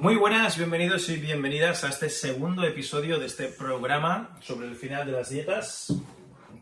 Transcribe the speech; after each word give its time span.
Muy 0.00 0.16
buenas, 0.16 0.56
bienvenidos 0.56 1.10
y 1.10 1.18
bienvenidas 1.18 1.84
a 1.84 1.90
este 1.90 2.08
segundo 2.08 2.64
episodio 2.64 3.18
de 3.18 3.26
este 3.26 3.48
programa 3.48 4.30
sobre 4.40 4.66
el 4.66 4.74
final 4.74 5.04
de 5.04 5.12
las 5.12 5.28
dietas. 5.28 5.94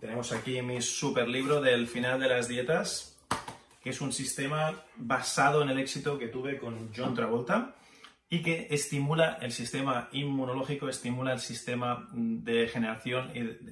Tenemos 0.01 0.33
aquí 0.33 0.61
mi 0.61 0.83
super 0.83 1.28
libro 1.28 1.61
del 1.61 1.87
final 1.87 2.19
de 2.19 2.27
las 2.27 2.48
dietas, 2.48 3.16
que 3.80 3.91
es 3.91 4.01
un 4.01 4.12
sistema 4.12 4.83
basado 4.97 5.62
en 5.62 5.70
el 5.70 5.78
éxito 5.78 6.19
que 6.19 6.27
tuve 6.27 6.59
con 6.59 6.91
John 6.92 7.14
Travolta 7.14 7.77
y 8.28 8.42
que 8.42 8.66
estimula 8.70 9.39
el 9.41 9.52
sistema 9.52 10.08
inmunológico, 10.11 10.89
estimula 10.89 11.33
el 11.33 11.41
sistema 11.41 12.08
de 12.12 12.67
generación, 12.67 13.30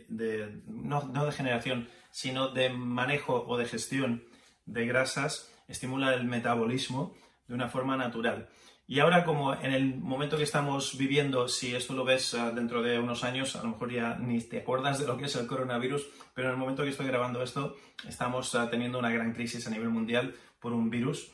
de, 0.08 0.60
no, 0.68 1.08
no 1.12 1.26
de 1.26 1.32
generación, 1.32 1.88
sino 2.12 2.50
de 2.50 2.70
manejo 2.70 3.44
o 3.48 3.58
de 3.58 3.66
gestión 3.66 4.22
de 4.64 4.86
grasas, 4.86 5.50
estimula 5.66 6.14
el 6.14 6.22
metabolismo 6.22 7.16
de 7.48 7.54
una 7.54 7.68
forma 7.68 7.96
natural. 7.96 8.48
Y 8.88 9.00
ahora, 9.00 9.24
como 9.24 9.52
en 9.52 9.72
el 9.72 9.96
momento 9.96 10.36
que 10.36 10.44
estamos 10.44 10.96
viviendo, 10.96 11.48
si 11.48 11.74
esto 11.74 11.92
lo 11.92 12.04
ves 12.04 12.34
ah, 12.34 12.52
dentro 12.52 12.82
de 12.82 13.00
unos 13.00 13.24
años, 13.24 13.56
a 13.56 13.62
lo 13.62 13.70
mejor 13.70 13.90
ya 13.90 14.16
ni 14.16 14.40
te 14.40 14.58
acuerdas 14.58 15.00
de 15.00 15.06
lo 15.06 15.16
que 15.16 15.24
es 15.24 15.34
el 15.34 15.48
coronavirus, 15.48 16.08
pero 16.34 16.48
en 16.48 16.54
el 16.54 16.60
momento 16.60 16.84
que 16.84 16.90
estoy 16.90 17.06
grabando 17.06 17.42
esto, 17.42 17.76
estamos 18.06 18.54
ah, 18.54 18.70
teniendo 18.70 19.00
una 19.00 19.10
gran 19.10 19.32
crisis 19.32 19.66
a 19.66 19.70
nivel 19.70 19.88
mundial 19.88 20.36
por 20.60 20.72
un 20.72 20.88
virus. 20.88 21.32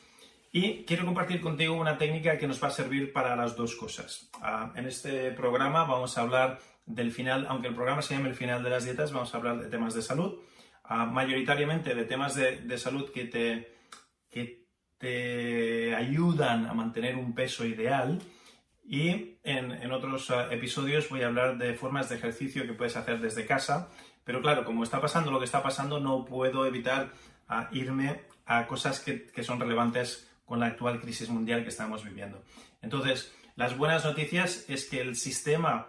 Y 0.50 0.84
quiero 0.84 1.04
compartir 1.04 1.42
contigo 1.42 1.74
una 1.74 1.98
técnica 1.98 2.38
que 2.38 2.46
nos 2.46 2.62
va 2.62 2.68
a 2.68 2.70
servir 2.70 3.12
para 3.12 3.36
las 3.36 3.54
dos 3.54 3.76
cosas. 3.76 4.30
Ah, 4.40 4.72
en 4.74 4.86
este 4.86 5.30
programa 5.32 5.84
vamos 5.84 6.16
a 6.16 6.22
hablar 6.22 6.58
del 6.86 7.12
final, 7.12 7.46
aunque 7.50 7.68
el 7.68 7.74
programa 7.74 8.00
se 8.00 8.14
llame 8.14 8.30
el 8.30 8.34
final 8.34 8.62
de 8.62 8.70
las 8.70 8.86
dietas, 8.86 9.12
vamos 9.12 9.34
a 9.34 9.36
hablar 9.36 9.58
de 9.60 9.68
temas 9.68 9.94
de 9.94 10.00
salud, 10.00 10.40
mayoritariamente 10.88 11.94
de 11.94 12.04
temas 12.04 12.34
de, 12.34 12.62
de 12.62 12.78
salud 12.78 13.10
que 13.12 13.24
te, 13.24 13.76
que 14.30 14.61
te 15.02 15.96
ayudan 15.96 16.66
a 16.66 16.74
mantener 16.74 17.16
un 17.16 17.34
peso 17.34 17.66
ideal. 17.66 18.22
Y 18.84 19.36
en, 19.42 19.90
otros 19.90 20.30
eh, 20.30 20.34
episodios 20.52 21.08
voy 21.08 21.22
a 21.22 21.26
hablar 21.26 21.58
de 21.58 21.74
formas 21.74 22.08
de 22.08 22.14
ejercicio 22.14 22.64
que 22.64 22.72
puedes 22.72 22.96
hacer 22.96 23.20
desde 23.20 23.44
casa. 23.44 23.88
Pero 24.22 24.40
claro, 24.40 24.64
como 24.64 24.84
está 24.84 25.00
pasando 25.00 25.32
lo 25.32 25.40
que 25.40 25.46
está 25.46 25.60
pasando, 25.60 25.98
no 25.98 26.24
puedo 26.24 26.66
evitar 26.66 27.10
ah, 27.48 27.68
irme 27.72 28.20
a 28.46 28.68
cosas 28.68 29.00
que, 29.00 29.26
que 29.26 29.42
son 29.42 29.58
relevantes 29.58 30.30
con 30.44 30.60
la 30.60 30.66
actual 30.66 31.00
crisis 31.00 31.28
mundial 31.28 31.64
que 31.64 31.70
estamos 31.70 32.04
viviendo. 32.04 32.44
Entonces, 32.80 33.34
las 33.56 33.76
buenas 33.76 34.04
noticias 34.04 34.66
es 34.68 34.88
que 34.88 35.00
el 35.00 35.16
sistema 35.16 35.88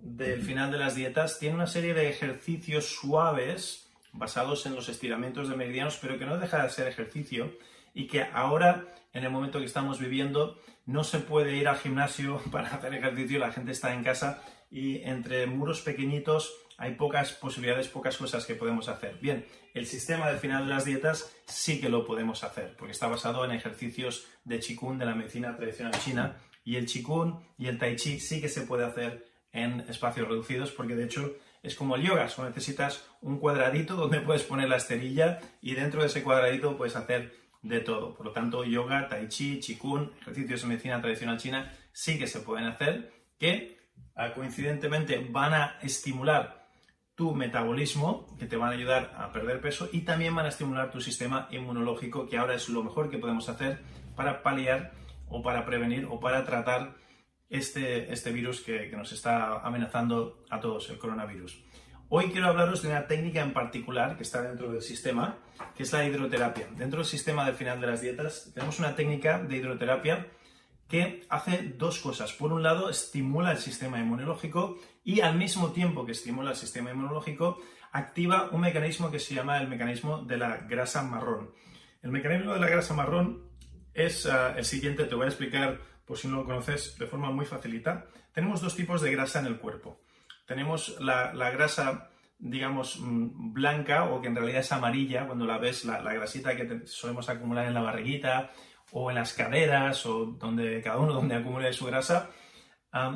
del 0.00 0.42
final 0.42 0.70
de 0.70 0.78
las 0.78 0.94
dietas 0.94 1.38
tiene 1.38 1.54
una 1.54 1.66
serie 1.66 1.94
de 1.94 2.10
ejercicios 2.10 2.94
suaves 2.94 3.90
basados 4.12 4.66
en 4.66 4.74
los 4.74 4.90
estiramientos 4.90 5.48
de 5.48 5.56
meridianos, 5.56 5.98
pero 5.98 6.18
que 6.18 6.26
no 6.26 6.36
deja 6.36 6.62
de 6.62 6.68
ser 6.68 6.88
ejercicio 6.88 7.54
y 7.94 8.06
que 8.06 8.22
ahora, 8.32 8.86
en 9.12 9.24
el 9.24 9.30
momento 9.30 9.58
que 9.58 9.64
estamos 9.64 9.98
viviendo, 9.98 10.58
no 10.86 11.04
se 11.04 11.18
puede 11.18 11.56
ir 11.56 11.68
al 11.68 11.78
gimnasio 11.78 12.40
para 12.52 12.68
hacer 12.68 12.94
ejercicio, 12.94 13.38
la 13.38 13.52
gente 13.52 13.72
está 13.72 13.94
en 13.94 14.04
casa 14.04 14.42
y 14.70 15.02
entre 15.02 15.46
muros 15.46 15.80
pequeñitos 15.80 16.54
hay 16.78 16.94
pocas 16.94 17.32
posibilidades, 17.32 17.88
pocas 17.88 18.16
cosas 18.16 18.46
que 18.46 18.54
podemos 18.54 18.88
hacer. 18.88 19.18
Bien, 19.20 19.44
el 19.74 19.86
sistema 19.86 20.28
del 20.28 20.38
final 20.38 20.64
de 20.64 20.70
las 20.70 20.86
dietas 20.86 21.30
sí 21.46 21.78
que 21.78 21.90
lo 21.90 22.06
podemos 22.06 22.42
hacer, 22.42 22.74
porque 22.78 22.92
está 22.92 23.06
basado 23.06 23.44
en 23.44 23.50
ejercicios 23.50 24.26
de 24.44 24.60
Qigong 24.60 24.98
de 24.98 25.04
la 25.04 25.14
medicina 25.14 25.54
tradicional 25.56 25.92
china, 26.00 26.36
y 26.64 26.76
el 26.76 26.86
Qigong 26.86 27.42
y 27.58 27.66
el 27.66 27.78
Tai 27.78 27.96
Chi 27.96 28.18
sí 28.18 28.40
que 28.40 28.48
se 28.48 28.62
puede 28.62 28.86
hacer 28.86 29.26
en 29.52 29.80
espacios 29.80 30.28
reducidos, 30.28 30.70
porque 30.70 30.94
de 30.94 31.04
hecho 31.04 31.36
es 31.62 31.74
como 31.74 31.96
el 31.96 32.02
yoga, 32.02 32.28
solo 32.28 32.48
necesitas 32.48 33.04
un 33.20 33.38
cuadradito 33.38 33.94
donde 33.94 34.20
puedes 34.20 34.44
poner 34.44 34.68
la 34.68 34.76
esterilla 34.76 35.38
y 35.60 35.74
dentro 35.74 36.00
de 36.00 36.06
ese 36.06 36.22
cuadradito 36.22 36.78
puedes 36.78 36.96
hacer 36.96 37.34
de 37.62 37.80
todo. 37.80 38.14
Por 38.14 38.26
lo 38.26 38.32
tanto, 38.32 38.64
yoga, 38.64 39.08
tai 39.08 39.28
chi, 39.28 39.60
qigong, 39.60 40.10
ejercicios 40.22 40.62
de 40.62 40.68
medicina 40.68 41.00
tradicional 41.00 41.38
china 41.38 41.72
sí 41.92 42.18
que 42.18 42.26
se 42.26 42.40
pueden 42.40 42.66
hacer, 42.66 43.12
que 43.38 43.78
ah, 44.14 44.32
coincidentemente 44.32 45.26
van 45.30 45.54
a 45.54 45.78
estimular 45.82 46.68
tu 47.14 47.34
metabolismo, 47.34 48.34
que 48.38 48.46
te 48.46 48.56
van 48.56 48.70
a 48.70 48.72
ayudar 48.72 49.12
a 49.16 49.30
perder 49.30 49.60
peso 49.60 49.88
y 49.92 50.00
también 50.00 50.34
van 50.34 50.46
a 50.46 50.48
estimular 50.48 50.90
tu 50.90 51.00
sistema 51.00 51.48
inmunológico, 51.50 52.26
que 52.26 52.38
ahora 52.38 52.54
es 52.54 52.68
lo 52.70 52.82
mejor 52.82 53.10
que 53.10 53.18
podemos 53.18 53.48
hacer 53.48 53.80
para 54.16 54.42
paliar 54.42 54.92
o 55.28 55.42
para 55.42 55.66
prevenir 55.66 56.06
o 56.06 56.18
para 56.18 56.44
tratar 56.46 56.96
este, 57.50 58.10
este 58.12 58.32
virus 58.32 58.62
que, 58.62 58.88
que 58.88 58.96
nos 58.96 59.12
está 59.12 59.60
amenazando 59.60 60.44
a 60.48 60.60
todos, 60.60 60.88
el 60.88 60.98
coronavirus. 60.98 61.62
Hoy 62.12 62.32
quiero 62.32 62.48
hablaros 62.48 62.82
de 62.82 62.88
una 62.88 63.06
técnica 63.06 63.40
en 63.40 63.52
particular 63.52 64.16
que 64.16 64.24
está 64.24 64.42
dentro 64.42 64.72
del 64.72 64.82
sistema, 64.82 65.38
que 65.76 65.84
es 65.84 65.92
la 65.92 66.04
hidroterapia. 66.04 66.66
Dentro 66.76 66.98
del 66.98 67.06
sistema 67.06 67.46
del 67.46 67.54
final 67.54 67.80
de 67.80 67.86
las 67.86 68.00
dietas 68.00 68.50
tenemos 68.52 68.80
una 68.80 68.96
técnica 68.96 69.38
de 69.38 69.56
hidroterapia 69.56 70.26
que 70.88 71.24
hace 71.28 71.72
dos 71.78 72.00
cosas. 72.00 72.32
Por 72.32 72.52
un 72.52 72.64
lado, 72.64 72.90
estimula 72.90 73.52
el 73.52 73.58
sistema 73.58 74.00
inmunológico 74.00 74.76
y 75.04 75.20
al 75.20 75.36
mismo 75.36 75.70
tiempo 75.70 76.04
que 76.04 76.10
estimula 76.10 76.50
el 76.50 76.56
sistema 76.56 76.90
inmunológico, 76.90 77.60
activa 77.92 78.48
un 78.50 78.62
mecanismo 78.62 79.12
que 79.12 79.20
se 79.20 79.36
llama 79.36 79.58
el 79.58 79.68
mecanismo 79.68 80.18
de 80.18 80.36
la 80.36 80.56
grasa 80.56 81.04
marrón. 81.04 81.52
El 82.02 82.10
mecanismo 82.10 82.54
de 82.54 82.58
la 82.58 82.68
grasa 82.68 82.92
marrón 82.92 83.44
es 83.94 84.26
ah, 84.26 84.56
el 84.58 84.64
siguiente, 84.64 85.04
te 85.04 85.14
voy 85.14 85.26
a 85.26 85.28
explicar 85.28 85.78
por 86.04 86.18
si 86.18 86.26
no 86.26 86.38
lo 86.38 86.44
conoces 86.44 86.98
de 86.98 87.06
forma 87.06 87.30
muy 87.30 87.46
facilita. 87.46 88.06
Tenemos 88.32 88.60
dos 88.60 88.74
tipos 88.74 89.00
de 89.00 89.12
grasa 89.12 89.38
en 89.38 89.46
el 89.46 89.58
cuerpo 89.58 90.00
tenemos 90.50 90.98
la, 90.98 91.50
grasa, 91.52 92.10
digamos, 92.40 92.98
mm, 92.98 93.52
blanca 93.52 94.06
o 94.06 94.20
que 94.20 94.26
en 94.26 94.34
realidad 94.34 94.62
es 94.62 94.72
amarilla, 94.72 95.24
cuando 95.24 95.46
la 95.46 95.58
ves, 95.58 95.84
la, 95.84 96.00
grasita 96.12 96.56
que 96.56 96.88
solemos 96.88 97.28
acumular 97.28 97.68
en 97.68 97.74
la 97.74 97.82
barriguita 97.82 98.50
o 98.90 99.10
en 99.10 99.14
las 99.14 99.32
caderas 99.32 100.04
o 100.06 100.26
donde 100.26 100.82
cada 100.82 100.98
uno 100.98 101.12
donde 101.12 101.36
acumule 101.36 101.72
su 101.72 101.86
grasa, 101.86 102.30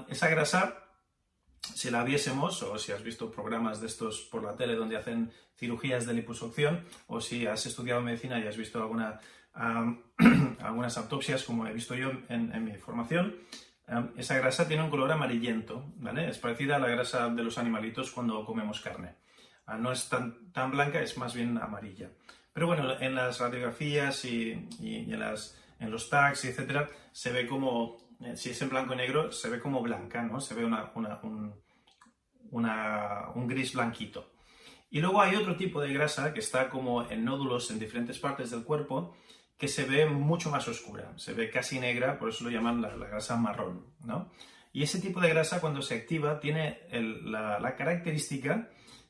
esa 0.08 0.28
grasa, 0.28 0.84
si 1.60 1.90
la 1.90 2.04
viésemos, 2.04 2.62
o 2.62 2.78
si 2.78 2.92
has 2.92 3.02
visto 3.02 3.32
programas 3.32 3.80
de 3.80 3.88
estos 3.88 4.20
por 4.30 4.44
la 4.44 4.54
tele 4.54 4.76
donde 4.76 4.96
hacen 4.96 5.32
cirugías 5.56 6.06
de 6.06 6.14
liposucción, 6.14 6.86
o 7.08 7.20
si 7.20 7.48
has 7.48 7.66
estudiado 7.66 8.00
medicina 8.00 8.38
y 8.38 8.46
has 8.46 8.56
visto 8.56 8.80
alguna, 8.80 9.18
algunas 10.60 10.96
autopsias, 10.98 11.42
como 11.42 11.66
he 11.66 11.72
visto 11.72 11.96
yo 11.96 12.12
en 12.28 12.64
mi 12.64 12.76
formación, 12.76 13.34
esa 14.16 14.38
grasa 14.38 14.66
tiene 14.66 14.82
un 14.82 14.90
color 14.90 15.12
amarillento, 15.12 15.92
¿vale? 15.96 16.28
Es 16.28 16.38
parecida 16.38 16.76
a 16.76 16.78
la 16.78 16.88
grasa 16.88 17.28
de 17.28 17.42
los 17.42 17.58
animalitos 17.58 18.10
cuando 18.10 18.44
comemos 18.44 18.80
carne. 18.80 19.16
Ah, 19.66 19.76
no 19.76 19.92
es 19.92 20.08
tan, 20.08 20.52
tan 20.52 20.70
blanca, 20.70 21.00
es 21.00 21.16
más 21.18 21.34
bien 21.34 21.58
amarilla. 21.58 22.10
Pero 22.52 22.66
bueno, 22.66 22.98
en 23.00 23.14
las 23.14 23.40
radiografías 23.40 24.24
y, 24.24 24.52
en, 24.80 25.90
los 25.90 26.08
tags, 26.08 26.44
etcétera, 26.44 26.88
se 27.12 27.32
ve 27.32 27.46
como, 27.46 27.98
eh, 28.20 28.36
si 28.36 28.50
es 28.50 28.62
en 28.62 28.70
blanco 28.70 28.94
y 28.94 28.96
negro, 28.96 29.32
se 29.32 29.50
ve 29.50 29.60
como 29.60 29.82
blanca, 29.82 30.22
¿no? 30.22 30.40
Se 30.40 30.54
ve 30.54 30.64
un, 30.64 31.54
un 32.52 33.48
gris 33.48 33.74
blanquito. 33.74 34.32
Y 34.90 35.00
luego 35.00 35.20
hay 35.20 35.34
otro 35.34 35.56
tipo 35.56 35.80
de 35.80 35.92
grasa 35.92 36.32
que 36.32 36.40
está 36.40 36.70
como 36.70 37.10
en 37.10 37.24
nódulos 37.24 37.70
en 37.70 37.80
diferentes 37.80 38.18
partes 38.18 38.50
del 38.50 38.62
cuerpo, 38.62 39.16
que 39.56 39.68
se 39.68 39.84
ve 39.84 40.06
mucho 40.06 40.50
más 40.50 40.66
oscura, 40.68 41.12
se 41.16 41.32
ve 41.32 41.50
casi 41.50 41.78
negra, 41.78 42.18
por 42.18 42.28
eso 42.28 42.44
lo 42.44 42.50
llaman 42.50 42.82
la, 42.82 42.88
grasa 42.90 43.36
marrón, 43.36 43.86
¿no? 44.04 44.30
Y 44.72 44.82
ese 44.82 45.00
tipo 45.00 45.20
de 45.20 45.28
grasa 45.28 45.60
cuando 45.60 45.82
se 45.82 45.94
activa 45.94 46.40
tiene 46.40 46.80
la, 46.90 47.76
característica 47.76 48.68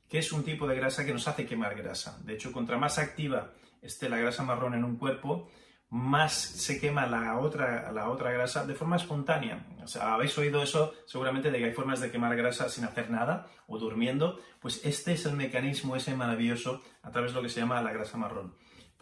que 0.08 0.18
es 0.18 0.30
un 0.32 0.44
tipo 0.44 0.66
de 0.66 0.76
grasa 0.76 1.06
que 1.06 1.14
nos 1.14 1.26
hace 1.26 1.46
quemar 1.46 1.74
grasa. 1.74 2.18
De 2.22 2.34
hecho, 2.34 2.52
contra 2.52 2.76
más 2.76 2.98
activa 2.98 3.52
esté 3.80 4.10
la 4.10 4.18
grasa 4.18 4.42
marrón 4.42 4.74
en 4.74 4.84
un 4.84 4.96
cuerpo, 4.96 5.48
más 5.88 6.34
se 6.34 6.80
quema 6.80 7.06
la 7.06 7.38
otra, 7.38 7.90
la 7.92 8.10
otra 8.10 8.30
grasa 8.32 8.66
de 8.66 8.74
forma 8.74 8.96
espontánea. 8.96 9.66
O 9.82 9.86
sea, 9.86 10.14
habéis 10.14 10.36
oído 10.36 10.62
eso 10.62 10.92
seguramente 11.06 11.50
de 11.50 11.58
que 11.58 11.64
hay 11.66 11.72
formas 11.72 12.00
de 12.00 12.10
quemar 12.10 12.36
grasa 12.36 12.68
sin 12.68 12.84
hacer 12.84 13.10
nada 13.10 13.46
o 13.66 13.78
durmiendo. 13.78 14.38
Pues 14.60 14.84
este 14.84 15.12
es 15.12 15.24
el 15.24 15.34
mecanismo 15.34 15.96
ese 15.96 16.14
maravilloso 16.14 16.82
a 17.02 17.10
través 17.10 17.30
de 17.32 17.36
lo 17.36 17.42
que 17.42 17.48
se 17.48 17.60
llama 17.60 17.80
la 17.80 17.92
grasa 17.92 18.18
marrón. 18.18 18.54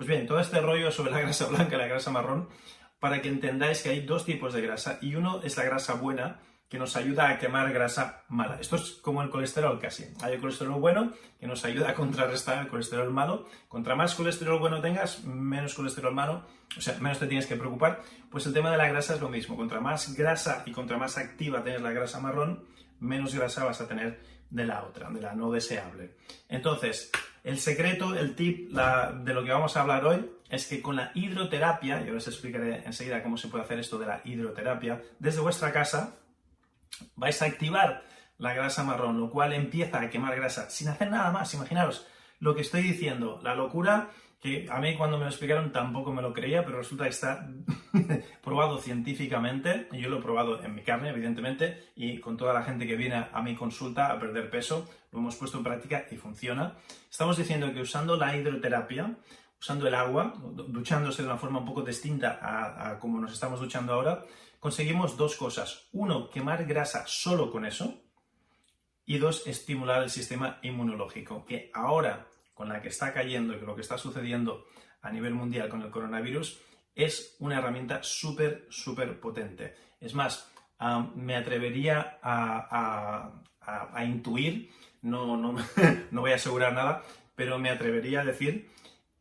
Pues 0.03 0.09
bien, 0.09 0.27
todo 0.27 0.41
este 0.41 0.61
rollo 0.61 0.91
sobre 0.91 1.13
la 1.13 1.21
grasa 1.21 1.47
blanca 1.47 1.77
y 1.77 1.79
la 1.79 1.87
grasa 1.87 2.11
marrón, 2.11 2.49
para 2.99 3.23
que 3.23 3.29
entendáis 3.29 3.83
que 3.83 3.91
hay 3.91 4.01
dos 4.01 4.25
tipos 4.25 4.53
de 4.53 4.61
grasa 4.61 4.99
y 5.01 5.15
uno 5.15 5.41
es 5.45 5.57
la 5.57 5.63
grasa 5.63 5.95
buena 5.95 6.41
que 6.69 6.77
nos 6.77 6.97
ayuda 6.97 7.29
a 7.29 7.39
quemar 7.39 7.73
grasa 7.73 8.25
mala. 8.29 8.59
Esto 8.61 8.75
es 8.75 8.95
como 9.01 9.23
el 9.23 9.31
colesterol 9.31 9.79
casi. 9.79 10.13
Hay 10.21 10.33
el 10.35 10.41
colesterol 10.41 10.81
bueno 10.81 11.13
que 11.39 11.47
nos 11.47 11.65
ayuda 11.65 11.91
a 11.91 11.95
contrarrestar 11.95 12.59
el 12.65 12.67
colesterol 12.67 13.13
malo. 13.13 13.47
Contra 13.69 13.95
más 13.95 14.17
colesterol 14.17 14.59
bueno 14.59 14.81
tengas, 14.81 15.23
menos 15.23 15.75
colesterol 15.75 16.13
malo, 16.13 16.47
o 16.77 16.81
sea, 16.81 16.99
menos 16.99 17.21
te 17.21 17.29
tienes 17.29 17.47
que 17.47 17.55
preocupar. 17.55 18.03
Pues 18.29 18.45
el 18.47 18.53
tema 18.53 18.73
de 18.73 18.79
la 18.79 18.89
grasa 18.89 19.15
es 19.15 19.21
lo 19.21 19.29
mismo. 19.29 19.55
Contra 19.55 19.79
más 19.79 20.17
grasa 20.17 20.65
y 20.67 20.73
contra 20.73 20.99
más 20.99 21.17
activa 21.17 21.63
tenés 21.63 21.81
la 21.81 21.93
grasa 21.93 22.19
marrón, 22.19 22.65
menos 22.99 23.37
grasa 23.37 23.65
vas 23.65 23.81
a 23.81 23.87
tener 23.87 24.21
de 24.51 24.65
la 24.67 24.83
otra, 24.83 25.11
de 25.11 25.21
la 25.21 25.37
no 25.37 25.53
deseable. 25.53 26.17
Entonces, 26.49 27.13
el 27.45 27.59
secreto, 27.59 28.15
el 28.15 28.35
tip 28.35 28.71
de 28.71 29.35
lo 29.35 29.45
que 29.45 29.53
vamos 29.53 29.77
a 29.77 29.83
hablar 29.83 30.05
hoy 30.07 30.31
es 30.49 30.67
que 30.67 30.83
con 30.83 30.97
la 30.97 31.11
hidroterapia, 31.15 32.05
y 32.07 32.11
os 32.11 32.29
explicaré 32.29 32.83
enseguida 32.85 33.23
cómo 33.23 33.37
se 33.37 33.49
puede 33.49 33.65
hacer 33.65 33.79
esto 33.79 33.99
de 33.99 34.07
la 34.07 34.21
hidroterapia, 34.25 35.03
desde 35.19 35.41
vuestra 35.41 35.73
casa, 35.73 36.17
vais 37.17 37.41
a 37.41 37.47
activar 37.47 38.05
la 38.39 38.55
grasa 38.55 38.85
marrón, 38.85 39.19
lo 39.19 39.31
cual 39.31 39.53
empieza 39.53 40.01
a 40.01 40.11
quemar 40.11 40.37
grasa 40.37 40.69
sin 40.69 40.89
hacer 40.89 41.11
nada 41.11 41.31
más. 41.31 41.55
Imaginaros 41.55 42.07
lo 42.39 42.55
que 42.55 42.61
estoy 42.63 42.83
diciendo, 42.83 43.41
la 43.43 43.55
locura 43.55 44.11
que 44.43 44.67
a 44.69 44.81
mí 44.81 44.97
cuando 44.97 45.19
me 45.19 45.25
lo 45.25 45.31
explicaron 45.31 45.71
tampoco 45.71 46.13
me 46.13 46.21
lo 46.21 46.33
creía, 46.33 46.65
pero 46.65 46.79
resulta 46.79 47.05
que 47.05 47.11
está 47.11 47.49
probado 48.43 48.79
científicamente, 48.79 49.89
yo 49.93 50.09
lo 50.11 50.19
he 50.19 50.23
probado 50.23 50.65
en 50.65 50.75
mi 50.75 50.83
carne, 50.83 51.11
evidentemente, 51.11 51.93
y 51.95 52.19
con 52.19 52.37
toda 52.37 52.53
la 52.53 52.65
gente 52.65 52.85
que 52.85 52.97
viene 52.97 53.29
a 53.33 53.41
mi 53.41 53.55
consulta 53.55 54.11
a 54.11 54.19
perder 54.19 54.51
peso, 54.51 54.91
lo 55.13 55.21
hemos 55.21 55.37
puesto 55.37 55.59
en 55.59 55.65
práctica 55.65 56.07
y 56.11 56.17
funciona. 56.17 56.75
Estamos 57.09 57.37
diciendo 57.37 57.73
que 57.73 57.83
usando 57.83 58.17
la 58.17 58.37
hidroterapia, 58.37 59.17
usando 59.61 59.87
el 59.87 59.95
agua, 59.95 60.35
duchándose 60.43 61.23
de 61.23 61.29
una 61.29 61.39
forma 61.39 61.61
un 61.61 61.67
poco 61.67 61.83
distinta 61.83 62.41
a 62.43 62.99
como 62.99 63.21
nos 63.21 63.33
estamos 63.33 63.61
duchando 63.61 63.93
ahora, 63.93 64.25
conseguimos 64.59 65.17
dos 65.17 65.37
cosas. 65.37 65.89
Uno, 65.93 66.29
quemar 66.29 66.65
grasa 66.65 67.05
solo 67.07 67.53
con 67.53 67.65
eso. 67.65 68.03
Y 69.05 69.19
dos, 69.19 69.47
estimular 69.47 70.03
el 70.03 70.11
sistema 70.11 70.59
inmunológico, 70.63 71.45
que 71.45 71.71
ahora, 71.75 72.29
con 72.55 72.69
la 72.69 72.81
que 72.81 72.89
está 72.89 73.13
cayendo 73.13 73.55
y 73.55 73.59
con 73.59 73.69
lo 73.69 73.75
que 73.75 73.83
está 73.83 73.99
sucediendo 73.99 74.67
a 75.01 75.11
nivel 75.11 75.35
mundial 75.35 75.69
con 75.69 75.83
el 75.83 75.91
coronavirus, 75.91 76.61
es 76.95 77.37
una 77.41 77.59
herramienta 77.59 78.03
súper, 78.03 78.67
súper 78.71 79.19
potente. 79.19 79.75
Es 80.01 80.15
más, 80.15 80.51
me 81.15 81.37
atrevería 81.37 82.19
a, 82.23 83.33
intuir, 84.05 84.71
no, 85.03 85.37
no, 85.37 85.55
no 86.11 86.21
voy 86.21 86.33
a 86.33 86.37
asegurar 86.37 86.73
nada, 86.73 87.03
pero 87.35 87.59
me 87.59 87.71
atrevería 87.71 88.21
a 88.21 88.25
decir 88.25 88.71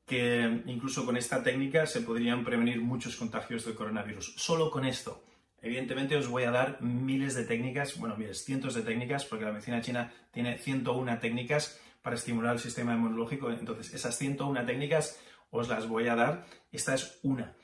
que 0.06 0.64
incluso 0.66 1.06
con 1.06 1.16
esta 1.16 1.42
técnica 1.42 1.86
se 1.86 2.02
podrían 2.02 2.44
prevenir 2.44 2.82
muchos 2.82 3.16
contagios 3.16 3.66
del 3.66 3.76
coronavirus. 3.76 4.34
Solo 4.36 4.70
con 4.70 4.86
esto. 4.86 5.24
Evidentemente 5.62 6.18
os 6.18 6.28
voy 6.28 6.44
a 6.44 6.52
dar 6.52 6.82
miles 6.82 7.36
de 7.36 7.46
técnicas, 7.46 7.98
bueno, 7.98 8.18
miles, 8.18 8.44
cientos 8.44 8.74
de 8.74 8.82
técnicas, 8.82 9.26
porque 9.26 9.46
la 9.46 9.52
medicina 9.52 9.80
china 9.80 10.12
tiene 10.32 10.58
101 10.58 11.20
técnicas 11.20 11.80
para 12.02 12.16
estimular 12.16 12.54
el 12.54 12.60
sistema 12.60 12.94
inmunológico. 12.94 13.52
Entonces, 13.52 13.94
esas 13.94 14.18
101 14.18 14.66
técnicas 14.66 15.20
os 15.50 15.68
las 15.68 15.88
voy 15.88 16.08
a 16.08 16.16
dar. 16.16 16.46
Esta 16.72 16.96
es 16.96 17.20
una. 17.24 17.56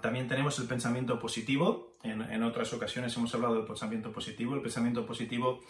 también 0.00 0.28
tenemos 0.28 0.58
el 0.58 0.66
pensamiento 0.66 1.18
positivo. 1.18 1.96
En, 2.02 2.42
otras 2.42 2.72
ocasiones 2.72 3.16
hemos 3.16 3.34
hablado 3.34 3.54
del 3.56 3.64
pensamiento 3.64 4.12
positivo. 4.12 4.54
El 4.54 4.62
pensamiento 4.62 5.04
positivo 5.04 5.60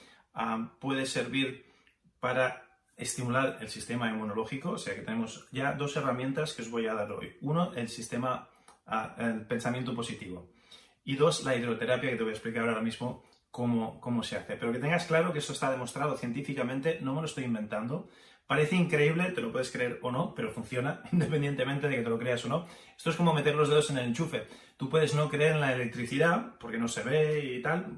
puede 0.78 1.06
servir 1.06 1.64
para 2.20 2.62
estimular 2.96 3.58
el 3.60 3.68
sistema 3.68 4.10
inmunológico. 4.10 4.70
O 4.72 4.78
sea 4.78 4.94
que 4.94 5.02
tenemos 5.02 5.48
ya 5.50 5.72
dos 5.72 5.96
herramientas 5.96 6.52
que 6.52 6.62
os 6.62 6.70
voy 6.70 6.86
a 6.86 6.94
dar 6.94 7.10
hoy. 7.12 7.36
Uno, 7.40 7.72
el 7.74 7.88
sistema, 7.88 8.48
el 9.18 9.46
pensamiento 9.46 9.94
positivo 9.94 10.50
y 11.06 11.14
dos, 11.14 11.44
la 11.44 11.56
hidroterapia, 11.56 12.10
que 12.10 12.16
te 12.16 12.22
voy 12.24 12.32
a 12.32 12.34
explicar 12.34 12.68
ahora 12.68 12.82
mismo 12.82 13.22
cómo, 13.56 13.98
cómo 14.02 14.22
se 14.22 14.36
hace. 14.36 14.56
Pero 14.56 14.70
que 14.70 14.78
tengas 14.78 15.06
claro 15.06 15.32
que 15.32 15.38
eso 15.38 15.54
está 15.54 15.70
demostrado 15.70 16.14
científicamente, 16.18 16.98
no 17.00 17.14
me 17.14 17.22
lo 17.22 17.26
estoy 17.26 17.44
inventando. 17.44 18.06
Parece 18.46 18.76
increíble, 18.76 19.30
te 19.30 19.40
lo 19.40 19.50
puedes 19.50 19.70
creer 19.70 19.98
o 20.02 20.12
no, 20.12 20.34
pero 20.34 20.50
funciona 20.50 21.00
independientemente 21.12 21.88
de 21.88 21.96
que 21.96 22.02
te 22.02 22.10
lo 22.10 22.18
creas 22.18 22.44
o 22.44 22.48
no. 22.48 22.66
Esto 22.94 23.08
es 23.08 23.16
como 23.16 23.32
meter 23.32 23.54
los 23.54 23.70
dedos 23.70 23.88
en 23.88 23.96
el 23.96 24.08
enchufe. 24.08 24.46
Tú 24.76 24.90
puedes 24.90 25.14
no 25.14 25.30
creer 25.30 25.52
en 25.52 25.62
la 25.62 25.72
electricidad 25.72 26.58
porque 26.60 26.76
no 26.76 26.86
se 26.86 27.02
ve 27.02 27.46
y 27.46 27.62
tal, 27.62 27.96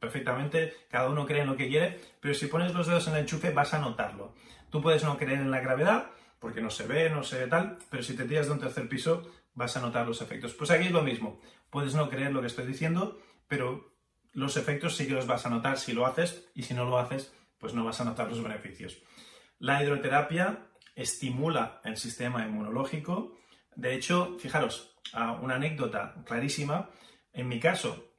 perfectamente, 0.00 0.74
cada 0.90 1.08
uno 1.08 1.24
cree 1.24 1.42
en 1.42 1.46
lo 1.46 1.56
que 1.56 1.68
quiere, 1.68 2.00
pero 2.18 2.34
si 2.34 2.48
pones 2.48 2.74
los 2.74 2.88
dedos 2.88 3.06
en 3.06 3.14
el 3.14 3.20
enchufe 3.20 3.52
vas 3.52 3.72
a 3.74 3.78
notarlo. 3.78 4.34
Tú 4.70 4.82
puedes 4.82 5.04
no 5.04 5.16
creer 5.16 5.38
en 5.38 5.52
la 5.52 5.60
gravedad 5.60 6.10
porque 6.40 6.60
no 6.60 6.70
se 6.70 6.88
ve, 6.88 7.10
no 7.10 7.22
se 7.22 7.38
ve 7.38 7.46
tal, 7.46 7.78
pero 7.90 8.02
si 8.02 8.16
te 8.16 8.24
tiras 8.24 8.46
de 8.46 8.54
un 8.54 8.58
tercer 8.58 8.88
piso 8.88 9.22
vas 9.54 9.76
a 9.76 9.80
notar 9.80 10.04
los 10.08 10.20
efectos. 10.20 10.52
Pues 10.54 10.72
aquí 10.72 10.86
es 10.86 10.92
lo 10.92 11.02
mismo. 11.02 11.40
Puedes 11.70 11.94
no 11.94 12.10
creer 12.10 12.32
lo 12.32 12.40
que 12.40 12.48
estoy 12.48 12.66
diciendo, 12.66 13.20
pero 13.46 13.89
los 14.32 14.56
efectos 14.56 14.96
sí 14.96 15.06
que 15.06 15.14
los 15.14 15.26
vas 15.26 15.46
a 15.46 15.50
notar 15.50 15.78
si 15.78 15.92
lo 15.92 16.06
haces 16.06 16.50
y 16.54 16.62
si 16.62 16.74
no 16.74 16.84
lo 16.84 16.98
haces, 16.98 17.32
pues 17.58 17.74
no 17.74 17.84
vas 17.84 18.00
a 18.00 18.04
notar 18.04 18.28
los 18.28 18.42
beneficios. 18.42 18.98
La 19.58 19.82
hidroterapia 19.82 20.66
estimula 20.94 21.80
el 21.84 21.96
sistema 21.96 22.46
inmunológico. 22.46 23.36
De 23.76 23.94
hecho, 23.94 24.36
fijaros, 24.38 24.96
una 25.42 25.56
anécdota 25.56 26.14
clarísima. 26.24 26.90
En 27.32 27.48
mi 27.48 27.60
caso, 27.60 28.12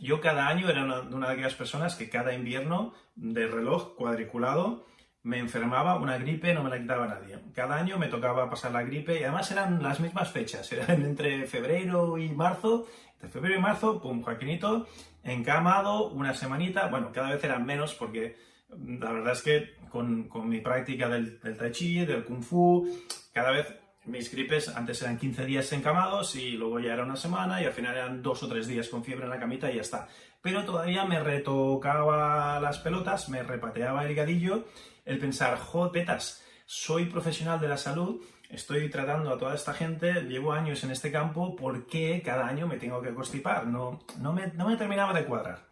yo 0.00 0.20
cada 0.20 0.48
año 0.48 0.68
era 0.68 0.84
una, 0.84 1.00
una 1.00 1.28
de 1.28 1.34
aquellas 1.34 1.54
personas 1.54 1.94
que 1.94 2.08
cada 2.08 2.32
invierno 2.32 2.94
de 3.14 3.46
reloj 3.46 3.94
cuadriculado 3.96 4.86
me 5.26 5.40
enfermaba, 5.40 5.98
una 5.98 6.18
gripe 6.18 6.54
no 6.54 6.62
me 6.62 6.70
la 6.70 6.78
quitaba 6.78 7.08
nadie. 7.08 7.36
Cada 7.52 7.74
año 7.74 7.98
me 7.98 8.06
tocaba 8.06 8.48
pasar 8.48 8.70
la 8.70 8.84
gripe 8.84 9.18
y 9.18 9.24
además 9.24 9.50
eran 9.50 9.82
las 9.82 9.98
mismas 9.98 10.30
fechas, 10.30 10.70
eran 10.72 11.02
entre 11.02 11.46
febrero 11.46 12.16
y 12.16 12.28
marzo. 12.28 12.86
Entre 13.14 13.28
febrero 13.28 13.58
y 13.58 13.60
marzo, 13.60 14.00
pum, 14.00 14.22
Joaquinito, 14.22 14.86
encamado, 15.24 16.10
una 16.10 16.32
semanita. 16.32 16.86
Bueno, 16.86 17.10
cada 17.12 17.30
vez 17.30 17.42
eran 17.42 17.66
menos 17.66 17.94
porque 17.94 18.36
la 18.68 19.10
verdad 19.10 19.32
es 19.32 19.42
que 19.42 19.74
con, 19.90 20.28
mi 20.48 20.60
práctica 20.60 21.08
del, 21.08 21.40
del 21.40 21.56
tai 21.56 21.72
chi, 21.72 22.04
del 22.04 22.24
kung 22.24 22.42
fu, 22.42 22.86
cada 23.32 23.50
vez 23.50 23.66
mis 24.06 24.30
gripes 24.30 24.68
antes 24.68 25.02
eran 25.02 25.18
15 25.18 25.44
días 25.44 25.72
encamados 25.72 26.34
y 26.36 26.52
luego 26.52 26.80
ya 26.80 26.94
era 26.94 27.04
una 27.04 27.16
semana 27.16 27.60
y 27.60 27.64
al 27.64 27.72
final 27.72 27.96
eran 27.96 28.22
dos 28.22 28.42
o 28.42 28.48
tres 28.48 28.66
días 28.66 28.88
con 28.88 29.04
fiebre 29.04 29.24
en 29.24 29.30
la 29.30 29.38
camita 29.38 29.70
y 29.70 29.76
ya 29.76 29.82
está. 29.82 30.08
Pero 30.40 30.64
todavía 30.64 31.04
me 31.04 31.20
retocaba 31.20 32.60
las 32.60 32.78
pelotas, 32.78 33.28
me 33.28 33.42
repateaba 33.42 34.06
el 34.06 34.14
gadillo 34.14 34.64
el 35.04 35.18
pensar, 35.18 35.56
jo, 35.58 35.90
petas, 35.92 36.44
soy 36.66 37.06
profesional 37.06 37.60
de 37.60 37.68
la 37.68 37.76
salud, 37.76 38.20
estoy 38.50 38.90
tratando 38.90 39.32
a 39.32 39.38
toda 39.38 39.54
esta 39.54 39.72
gente, 39.72 40.12
llevo 40.22 40.52
años 40.52 40.82
en 40.84 40.90
este 40.90 41.12
campo, 41.12 41.54
¿por 41.54 41.86
qué 41.86 42.22
cada 42.24 42.46
año 42.46 42.66
me 42.66 42.76
tengo 42.76 43.00
que 43.00 43.14
constipar? 43.14 43.66
No, 43.66 44.00
no, 44.20 44.32
me, 44.32 44.48
no 44.48 44.68
me 44.68 44.76
terminaba 44.76 45.12
de 45.14 45.24
cuadrar. 45.24 45.64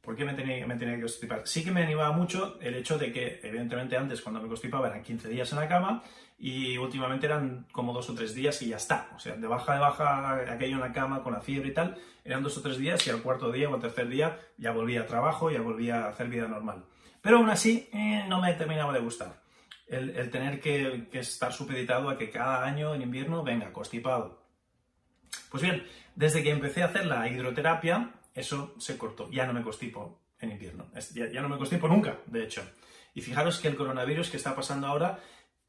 ¿Por 0.00 0.16
qué 0.16 0.24
me 0.24 0.34
tenía, 0.34 0.66
me 0.66 0.76
tenía 0.76 0.94
que 0.94 1.02
constipar? 1.02 1.42
Sí 1.44 1.62
que 1.62 1.70
me 1.70 1.82
animaba 1.82 2.10
mucho 2.12 2.58
el 2.60 2.74
hecho 2.74 2.98
de 2.98 3.12
que, 3.12 3.38
evidentemente, 3.42 3.96
antes 3.96 4.22
cuando 4.22 4.40
me 4.40 4.48
constipaba 4.48 4.88
eran 4.88 5.02
15 5.02 5.28
días 5.28 5.52
en 5.52 5.58
la 5.60 5.68
cama 5.68 6.02
y 6.42 6.78
últimamente 6.78 7.26
eran 7.26 7.66
como 7.70 7.92
dos 7.92 8.08
o 8.08 8.14
tres 8.14 8.34
días 8.34 8.62
y 8.62 8.68
ya 8.68 8.78
está. 8.78 9.10
O 9.14 9.18
sea, 9.18 9.36
de 9.36 9.46
baja 9.46 9.74
de 9.74 9.78
baja, 9.78 10.34
aquello 10.50 10.76
en 10.76 10.80
la 10.80 10.92
cama 10.92 11.22
con 11.22 11.34
la 11.34 11.42
fiebre 11.42 11.68
y 11.68 11.74
tal, 11.74 11.98
eran 12.24 12.42
dos 12.42 12.56
o 12.56 12.62
tres 12.62 12.78
días 12.78 13.06
y 13.06 13.10
al 13.10 13.20
cuarto 13.20 13.52
día 13.52 13.68
o 13.68 13.74
al 13.74 13.80
tercer 13.80 14.08
día 14.08 14.40
ya 14.56 14.72
volvía 14.72 15.02
a 15.02 15.06
trabajo, 15.06 15.50
ya 15.50 15.60
volvía 15.60 16.06
a 16.06 16.08
hacer 16.08 16.28
vida 16.28 16.48
normal. 16.48 16.86
Pero 17.20 17.36
aún 17.36 17.50
así, 17.50 17.90
eh, 17.92 18.24
no 18.26 18.40
me 18.40 18.54
terminaba 18.54 18.90
de 18.94 19.00
gustar. 19.00 19.42
El, 19.86 20.30
tener 20.30 20.60
que, 20.60 21.08
estar 21.12 21.52
supeditado 21.52 22.08
a 22.08 22.16
que 22.16 22.30
cada 22.30 22.64
año 22.64 22.94
en 22.94 23.02
invierno 23.02 23.42
venga 23.42 23.70
constipado. 23.70 24.40
Pues 25.50 25.62
bien, 25.62 25.86
desde 26.14 26.42
que 26.42 26.50
empecé 26.50 26.82
a 26.82 26.86
hacer 26.86 27.04
la 27.04 27.28
hidroterapia, 27.28 28.14
eso 28.34 28.74
se 28.78 28.96
cortó. 28.96 29.30
Ya 29.30 29.46
no 29.46 29.52
me 29.52 29.62
constipo 29.62 30.22
en 30.38 30.52
invierno. 30.52 30.86
Ya, 31.12 31.28
ya 31.30 31.42
no 31.42 31.50
me 31.50 31.58
constipo 31.58 31.86
nunca, 31.86 32.18
de 32.26 32.44
hecho. 32.44 32.62
Y 33.12 33.20
fijaros 33.20 33.58
que 33.58 33.68
el 33.68 33.76
coronavirus 33.76 34.30
que 34.30 34.36
está 34.36 34.54
pasando 34.54 34.86
ahora 34.86 35.18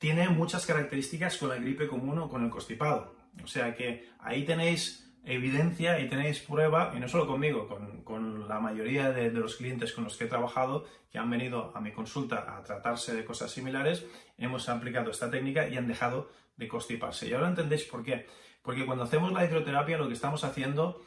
tiene 0.01 0.29
muchas 0.29 0.65
características 0.65 1.37
con 1.37 1.49
la 1.49 1.57
gripe 1.57 1.87
común 1.87 2.17
o 2.17 2.27
con 2.27 2.43
el 2.43 2.49
constipado. 2.49 3.13
O 3.43 3.45
sea 3.45 3.75
que 3.75 4.09
ahí 4.19 4.43
tenéis 4.43 5.13
evidencia 5.23 5.99
y 5.99 6.09
tenéis 6.09 6.39
prueba, 6.39 6.91
y 6.97 6.99
no 6.99 7.07
solo 7.07 7.27
conmigo, 7.27 7.67
con, 8.03 8.47
la 8.47 8.59
mayoría 8.59 9.11
de, 9.11 9.29
los 9.29 9.57
clientes 9.57 9.93
con 9.93 10.03
los 10.03 10.17
que 10.17 10.23
he 10.23 10.27
trabajado, 10.27 10.85
que 11.11 11.19
han 11.19 11.29
venido 11.29 11.71
a 11.75 11.81
mi 11.81 11.91
consulta 11.91 12.57
a 12.57 12.63
tratarse 12.63 13.13
de 13.13 13.23
cosas 13.23 13.51
similares, 13.51 14.03
hemos 14.39 14.67
aplicado 14.69 15.11
esta 15.11 15.29
técnica 15.29 15.69
y 15.69 15.77
han 15.77 15.87
dejado 15.87 16.31
de 16.57 16.67
constiparse. 16.67 17.27
Y 17.27 17.33
ahora 17.33 17.49
entendéis 17.49 17.83
por 17.83 18.03
qué. 18.03 18.25
Porque 18.63 18.87
cuando 18.87 19.03
hacemos 19.03 19.31
la 19.31 19.45
hidroterapia 19.45 19.99
lo 19.99 20.07
que 20.07 20.15
estamos 20.15 20.43
haciendo 20.43 20.99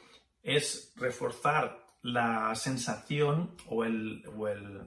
es 0.45 0.93
reforzar 0.95 1.85
la 2.01 2.55
sensación 2.55 3.57
o 3.67 3.85
el, 3.85 4.23
o 4.37 4.47
el 4.47 4.87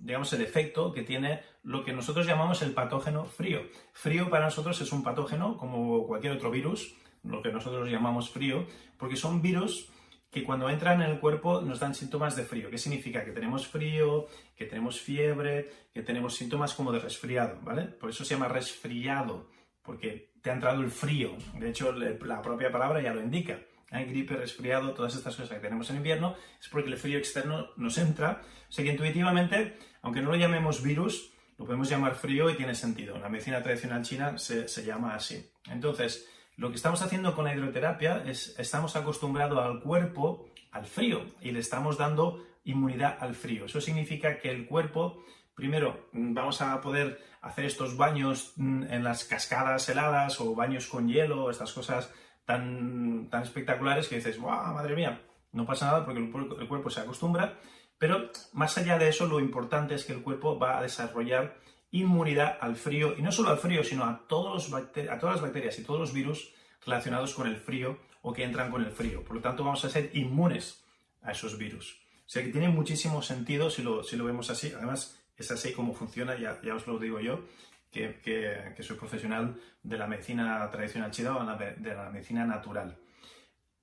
digamos, 0.00 0.32
el 0.32 0.42
efecto 0.42 0.92
que 0.92 1.02
tiene 1.02 1.42
lo 1.62 1.84
que 1.84 1.92
nosotros 1.92 2.26
llamamos 2.26 2.62
el 2.62 2.72
patógeno 2.72 3.26
frío. 3.26 3.60
Frío 3.92 4.30
para 4.30 4.46
nosotros 4.46 4.80
es 4.80 4.92
un 4.92 5.02
patógeno 5.02 5.56
como 5.56 6.06
cualquier 6.06 6.32
otro 6.32 6.50
virus, 6.50 6.94
lo 7.22 7.42
que 7.42 7.52
nosotros 7.52 7.88
llamamos 7.88 8.30
frío, 8.30 8.66
porque 8.96 9.16
son 9.16 9.42
virus 9.42 9.90
que 10.30 10.44
cuando 10.44 10.70
entran 10.70 11.02
en 11.02 11.10
el 11.10 11.20
cuerpo 11.20 11.60
nos 11.60 11.80
dan 11.80 11.94
síntomas 11.94 12.36
de 12.36 12.44
frío. 12.44 12.70
¿Qué 12.70 12.78
significa? 12.78 13.24
Que 13.24 13.32
tenemos 13.32 13.66
frío, 13.66 14.26
que 14.56 14.64
tenemos 14.64 15.00
fiebre, 15.00 15.70
que 15.92 16.02
tenemos 16.02 16.36
síntomas 16.36 16.74
como 16.74 16.92
de 16.92 17.00
resfriado, 17.00 17.58
¿vale? 17.62 17.82
Por 17.82 18.10
eso 18.10 18.24
se 18.24 18.34
llama 18.34 18.48
resfriado, 18.48 19.50
porque 19.82 20.32
te 20.40 20.50
ha 20.50 20.54
entrado 20.54 20.80
el 20.80 20.90
frío. 20.90 21.36
De 21.58 21.68
hecho, 21.68 21.92
la 21.92 22.40
propia 22.40 22.70
palabra 22.70 23.02
ya 23.02 23.12
lo 23.12 23.20
indica. 23.20 23.58
Hay 23.90 24.04
gripe, 24.04 24.36
resfriado, 24.36 24.94
todas 24.94 25.16
estas 25.16 25.34
cosas 25.34 25.50
que 25.50 25.60
tenemos 25.60 25.90
en 25.90 25.96
invierno, 25.96 26.36
es 26.60 26.68
porque 26.68 26.90
el 26.90 26.96
frío 26.96 27.18
externo 27.18 27.70
nos 27.76 27.98
entra. 27.98 28.40
O 28.68 28.72
sea 28.72 28.84
que 28.84 28.92
intuitivamente, 28.92 29.76
aunque 30.02 30.20
no 30.20 30.30
lo 30.30 30.36
llamemos 30.36 30.82
virus, 30.82 31.32
lo 31.58 31.66
podemos 31.66 31.88
llamar 31.88 32.14
frío 32.14 32.48
y 32.50 32.56
tiene 32.56 32.74
sentido. 32.74 33.16
En 33.16 33.22
la 33.22 33.28
medicina 33.28 33.62
tradicional 33.62 34.02
china 34.02 34.38
se, 34.38 34.66
se 34.68 34.84
llama 34.84 35.14
así. 35.14 35.50
Entonces, 35.70 36.28
lo 36.56 36.70
que 36.70 36.76
estamos 36.76 37.02
haciendo 37.02 37.34
con 37.34 37.44
la 37.44 37.54
hidroterapia 37.54 38.22
es, 38.26 38.58
estamos 38.58 38.96
acostumbrados 38.96 39.58
al 39.58 39.80
cuerpo 39.80 40.46
al 40.72 40.86
frío 40.86 41.24
y 41.40 41.50
le 41.50 41.60
estamos 41.60 41.98
dando 41.98 42.44
inmunidad 42.64 43.18
al 43.20 43.34
frío. 43.34 43.66
Eso 43.66 43.80
significa 43.80 44.38
que 44.38 44.50
el 44.50 44.66
cuerpo, 44.66 45.24
primero, 45.54 46.08
vamos 46.12 46.60
a 46.62 46.80
poder 46.80 47.18
hacer 47.40 47.64
estos 47.64 47.96
baños 47.96 48.52
mm, 48.56 48.84
en 48.90 49.04
las 49.04 49.24
cascadas 49.24 49.88
heladas 49.88 50.40
o 50.40 50.54
baños 50.54 50.86
con 50.86 51.08
hielo, 51.08 51.50
estas 51.50 51.72
cosas 51.72 52.12
tan, 52.44 53.28
tan 53.30 53.42
espectaculares 53.42 54.08
que 54.08 54.16
dices, 54.16 54.38
¡guau, 54.38 54.74
madre 54.74 54.94
mía! 54.94 55.22
No 55.52 55.66
pasa 55.66 55.86
nada 55.86 56.04
porque 56.04 56.20
el, 56.20 56.30
cuerpo 56.68 56.90
se 56.90 57.00
acostumbra, 57.00 57.58
pero 58.00 58.30
más 58.54 58.78
allá 58.78 58.96
de 58.96 59.10
eso, 59.10 59.26
lo 59.26 59.40
importante 59.40 59.94
es 59.94 60.06
que 60.06 60.14
el 60.14 60.22
cuerpo 60.22 60.58
va 60.58 60.78
a 60.78 60.82
desarrollar 60.82 61.58
inmunidad 61.90 62.56
al 62.58 62.74
frío, 62.74 63.14
y 63.18 63.20
no 63.20 63.30
solo 63.30 63.50
al 63.50 63.58
frío, 63.58 63.84
sino 63.84 64.04
a, 64.04 64.26
todos 64.26 64.72
a 64.72 65.18
todas 65.18 65.34
las 65.34 65.42
bacterias 65.42 65.78
y 65.78 65.84
todos 65.84 66.00
los 66.00 66.14
virus 66.14 66.50
relacionados 66.86 67.34
con 67.34 67.46
el 67.46 67.58
frío 67.58 67.98
o 68.22 68.32
que 68.32 68.42
entran 68.42 68.70
con 68.70 68.82
el 68.82 68.90
frío. 68.90 69.22
Por 69.22 69.36
lo 69.36 69.42
tanto, 69.42 69.64
vamos 69.64 69.84
a 69.84 69.90
ser 69.90 70.10
inmunes 70.14 70.82
a 71.20 71.32
esos 71.32 71.58
virus. 71.58 72.00
O 72.24 72.28
sea 72.30 72.42
que 72.42 72.48
tiene 72.48 72.70
muchísimo 72.70 73.20
sentido 73.20 73.68
si 73.68 73.82
lo, 73.82 74.02
si 74.02 74.16
lo 74.16 74.24
vemos 74.24 74.48
así. 74.48 74.72
Además, 74.74 75.20
es 75.36 75.50
así 75.50 75.74
como 75.74 75.92
funciona, 75.92 76.38
ya, 76.38 76.58
ya 76.62 76.76
os 76.76 76.86
lo 76.86 76.98
digo 76.98 77.20
yo, 77.20 77.44
que, 77.90 78.18
que, 78.22 78.82
soy 78.82 78.96
profesional 78.96 79.60
de 79.82 79.98
la 79.98 80.06
medicina 80.06 80.70
tradicional 80.70 81.10
china 81.10 81.36
o 81.36 81.44
de 81.44 81.94
la 81.94 82.08
medicina 82.08 82.46
natural. 82.46 82.96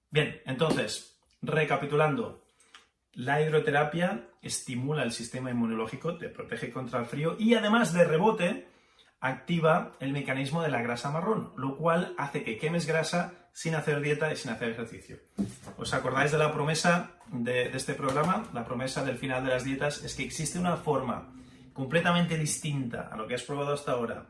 Bien, 0.09 0.41
entonces, 0.47 1.19
recapitulando, 1.43 2.46
la 3.17 3.41
hidroterapia 3.41 4.29
estimula 4.43 5.01
el 5.01 5.11
sistema 5.11 5.49
inmunológico, 5.49 6.17
te 6.17 6.29
protege 6.29 6.71
contra 6.71 6.99
el 6.99 7.07
frío 7.07 7.35
y 7.39 7.55
además 7.55 7.91
de 7.91 8.03
rebote 8.03 8.67
activa 9.19 9.93
el 9.99 10.13
mecanismo 10.13 10.61
de 10.61 10.69
la 10.69 10.83
grasa 10.83 11.09
marrón, 11.09 11.51
lo 11.57 11.77
cual 11.77 12.13
hace 12.19 12.43
que 12.43 12.59
quemes 12.59 12.85
grasa 12.85 13.33
sin 13.53 13.73
hacer 13.73 14.01
dieta 14.01 14.31
y 14.31 14.35
sin 14.35 14.51
hacer 14.51 14.69
ejercicio. 14.69 15.17
¿Os 15.77 15.95
acordáis 15.95 16.31
de 16.31 16.37
la 16.37 16.53
promesa 16.53 17.13
de, 17.31 17.71
este 17.75 17.95
programa? 17.95 18.45
La 18.53 18.63
promesa 18.63 19.03
del 19.03 19.17
final 19.17 19.43
de 19.43 19.49
las 19.49 19.63
dietas 19.63 20.03
es 20.03 20.13
que 20.13 20.23
existe 20.23 20.59
una 20.59 20.77
forma 20.77 21.33
completamente 21.73 22.37
distinta 22.37 23.09
a 23.11 23.17
lo 23.17 23.25
que 23.25 23.33
has 23.33 23.41
probado 23.41 23.73
hasta 23.73 23.93
ahora 23.93 24.27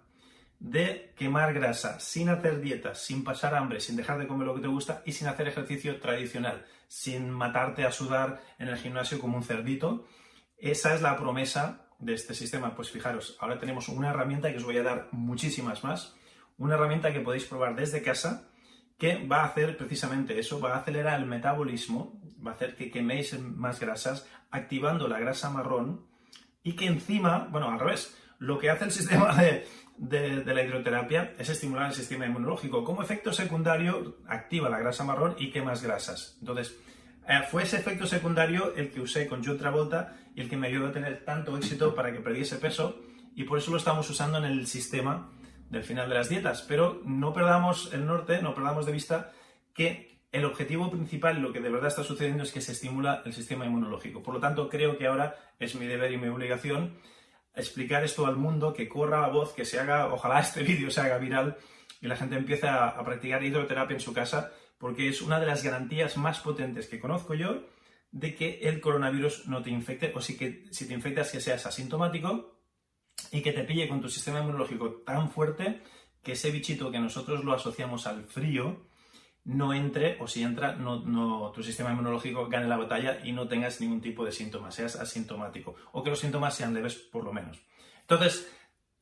de 0.60 1.14
quemar 1.18 1.54
grasa 1.54 2.00
sin 2.00 2.30
hacer 2.30 2.62
dieta, 2.62 2.96
sin 2.96 3.26
pasar 3.26 3.54
hambre, 3.54 3.82
sin 3.82 3.98
dejar 3.98 4.18
de 4.18 4.28
comer 4.28 4.48
lo 4.48 4.56
que 4.56 4.62
te 4.62 4.68
gusta 4.68 5.04
y 5.06 5.12
sin 5.12 5.28
hacer 5.28 5.50
ejercicio 5.50 6.00
tradicional, 6.00 6.66
sin 6.88 7.30
matarte 7.30 7.86
a 7.86 7.92
sudar 7.92 8.42
en 8.60 8.70
el 8.70 8.78
gimnasio 8.78 9.20
como 9.20 9.38
un 9.38 9.44
cerdito. 9.44 10.08
Esa 10.58 10.94
es 10.94 11.02
la 11.02 11.18
promesa 11.18 11.88
de 12.00 12.14
este 12.14 12.34
sistema. 12.34 12.76
Pues 12.76 12.92
fijaros, 12.92 13.38
ahora 13.40 13.60
tenemos 13.60 13.90
una 13.90 14.10
herramienta 14.10 14.52
que 14.52 14.58
os 14.58 14.64
voy 14.64 14.78
a 14.78 14.84
dar 14.84 15.10
muchísimas 15.12 15.84
más, 15.84 16.16
una 16.58 16.76
herramienta 16.76 17.14
que 17.14 17.20
podéis 17.20 17.46
probar 17.46 17.76
desde 17.76 18.02
casa 18.02 18.50
que 18.98 19.28
va 19.28 19.42
a 19.42 19.46
hacer 19.46 19.78
precisamente 19.78 20.40
eso, 20.40 20.60
va 20.60 20.74
a 20.74 20.80
acelerar 20.80 21.20
el 21.20 21.28
metabolismo, 21.28 22.20
va 22.46 22.52
a 22.52 22.54
hacer 22.56 22.76
que 22.76 22.90
queméis 22.90 23.40
más 23.40 23.80
grasas, 23.80 24.28
activando 24.50 25.08
la 25.08 25.20
grasa 25.20 25.50
marrón 25.50 26.08
y 26.64 26.76
que 26.76 26.88
encima, 26.88 27.48
bueno, 27.52 27.70
al 27.70 27.80
revés, 27.80 28.18
lo 28.40 28.58
que 28.58 28.70
hace 28.70 28.86
el 28.86 28.92
sistema 29.00 29.36
de, 29.36 29.68
de, 29.98 30.44
la 30.46 30.64
hidroterapia 30.64 31.34
es 31.38 31.50
estimular 31.50 31.88
el 31.88 31.94
sistema 31.94 32.26
inmunológico. 32.26 32.84
Como 32.84 33.02
efecto 33.02 33.34
secundario, 33.34 34.18
activa 34.28 34.70
la 34.70 34.80
grasa 34.80 35.04
marrón 35.04 35.36
y 35.38 35.52
quemas 35.52 35.82
grasas. 35.82 36.38
Entonces, 36.40 36.78
eh, 37.28 37.42
fue 37.50 37.64
ese 37.64 37.78
efecto 37.78 38.06
secundario 38.06 38.74
el 38.76 38.92
que 38.92 39.02
usé 39.02 39.28
con 39.28 39.44
John 39.44 39.58
Travolta 39.58 40.18
y 40.36 40.42
el 40.42 40.50
que 40.50 40.58
me 40.58 40.68
ayudó 40.68 40.88
a 40.88 40.92
tener 40.92 41.26
tanto 41.26 41.58
éxito 41.58 41.96
para 41.96 42.12
que 42.14 42.20
perdiese 42.20 42.58
peso 42.58 43.02
y 43.36 43.44
por 43.44 43.58
eso 43.58 43.72
lo 43.72 43.78
estamos 43.78 44.10
usando 44.10 44.38
en 44.38 44.46
el 44.46 44.68
sistema 44.68 45.32
del 45.70 45.84
final 45.84 46.08
de 46.10 46.16
las 46.16 46.30
dietas. 46.30 46.62
Pero 46.62 47.02
no 47.06 47.34
perdamos 47.34 47.92
el 47.94 48.06
norte, 48.06 48.42
no 48.42 48.54
perdamos 48.54 48.86
de 48.86 48.92
vista 48.92 49.32
que 49.74 50.22
el 50.32 50.46
objetivo 50.46 50.92
principal, 50.92 51.42
lo 51.42 51.52
que 51.52 51.62
de 51.62 51.70
verdad 51.70 51.88
está 51.88 52.04
sucediendo 52.04 52.44
es 52.44 52.52
que 52.52 52.62
se 52.62 52.74
estimula 52.74 53.22
el 53.26 53.34
sistema 53.34 53.66
inmunológico. 53.66 54.22
Por 54.22 54.36
lo 54.36 54.40
tanto, 54.40 54.70
creo 54.70 54.98
que 54.98 55.08
ahora 55.08 55.36
es 55.60 55.76
mi 55.76 55.86
deber 55.86 56.12
y 56.12 56.18
mi 56.18 56.28
obligación 56.28 56.96
explicar 57.58 58.04
esto 58.04 58.26
al 58.26 58.38
mundo, 58.38 58.74
que 58.74 58.88
corra 58.88 59.22
la 59.22 59.30
voz, 59.30 59.54
que 59.54 59.66
se 59.66 59.80
haga, 59.80 60.14
ojalá 60.14 60.40
este 60.40 60.64
vídeo 60.70 60.90
se 60.90 61.02
haga 61.02 61.18
viral 61.18 61.58
y 62.02 62.08
la 62.08 62.16
gente 62.16 62.36
empiece 62.36 62.68
a, 62.68 63.04
practicar 63.04 63.44
hidroterapia 63.44 63.96
en 63.96 64.02
su 64.02 64.14
casa, 64.14 64.52
porque 64.78 65.10
es 65.10 65.22
una 65.22 65.40
de 65.40 65.48
las 65.48 65.64
garantías 65.64 66.18
más 66.18 66.40
potentes 66.40 66.88
que 66.88 67.00
conozco 67.00 67.34
yo 67.34 67.64
de 68.12 68.36
que 68.36 68.60
el 68.64 68.80
coronavirus 68.80 69.48
no 69.48 69.62
te 69.62 69.70
infecte 69.70 70.12
o 70.16 70.22
si, 70.22 70.38
que, 70.38 70.66
si 70.72 70.88
te 70.88 70.94
infectas 70.94 71.32
que 71.32 71.42
seas 71.42 71.66
asintomático 71.66 72.58
y 73.32 73.42
que 73.42 73.52
te 73.52 73.64
pille 73.64 73.90
con 73.90 74.02
tu 74.02 74.10
sistema 74.10 74.40
inmunológico 74.40 75.02
tan 75.06 75.30
fuerte 75.30 75.82
que 76.24 76.34
ese 76.34 76.52
bichito 76.52 76.92
que 76.92 77.00
nosotros 77.00 77.44
lo 77.44 77.54
asociamos 77.54 78.08
al 78.08 78.24
frío 78.26 78.88
no 79.48 79.74
entre 79.74 80.18
o 80.20 80.28
si 80.28 80.44
entra 80.44 80.74
no, 80.74 81.00
no, 81.00 81.52
tu 81.52 81.64
sistema 81.64 81.92
inmunológico 81.92 82.48
gane 82.50 82.68
la 82.68 82.76
batalla 82.76 83.20
y 83.24 83.32
no 83.32 83.48
tengas 83.48 83.80
ningún 83.80 84.02
tipo 84.02 84.26
de 84.26 84.34
síntomas, 84.34 84.76
seas 84.76 84.98
asintomático 84.98 85.76
o 85.94 86.04
que 86.04 86.10
los 86.10 86.20
síntomas 86.20 86.54
sean 86.54 86.74
leves 86.74 86.96
por 86.96 87.24
lo 87.24 87.32
menos. 87.32 87.58
Entonces, 88.02 88.54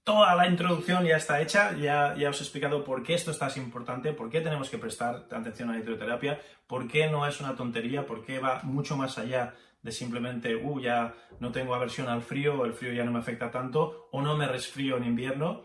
toda 0.03 0.35
la 0.35 0.47
introducción 0.47 1.03
ya 1.03 1.17
está 1.17 1.41
hecha, 1.41 1.75
ya, 1.75 2.15
ya 2.15 2.29
os 2.29 2.39
he 2.39 2.43
explicado 2.43 2.83
por 2.83 3.01
qué 3.01 3.15
esto 3.15 3.31
es 3.31 3.39
tan 3.39 3.49
importante, 3.57 4.13
por 4.13 4.29
qué 4.29 4.39
tenemos 4.39 4.69
que 4.69 4.77
prestar 4.77 5.27
atención 5.31 5.69
a 5.69 5.73
la 5.73 5.79
hidroterapia, 5.79 6.39
por 6.67 6.87
qué 6.87 7.09
no 7.09 7.25
es 7.27 7.39
una 7.41 7.55
tontería, 7.55 8.05
por 8.05 8.23
qué 8.23 8.37
va 8.37 8.61
mucho 8.63 8.95
más 8.95 9.17
allá 9.17 9.55
de 9.81 9.91
simplemente, 9.91 10.55
uh, 10.55 10.79
ya 10.79 11.15
no 11.39 11.51
tengo 11.51 11.73
aversión 11.73 12.07
al 12.07 12.21
frío, 12.21 12.65
el 12.65 12.73
frío 12.73 12.93
ya 12.93 13.03
no 13.03 13.11
me 13.11 13.19
afecta 13.19 13.49
tanto, 13.49 14.09
o 14.11 14.21
no 14.21 14.37
me 14.37 14.47
resfrío 14.47 14.97
en 14.97 15.05
invierno. 15.05 15.63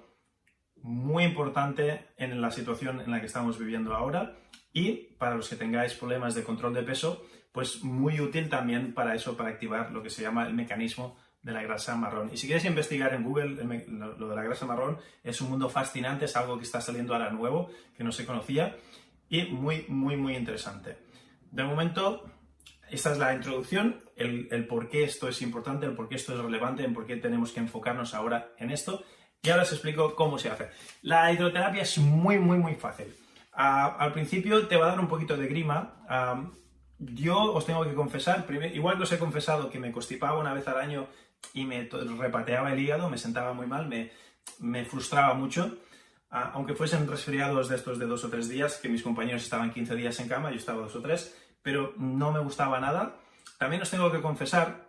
Muy 0.82 1.24
importante 1.24 2.08
en 2.16 2.40
la 2.40 2.50
situación 2.50 3.02
en 3.02 3.10
la 3.10 3.20
que 3.20 3.26
estamos 3.26 3.58
viviendo 3.58 3.94
ahora 3.94 4.36
y 4.72 4.92
para 5.18 5.34
los 5.34 5.48
que 5.48 5.56
tengáis 5.56 5.94
problemas 5.94 6.34
de 6.34 6.44
control 6.44 6.74
de 6.74 6.82
peso, 6.82 7.24
pues 7.52 7.82
muy 7.82 8.20
útil 8.20 8.48
también 8.48 8.94
para 8.94 9.14
eso, 9.14 9.36
para 9.36 9.50
activar 9.50 9.90
lo 9.90 10.02
que 10.02 10.10
se 10.10 10.22
llama 10.22 10.46
el 10.46 10.54
mecanismo 10.54 11.16
de 11.42 11.52
la 11.52 11.62
grasa 11.62 11.96
marrón. 11.96 12.30
Y 12.32 12.36
si 12.36 12.46
quieres 12.46 12.64
investigar 12.64 13.14
en 13.14 13.24
Google 13.24 13.64
lo 13.88 14.28
de 14.28 14.36
la 14.36 14.42
grasa 14.42 14.66
marrón, 14.66 14.98
es 15.24 15.40
un 15.40 15.50
mundo 15.50 15.68
fascinante, 15.68 16.26
es 16.26 16.36
algo 16.36 16.58
que 16.58 16.64
está 16.64 16.80
saliendo 16.80 17.14
ahora 17.14 17.30
nuevo, 17.30 17.70
que 17.96 18.04
no 18.04 18.12
se 18.12 18.26
conocía, 18.26 18.76
y 19.28 19.44
muy, 19.44 19.86
muy, 19.88 20.16
muy 20.16 20.36
interesante. 20.36 20.98
De 21.50 21.64
momento, 21.64 22.24
esta 22.90 23.12
es 23.12 23.18
la 23.18 23.34
introducción, 23.34 24.02
el, 24.16 24.66
por 24.66 24.88
qué 24.88 25.04
esto 25.04 25.28
es 25.28 25.40
importante, 25.42 25.86
el 25.86 25.94
por 25.94 26.08
qué 26.08 26.16
esto 26.16 26.34
es 26.34 26.40
relevante, 26.40 26.84
en 26.84 26.92
por 26.92 27.06
qué 27.06 27.16
tenemos 27.16 27.52
que 27.52 27.60
enfocarnos 27.60 28.14
ahora 28.14 28.52
en 28.58 28.70
esto. 28.70 29.02
Y 29.42 29.48
ahora 29.48 29.62
os 29.62 29.72
explico 29.72 30.14
cómo 30.14 30.38
se 30.38 30.50
hace. 30.50 30.68
La 31.02 31.32
hidroterapia 31.32 31.82
es 31.82 31.96
muy, 31.98 32.38
muy, 32.38 32.58
muy 32.58 32.74
fácil. 32.74 33.14
Al 33.60 34.12
principio 34.12 34.66
te 34.68 34.76
va 34.76 34.86
a 34.86 34.90
dar 34.90 35.00
un 35.00 35.08
poquito 35.08 35.36
de 35.36 35.46
grima. 35.46 35.94
yo 36.98 37.52
os 37.52 37.66
tengo 37.66 37.84
que 37.84 37.94
confesar, 37.94 38.46
igual 38.72 38.96
que 38.96 39.02
os 39.02 39.12
he 39.12 39.18
confesado 39.18 39.70
que 39.70 39.78
me 39.78 39.92
constipaba 39.92 40.38
una 40.38 40.54
vez 40.54 40.66
al 40.68 40.78
año 40.78 41.06
y 41.54 41.64
me 41.64 41.88
repateaba 42.18 42.72
el 42.72 42.78
hígado, 42.78 43.10
me 43.10 43.18
sentaba 43.18 43.52
muy 43.52 43.66
mal, 43.66 43.88
me, 43.88 44.84
frustraba 44.84 45.34
mucho. 45.34 45.78
aunque 46.30 46.74
fuesen 46.74 47.08
resfriados 47.08 47.68
de 47.68 47.76
estos 47.76 47.98
de 47.98 48.06
dos 48.06 48.24
o 48.24 48.30
tres 48.30 48.48
días, 48.48 48.76
que 48.76 48.88
mis 48.88 49.02
compañeros 49.02 49.42
estaban 49.42 49.72
15 49.72 49.96
días 49.96 50.20
en 50.20 50.28
cama, 50.28 50.50
yo 50.50 50.56
estaba 50.56 50.82
dos 50.82 50.94
o 50.96 51.02
tres, 51.02 51.36
pero 51.62 51.92
no 51.96 52.32
me 52.32 52.40
gustaba 52.40 52.80
nada. 52.80 53.16
También 53.58 53.82
os 53.82 53.90
tengo 53.90 54.10
que 54.12 54.22
confesar 54.22 54.88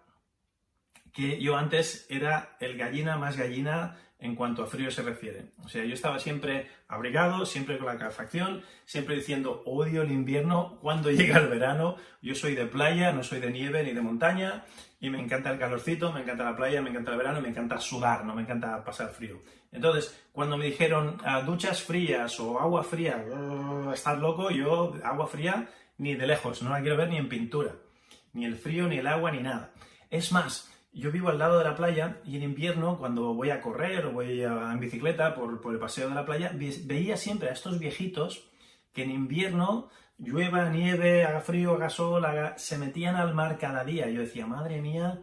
que 1.11 1.41
yo 1.41 1.57
antes 1.57 2.05
era 2.09 2.55
el 2.59 2.77
gallina 2.77 3.17
más 3.17 3.35
gallina 3.35 3.97
en 4.21 4.35
cuanto 4.35 4.63
a 4.63 4.67
frío 4.67 4.91
se 4.91 5.01
refiere. 5.01 5.47
O 5.63 5.67
sea, 5.67 5.83
yo 5.83 5.95
estaba 5.95 6.19
siempre 6.19 6.69
abrigado, 6.87 7.45
siempre 7.45 7.77
con 7.77 7.87
la 7.87 7.97
calefacción, 7.97 8.61
siempre 8.85 9.15
diciendo 9.15 9.63
odio 9.65 10.03
el 10.03 10.11
invierno, 10.11 10.77
cuando 10.81 11.09
llega 11.11 11.39
el 11.39 11.47
verano, 11.47 11.97
yo 12.21 12.35
soy 12.35 12.55
de 12.55 12.67
playa, 12.67 13.11
no 13.11 13.23
soy 13.23 13.39
de 13.39 13.51
nieve 13.51 13.83
ni 13.83 13.93
de 13.93 14.01
montaña, 14.01 14.63
y 14.99 15.09
me 15.09 15.19
encanta 15.19 15.51
el 15.51 15.57
calorcito, 15.57 16.13
me 16.13 16.21
encanta 16.21 16.43
la 16.43 16.55
playa, 16.55 16.81
me 16.81 16.91
encanta 16.91 17.11
el 17.11 17.17
verano, 17.17 17.41
me 17.41 17.49
encanta 17.49 17.79
sudar, 17.79 18.23
no 18.23 18.35
me 18.35 18.43
encanta 18.43 18.83
pasar 18.83 19.09
frío. 19.09 19.41
Entonces, 19.71 20.15
cuando 20.31 20.55
me 20.55 20.65
dijeron 20.65 21.17
ah, 21.25 21.41
duchas 21.41 21.81
frías 21.81 22.39
o 22.39 22.59
agua 22.59 22.83
fría, 22.83 23.25
estás 23.91 24.19
loco, 24.19 24.51
yo 24.51 24.93
agua 25.03 25.25
fría 25.25 25.67
ni 25.97 26.13
de 26.15 26.27
lejos, 26.27 26.61
no 26.61 26.69
la 26.69 26.81
quiero 26.81 26.97
ver 26.97 27.09
ni 27.09 27.17
en 27.17 27.27
pintura, 27.27 27.73
ni 28.33 28.45
el 28.45 28.55
frío, 28.55 28.87
ni 28.87 28.97
el 28.97 29.07
agua, 29.07 29.31
ni 29.31 29.41
nada. 29.41 29.71
Es 30.11 30.31
más, 30.31 30.70
yo 30.93 31.11
vivo 31.11 31.29
al 31.29 31.39
lado 31.39 31.57
de 31.57 31.63
la 31.63 31.75
playa 31.75 32.19
y 32.25 32.35
en 32.35 32.43
invierno, 32.43 32.97
cuando 32.97 33.33
voy 33.33 33.49
a 33.49 33.61
correr 33.61 34.05
o 34.05 34.11
voy 34.11 34.43
en 34.43 34.79
bicicleta 34.79 35.35
por, 35.35 35.61
el 35.71 35.79
paseo 35.79 36.09
de 36.09 36.15
la 36.15 36.25
playa, 36.25 36.51
veía 36.53 37.15
siempre 37.15 37.49
a 37.49 37.53
estos 37.53 37.79
viejitos 37.79 38.49
que 38.93 39.03
en 39.03 39.11
invierno, 39.11 39.89
llueva, 40.17 40.69
nieve, 40.69 41.23
haga 41.23 41.39
frío, 41.39 41.75
haga 41.75 41.89
sol, 41.89 42.25
se 42.57 42.77
metían 42.77 43.15
al 43.15 43.33
mar 43.33 43.57
cada 43.57 43.85
día. 43.85 44.09
Yo 44.09 44.19
decía, 44.19 44.45
madre 44.45 44.81
mía, 44.81 45.21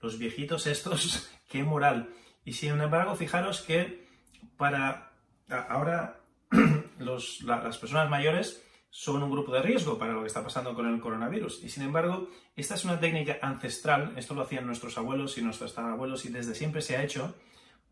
los 0.00 0.18
viejitos 0.18 0.66
estos, 0.66 1.30
qué 1.48 1.62
moral. 1.62 2.08
Y 2.44 2.54
sin 2.54 2.80
embargo, 2.80 3.14
fijaros 3.14 3.60
que 3.60 4.08
para 4.56 5.12
ahora 5.48 6.20
las 6.98 7.78
personas 7.78 8.08
mayores 8.08 8.64
son 8.90 9.22
un 9.22 9.30
grupo 9.30 9.52
de 9.52 9.62
riesgo 9.62 9.96
para 9.98 10.12
lo 10.12 10.20
que 10.20 10.26
está 10.26 10.42
pasando 10.42 10.74
con 10.74 10.92
el 10.92 11.00
coronavirus. 11.00 11.62
Y 11.62 11.68
sin 11.68 11.84
embargo, 11.84 12.28
esta 12.56 12.74
es 12.74 12.84
una 12.84 12.98
técnica 12.98 13.38
ancestral, 13.40 14.12
esto 14.16 14.34
lo 14.34 14.42
hacían 14.42 14.66
nuestros 14.66 14.98
abuelos 14.98 15.38
y 15.38 15.42
nuestros 15.42 15.78
abuelos 15.78 16.24
y 16.24 16.30
desde 16.30 16.54
siempre 16.54 16.82
se 16.82 16.96
ha 16.96 17.04
hecho 17.04 17.34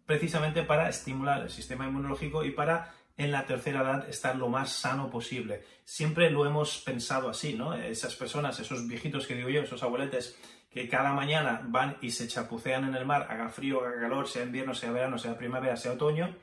precisamente 0.06 0.62
para 0.62 0.88
estimular 0.88 1.42
el 1.42 1.50
sistema 1.50 1.86
inmunológico 1.86 2.44
y 2.44 2.50
para 2.50 2.94
en 3.16 3.32
la 3.32 3.46
tercera 3.46 3.82
edad 3.82 4.08
estar 4.08 4.36
lo 4.36 4.48
más 4.48 4.72
sano 4.72 5.10
posible. 5.10 5.64
Siempre 5.84 6.30
lo 6.30 6.46
hemos 6.46 6.78
pensado 6.78 7.28
así, 7.28 7.54
¿no? 7.54 7.74
Esas 7.74 8.14
personas, 8.14 8.58
esos 8.60 8.86
viejitos 8.86 9.26
que 9.26 9.34
digo 9.34 9.48
yo, 9.48 9.62
esos 9.62 9.82
abueletes 9.82 10.38
que 10.70 10.88
cada 10.88 11.12
mañana 11.12 11.62
van 11.66 11.96
y 12.00 12.10
se 12.10 12.28
chapucean 12.28 12.84
en 12.84 12.94
el 12.94 13.06
mar, 13.06 13.26
haga 13.28 13.48
frío, 13.48 13.84
haga 13.84 14.00
calor, 14.00 14.28
sea 14.28 14.44
invierno, 14.44 14.74
sea 14.74 14.92
verano, 14.92 15.18
sea 15.18 15.36
primavera, 15.36 15.76
sea 15.76 15.92
otoño, 15.92 16.36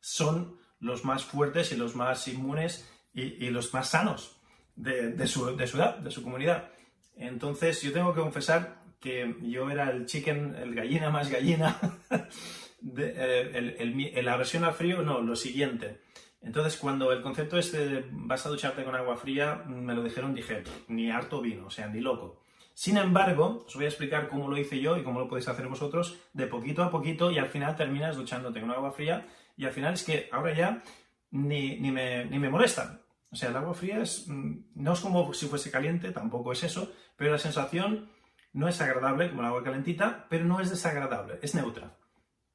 son 0.00 0.58
los 0.80 1.04
más 1.04 1.24
fuertes 1.24 1.72
y 1.72 1.76
los 1.76 1.96
más 1.96 2.28
inmunes 2.28 2.88
y, 3.14 3.50
los 3.50 3.72
más 3.74 3.90
sanos 3.90 4.40
de, 4.76 5.26
su, 5.26 5.56
de, 5.56 5.64
edad, 5.64 5.98
de 5.98 6.10
su 6.10 6.22
comunidad. 6.22 6.70
Entonces, 7.16 7.82
yo 7.82 7.92
tengo 7.92 8.14
que 8.14 8.20
confesar 8.20 8.78
que 9.00 9.36
yo 9.42 9.70
era 9.70 9.90
el 9.90 10.06
chicken, 10.06 10.56
el 10.56 10.74
gallina 10.74 11.10
más 11.10 11.30
gallina, 11.30 11.76
eh, 12.96 14.20
la 14.22 14.36
versión 14.36 14.64
al 14.64 14.74
frío, 14.74 15.02
no, 15.02 15.20
lo 15.20 15.36
siguiente. 15.36 16.00
Entonces, 16.40 16.76
cuando 16.76 17.12
el 17.12 17.22
concepto 17.22 17.58
es 17.58 17.72
de 17.72 18.04
vas 18.10 18.46
a 18.46 18.48
ducharte 18.48 18.84
con 18.84 18.94
agua 18.94 19.16
fría, 19.16 19.64
me 19.66 19.94
lo 19.94 20.04
dijeron, 20.04 20.34
dije, 20.34 20.62
ni 20.86 21.10
harto 21.10 21.40
vino, 21.40 21.66
o 21.66 21.70
sea, 21.70 21.88
ni 21.88 22.00
loco. 22.00 22.42
Sin 22.74 22.96
embargo, 22.96 23.64
os 23.66 23.74
voy 23.74 23.86
a 23.86 23.88
explicar 23.88 24.28
cómo 24.28 24.48
lo 24.48 24.56
hice 24.56 24.78
yo 24.78 24.96
y 24.96 25.02
cómo 25.02 25.18
lo 25.18 25.28
podéis 25.28 25.48
hacer 25.48 25.66
vosotros 25.66 26.16
de 26.32 26.46
poquito 26.46 26.84
a 26.84 26.92
poquito 26.92 27.32
y 27.32 27.38
al 27.38 27.48
final 27.48 27.74
terminas 27.74 28.16
duchándote 28.16 28.60
con 28.60 28.70
agua 28.70 28.92
fría 28.92 29.26
y 29.56 29.64
al 29.64 29.72
final 29.72 29.94
es 29.94 30.04
que 30.04 30.28
ahora 30.30 30.54
ya 30.54 30.82
ni, 31.30 31.78
ni, 31.80 31.90
me, 31.90 32.24
ni 32.26 32.38
me 32.38 32.50
molesta. 32.50 33.02
O 33.30 33.36
sea, 33.36 33.50
el 33.50 33.56
agua 33.56 33.74
fría 33.74 34.00
es, 34.00 34.26
mm, 34.28 34.72
no 34.74 34.92
es 34.92 35.00
como 35.00 35.32
si 35.34 35.46
fuese 35.46 35.70
caliente, 35.70 36.12
tampoco 36.12 36.52
es 36.52 36.64
eso, 36.64 36.92
pero 37.16 37.32
la 37.32 37.38
sensación 37.38 38.10
no 38.52 38.68
es 38.68 38.80
agradable 38.80 39.28
como 39.28 39.42
el 39.42 39.48
agua 39.48 39.64
calentita, 39.64 40.26
pero 40.30 40.44
no 40.44 40.60
es 40.60 40.70
desagradable, 40.70 41.38
es 41.42 41.54
neutra. 41.54 41.96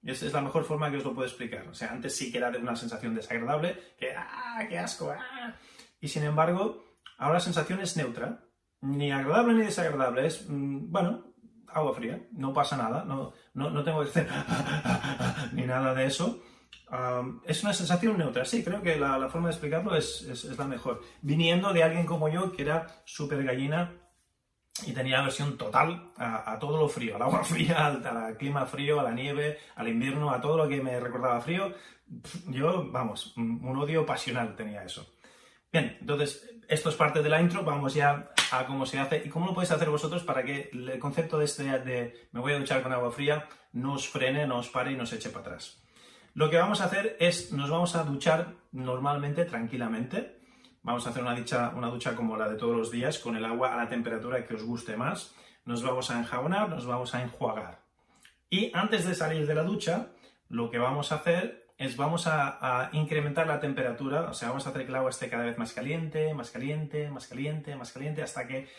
Es, 0.01 0.21
es 0.23 0.33
la 0.33 0.41
mejor 0.41 0.65
forma 0.65 0.91
que 0.91 0.97
os 0.97 1.03
lo 1.03 1.13
puedo 1.13 1.27
explicar. 1.27 1.67
O 1.67 1.73
sea, 1.73 1.91
antes 1.91 2.15
sí 2.15 2.31
que 2.31 2.39
era 2.39 2.51
de 2.51 2.57
una 2.57 2.75
sensación 2.75 3.15
desagradable, 3.15 3.95
que 3.97 4.13
¡ah, 4.15 4.65
qué 4.67 4.77
asco! 4.79 5.11
Ah". 5.11 5.55
Y 6.01 6.07
sin 6.09 6.23
embargo, 6.23 6.83
ahora 7.17 7.35
la 7.35 7.39
sensación 7.39 7.79
es 7.79 7.95
neutra 7.95 8.43
ni 8.83 9.11
agradable 9.11 9.53
ni 9.53 9.63
desagradable, 9.63 10.27
es, 10.27 10.49
mm, 10.49 10.91
bueno, 10.91 11.33
agua 11.67 11.93
fría, 11.93 12.27
no 12.33 12.53
pasa 12.53 12.77
nada, 12.77 13.05
no, 13.05 13.33
no, 13.53 13.83
tengo 13.83 14.03
que 14.03 14.09
hacer 14.09 14.27
ni 15.53 15.63
nada 15.63 15.93
de 15.93 16.05
eso. 16.05 16.43
Es 17.45 17.63
una 17.63 17.73
sensación 17.73 18.17
neutra, 18.17 18.45
sí, 18.45 18.63
creo 18.63 18.81
que 18.81 18.97
la, 18.97 19.29
forma 19.29 19.47
de 19.47 19.53
explicarlo 19.53 19.95
es, 19.95 20.45
la 20.57 20.65
mejor. 20.65 21.01
Viniendo 21.21 21.73
de 21.73 21.83
alguien 21.83 22.05
como 22.05 22.29
yo, 22.29 22.51
que 22.51 22.61
era 22.61 23.01
súper 23.05 23.43
gallina 23.43 23.91
y 24.85 24.91
tenía 24.91 25.21
versión 25.21 25.57
total 25.57 26.11
a, 26.17 26.57
todo 26.59 26.77
lo 26.77 26.89
frío, 26.89 27.15
al 27.15 27.23
agua 27.23 27.43
fría, 27.43 27.87
al, 27.87 28.37
clima 28.37 28.65
frío, 28.65 28.99
a 28.99 29.03
la 29.03 29.11
nieve, 29.11 29.59
al 29.75 29.87
invierno, 29.87 30.31
a 30.31 30.41
todo 30.41 30.57
lo 30.57 30.67
que 30.67 30.81
me 30.81 30.99
recordaba 30.99 31.41
frío. 31.41 31.73
Yo, 32.47 32.91
vamos, 32.91 33.33
un 33.37 33.77
odio 33.77 34.05
pasional 34.05 34.55
tenía 34.55 34.83
eso. 34.83 35.07
Bien, 35.71 35.97
entonces, 35.99 36.47
esto 36.67 36.89
es 36.89 36.95
parte 36.95 37.23
de 37.23 37.29
la 37.29 37.41
intro, 37.41 37.63
vamos 37.63 37.95
ya 37.95 38.31
a 38.51 38.65
cómo 38.67 38.85
se 38.85 38.99
hace 38.99 39.23
y 39.25 39.29
cómo 39.29 39.47
lo 39.47 39.53
podéis 39.55 39.71
hacer 39.71 39.89
vosotros 39.89 40.23
para 40.23 40.43
que 40.43 40.69
el 40.71 40.99
concepto 40.99 41.39
de 41.39 41.45
este 41.45 41.63
de 41.63 42.27
me 42.31 42.39
voy 42.39 42.53
a 42.53 42.59
duchar 42.59 42.83
con 42.83 42.93
agua 42.93 43.11
fría 43.11 43.47
no 43.71 43.93
os 43.93 44.07
frene, 44.07 44.45
no 44.45 44.59
os 44.59 44.69
pare 44.69 44.91
y 44.91 44.95
no 44.95 45.03
os 45.03 45.13
eche 45.13 45.29
para 45.29 45.47
atrás. 45.47 45.82
Lo 46.33 46.49
que 46.49 46.57
vamos 46.57 46.81
a 46.81 46.85
hacer 46.85 47.15
es, 47.19 47.51
nos 47.51 47.69
vamos 47.69 47.95
a 47.95 48.03
duchar 48.03 48.55
normalmente, 48.71 49.45
tranquilamente. 49.45 50.39
Vamos 50.81 51.05
a 51.05 51.11
hacer 51.11 51.21
una 51.21 51.35
ducha, 51.35 51.71
una 51.75 51.87
ducha 51.87 52.15
como 52.15 52.35
la 52.35 52.49
de 52.49 52.55
todos 52.55 52.75
los 52.75 52.91
días, 52.91 53.19
con 53.19 53.35
el 53.35 53.45
agua 53.45 53.73
a 53.73 53.77
la 53.77 53.87
temperatura 53.87 54.45
que 54.45 54.55
os 54.55 54.63
guste 54.63 54.97
más. 54.97 55.35
Nos 55.65 55.83
vamos 55.83 56.09
a 56.09 56.19
enjabonar, 56.19 56.69
nos 56.69 56.85
vamos 56.85 57.13
a 57.13 57.21
enjuagar. 57.21 57.83
Y 58.49 58.71
antes 58.73 59.05
de 59.05 59.15
salir 59.15 59.45
de 59.45 59.55
la 59.55 59.63
ducha, 59.63 60.09
lo 60.49 60.69
que 60.69 60.79
vamos 60.79 61.11
a 61.11 61.15
hacer 61.15 61.63
es 61.77 61.97
vamos 61.97 62.27
a, 62.27 62.89
incrementar 62.93 63.47
la 63.47 63.59
temperatura, 63.59 64.23
o 64.29 64.33
sea, 64.33 64.49
vamos 64.49 64.65
a 64.65 64.69
hacer 64.69 64.83
que 64.83 64.89
el 64.89 64.95
agua 64.95 65.09
esté 65.09 65.29
cada 65.29 65.43
vez 65.43 65.57
más 65.57 65.73
caliente, 65.73 66.33
más 66.33 66.51
caliente, 66.51 67.09
más 67.09 67.27
caliente, 67.27 67.75
más 67.75 67.91
caliente, 67.91 68.21
hasta 68.21 68.47
que, 68.47 68.69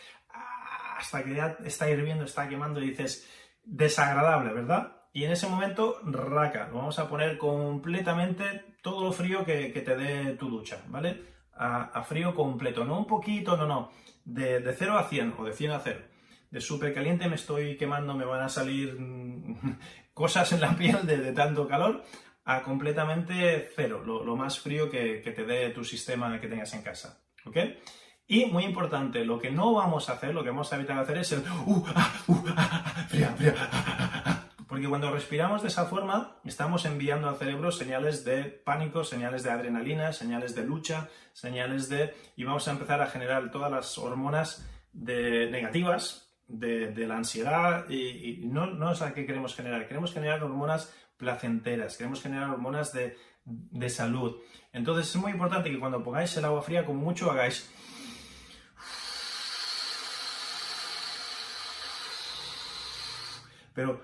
hasta 0.97 1.23
que 1.23 1.35
ya 1.35 1.57
está 1.63 1.89
hirviendo, 1.89 2.25
está 2.25 2.47
quemando 2.47 2.81
y 2.81 2.89
dices, 2.89 3.29
desagradable, 3.63 4.53
¿verdad? 4.53 5.04
Y 5.15 5.23
en 5.23 5.31
ese 5.31 5.47
momento, 5.47 5.97
raca, 6.03 6.67
lo 6.67 6.75
vamos 6.79 6.99
a 6.99 7.09
poner 7.09 7.39
completamente 7.39 8.75
todo 8.83 9.01
lo 9.01 9.11
frío 9.11 9.43
que, 9.43 9.69
te 9.69 9.95
dé 9.95 10.33
tu 10.33 10.49
ducha, 10.49 10.83
¿vale? 10.89 11.23
A, 11.53 12.03
frío 12.03 12.35
completo, 12.35 12.85
no 12.85 12.99
un 12.99 13.07
poquito, 13.07 13.55
no, 13.55 13.65
no, 13.65 13.91
de, 14.25 14.59
de 14.59 14.73
0 14.73 14.97
a 14.97 15.07
100 15.07 15.35
o 15.39 15.45
de 15.45 15.53
100 15.53 15.71
a 15.71 15.79
0 15.79 15.99
de 16.51 16.61
súper 16.61 16.93
caliente, 16.93 17.27
me 17.27 17.35
estoy 17.35 17.77
quemando, 17.77 18.13
me 18.13 18.25
van 18.25 18.41
a 18.41 18.49
salir 18.49 18.99
mm, 18.99 19.77
cosas 20.13 20.51
en 20.53 20.61
la 20.61 20.75
piel 20.75 21.05
de, 21.05 21.31
tanto 21.33 21.67
calor, 21.67 22.03
a 22.45 22.61
completamente 22.61 23.69
cero, 23.75 24.03
lo, 24.05 24.35
más 24.35 24.59
frío 24.59 24.89
que, 24.89 25.17
te 25.35 25.45
dé 25.45 25.69
tu 25.71 25.83
sistema 25.83 26.39
que 26.39 26.47
tengas 26.47 26.73
en 26.73 26.83
casa. 26.83 27.21
¿Ok? 27.45 27.57
Y 28.27 28.45
muy 28.45 28.63
importante, 28.63 29.23
lo 29.23 29.39
que 29.39 29.51
no 29.51 29.73
vamos 29.73 30.09
a 30.09 30.13
hacer, 30.13 30.33
lo 30.33 30.43
que 30.43 30.49
vamos 30.49 30.71
a 30.71 30.75
evitar 30.75 30.97
hacer 30.97 31.17
es 31.19 31.31
el 31.31 31.39
uh, 31.39 31.85
ah, 31.95 32.13
uh, 32.27 32.43
ah, 32.55 32.93
ah, 32.95 33.05
fría, 33.07 33.29
fría, 33.37 34.34
porque 34.75 34.89
cuando 34.89 35.09
respiramos 35.09 35.61
de 35.61 35.69
esa 35.69 35.85
forma, 35.85 36.35
estamos 36.43 36.83
enviando 36.83 37.29
al 37.29 37.37
cerebro 37.37 37.71
señales 37.71 38.25
de 38.25 38.43
pánico, 38.43 39.05
señales 39.05 39.41
de 39.43 39.49
adrenalina, 39.49 40.11
señales 40.11 40.53
de 40.53 40.65
lucha, 40.65 41.07
señales 41.31 41.87
de... 41.87 42.13
y 42.35 42.43
vamos 42.43 42.67
a 42.67 42.71
empezar 42.71 43.01
a 43.01 43.07
generar 43.07 43.51
todas 43.51 43.71
las 43.71 43.97
hormonas 43.97 44.69
de, 44.91 45.49
negativas 45.49 46.35
de, 46.49 46.93
la 47.07 47.15
ansiedad 47.15 47.89
y, 47.89 48.41
no, 48.47 48.91
es 48.91 48.99
la 48.99 49.13
que 49.13 49.25
queremos 49.25 49.55
generar, 49.55 49.87
queremos 49.87 50.11
generar 50.11 50.43
hormonas 50.43 50.93
placenteras, 51.15 51.95
queremos 51.95 52.21
generar 52.21 52.49
hormonas 52.49 52.91
de, 52.91 53.15
salud. 53.89 54.41
Entonces 54.73 55.07
es 55.07 55.15
muy 55.15 55.31
importante 55.31 55.71
que 55.71 55.79
cuando 55.79 56.03
pongáis 56.03 56.35
el 56.35 56.43
agua 56.43 56.61
fría, 56.61 56.85
como 56.85 56.99
mucho 56.99 57.31
hagáis... 57.31 57.71
Pero 63.73 64.01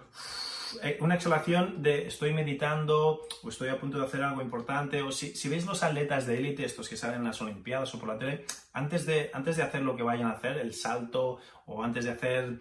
una 0.99 1.15
exhalación 1.15 1.81
de 1.81 2.07
estoy 2.07 2.33
meditando 2.33 3.27
o 3.43 3.49
estoy 3.49 3.69
a 3.69 3.79
punto 3.79 3.99
de 3.99 4.05
hacer 4.05 4.23
algo 4.23 4.41
importante 4.41 5.01
o 5.01 5.11
si, 5.11 5.49
veis 5.49 5.65
los 5.65 5.83
atletas 5.83 6.25
de 6.25 6.37
élite, 6.37 6.65
estos 6.65 6.89
que 6.89 6.97
salen 6.97 7.19
en 7.19 7.25
las 7.25 7.41
Olimpiadas 7.41 7.93
o 7.95 7.99
por 7.99 8.09
la 8.09 8.17
tele, 8.17 8.45
antes 8.73 9.05
de, 9.05 9.31
antes 9.33 9.57
de 9.57 9.63
hacer 9.63 9.81
lo 9.81 9.95
que 9.95 10.03
vayan 10.03 10.27
a 10.27 10.33
hacer, 10.33 10.57
el 10.57 10.73
salto 10.73 11.39
o 11.65 11.83
antes 11.83 12.05
de 12.05 12.11
hacer, 12.11 12.59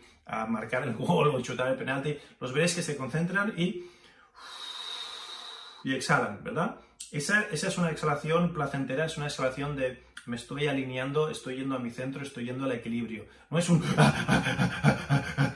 marcar 0.49 0.85
el 0.85 0.95
gol 0.97 1.29
o 1.29 1.41
chutar 1.41 1.69
el 1.69 1.77
penalti, 1.77 2.17
los 2.41 2.53
veréis 2.53 2.75
que 2.75 2.83
se 2.83 2.97
concentran 2.97 3.55
y 3.57 3.85
y 5.85 5.95
exhalan, 5.95 6.43
¿verdad? 6.43 6.77
Esa, 7.11 7.43
es 7.51 7.79
una 7.79 7.91
exhalación 7.91 8.53
placentera, 8.53 9.07
es 9.07 9.17
una 9.17 9.27
exhalación 9.27 9.77
de 9.77 10.05
me 10.27 10.37
estoy 10.37 10.69
alineando, 10.69 11.31
estoy 11.31 11.57
yendo 11.57 11.75
a 11.75 11.79
mi 11.79 11.91
centro, 11.91 12.23
estoy 12.23 12.45
yendo 12.45 12.65
al 12.67 12.73
equilibrio. 12.73 13.27
No 13.49 13.59
es 13.59 13.69
un 13.69 13.83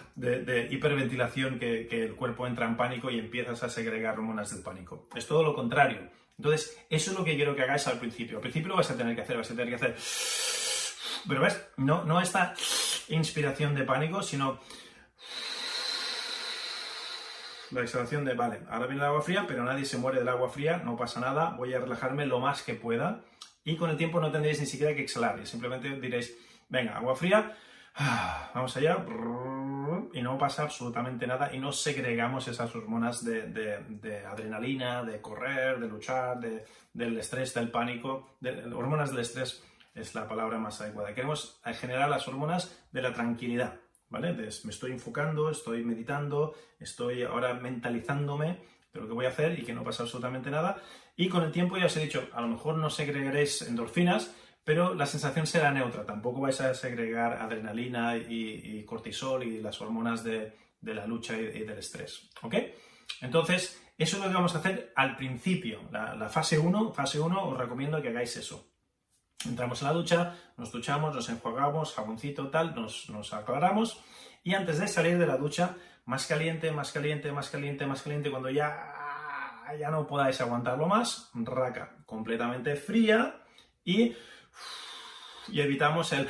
de, 0.15 0.69
hiperventilación 0.71 1.59
que, 1.59 1.89
el 1.91 2.15
cuerpo 2.15 2.47
entra 2.47 2.67
en 2.67 2.77
pánico 2.77 3.11
y 3.11 3.19
empiezas 3.19 3.63
a 3.63 3.69
segregar 3.69 4.15
hormonas 4.15 4.51
del 4.51 4.63
pánico. 4.63 5.09
Es 5.15 5.27
todo 5.27 5.43
lo 5.43 5.55
contrario. 5.55 6.11
Entonces, 6.37 6.79
eso 6.91 7.11
es 7.13 7.19
lo 7.19 7.25
que 7.25 7.37
quiero 7.37 7.55
que 7.55 7.63
hagáis 7.63 7.87
al 7.87 7.99
principio. 7.99 8.39
Al 8.39 8.43
principio 8.43 8.71
lo 8.71 8.77
vas 8.77 8.91
a 8.91 8.97
tener 8.97 9.15
que 9.15 9.23
hacer, 9.23 9.37
vas 9.37 9.51
a 9.51 9.55
tener 9.55 9.69
que 9.69 9.75
hacer... 9.77 9.97
Pero 11.27 11.41
ves, 11.41 11.69
no, 11.77 12.05
no 12.05 12.21
esta 12.21 12.55
inspiración 13.09 13.75
de 13.75 13.85
pánico, 13.85 14.23
sino 14.23 14.61
la 17.71 17.83
exhalación 17.83 18.25
de, 18.25 18.35
vale, 18.35 18.61
ahora 18.69 18.87
viene 18.87 19.03
el 19.03 19.09
agua 19.09 19.23
fría, 19.23 19.45
pero 19.49 19.65
nadie 19.65 19.85
se 19.85 19.99
muere 19.99 20.19
del 20.19 20.29
agua 20.29 20.49
fría, 20.49 20.79
no 20.85 20.97
pasa 20.97 21.21
nada, 21.21 21.55
voy 21.57 21.75
a 21.75 21.81
relajarme 21.81 22.27
lo 22.27 22.41
más 22.41 22.63
que 22.63 22.75
pueda 22.75 23.25
y 23.65 23.77
con 23.77 23.91
el 23.91 23.97
tiempo 23.97 24.21
no 24.21 24.31
tendréis 24.31 24.61
ni 24.61 24.67
siquiera 24.67 24.95
que 24.95 25.03
exhalar, 25.03 25.45
simplemente 25.47 25.89
diréis, 25.99 26.37
venga, 26.69 26.97
agua 26.97 27.17
fría, 27.17 27.57
vamos 28.55 28.77
allá, 28.77 29.05
y 30.13 30.23
no 30.23 30.39
pasa 30.39 30.63
absolutamente 30.63 31.27
nada 31.27 31.55
y 31.55 31.59
no 31.59 31.73
segregamos 31.73 32.49
esas 32.49 32.75
hormonas 32.75 33.25
de, 33.25 34.25
adrenalina, 34.29 35.03
de 35.03 35.21
correr, 35.21 35.79
de 35.79 35.89
luchar, 35.89 36.41
del 36.41 37.19
estrés, 37.19 37.55
del 37.55 37.71
pánico, 37.71 38.37
hormonas 38.75 39.11
del 39.11 39.21
estrés 39.21 39.63
es 39.95 40.15
la 40.15 40.27
palabra 40.27 40.59
más 40.59 40.81
adecuada. 40.81 41.15
Queremos 41.15 41.61
generar 41.81 42.09
las 42.09 42.27
hormonas 42.27 42.77
de 42.91 43.03
la 43.03 43.13
tranquilidad, 43.13 43.75
¿vale? 44.09 44.33
me 44.33 44.49
estoy 44.49 44.93
enfocando, 44.93 45.51
estoy 45.51 45.85
meditando, 45.85 46.55
estoy 46.81 47.23
ahora 47.23 47.55
mentalizándome 47.55 48.59
de 48.93 49.01
lo 49.01 49.07
que 49.07 49.15
voy 49.15 49.27
a 49.27 49.31
hacer 49.31 49.59
y 49.59 49.63
que 49.63 49.73
no 49.73 49.85
pasa 49.85 50.05
absolutamente 50.05 50.51
nada. 50.51 50.81
Y 51.17 51.29
con 51.29 51.45
el 51.45 51.53
tiempo 51.53 51.77
ya 51.77 51.87
os 51.87 51.97
he 51.97 52.01
dicho, 52.01 52.29
a 52.33 52.41
lo 52.41 52.49
mejor 52.49 52.77
no 52.77 52.91
segregaréis 52.91 53.63
endorfinas, 53.63 54.35
pero 54.65 54.95
la 54.95 55.07
sensación 55.07 55.47
será 55.47 55.71
neutra. 55.71 56.05
Tampoco 56.05 56.41
vais 56.41 56.61
a 56.61 56.75
segregar 56.75 57.35
adrenalina 57.35 58.17
y, 58.17 58.83
cortisol 58.85 59.45
y 59.45 59.61
las 59.61 59.81
hormonas 59.81 60.25
de, 60.25 60.53
la 60.83 61.07
lucha 61.07 61.37
y, 61.37 61.65
del 61.65 61.79
estrés. 61.79 62.31
¿Ok? 62.43 62.55
Entonces, 63.21 63.81
Eso 63.97 64.17
es 64.17 64.23
lo 64.25 64.29
que 64.29 64.35
vamos 64.35 64.57
a 64.57 64.59
hacer 64.59 64.93
al 64.97 65.15
principio, 65.15 65.79
la, 65.93 66.29
fase 66.29 66.59
1, 66.59 66.93
fase 66.93 67.21
1 67.21 67.49
os 67.49 67.57
recomiendo 67.57 68.03
que 68.03 68.09
hagáis 68.09 68.37
eso. 68.37 68.67
Entramos 69.47 69.81
en 69.83 69.89
la 69.89 69.95
ducha, 69.95 70.37
nos 70.57 70.73
duchamos, 70.73 71.15
nos 71.15 71.29
enjuagamos, 71.29 71.95
jaboncito, 71.95 72.49
tal, 72.49 72.75
nos, 72.75 73.09
nos 73.09 73.33
aclaramos 73.33 74.03
y 74.43 74.55
antes 74.55 74.79
de 74.79 74.89
salir 74.89 75.19
de 75.19 75.27
la 75.27 75.39
ducha, 75.39 75.77
más 76.05 76.27
caliente, 76.27 76.71
más 76.71 76.93
caliente, 76.93 77.33
más 77.33 77.49
caliente, 77.49 77.87
más 77.87 78.03
caliente, 78.03 78.31
cuando 78.31 78.51
ya, 78.51 78.93
ya 79.79 79.91
no 79.91 80.07
podáis 80.07 80.41
aguantarlo 80.41 80.87
más, 80.87 81.31
raca 81.35 81.97
completamente 82.05 82.77
fría 82.77 83.43
y, 83.85 84.15
y 85.49 85.61
evitamos 85.61 86.13
el, 86.13 86.27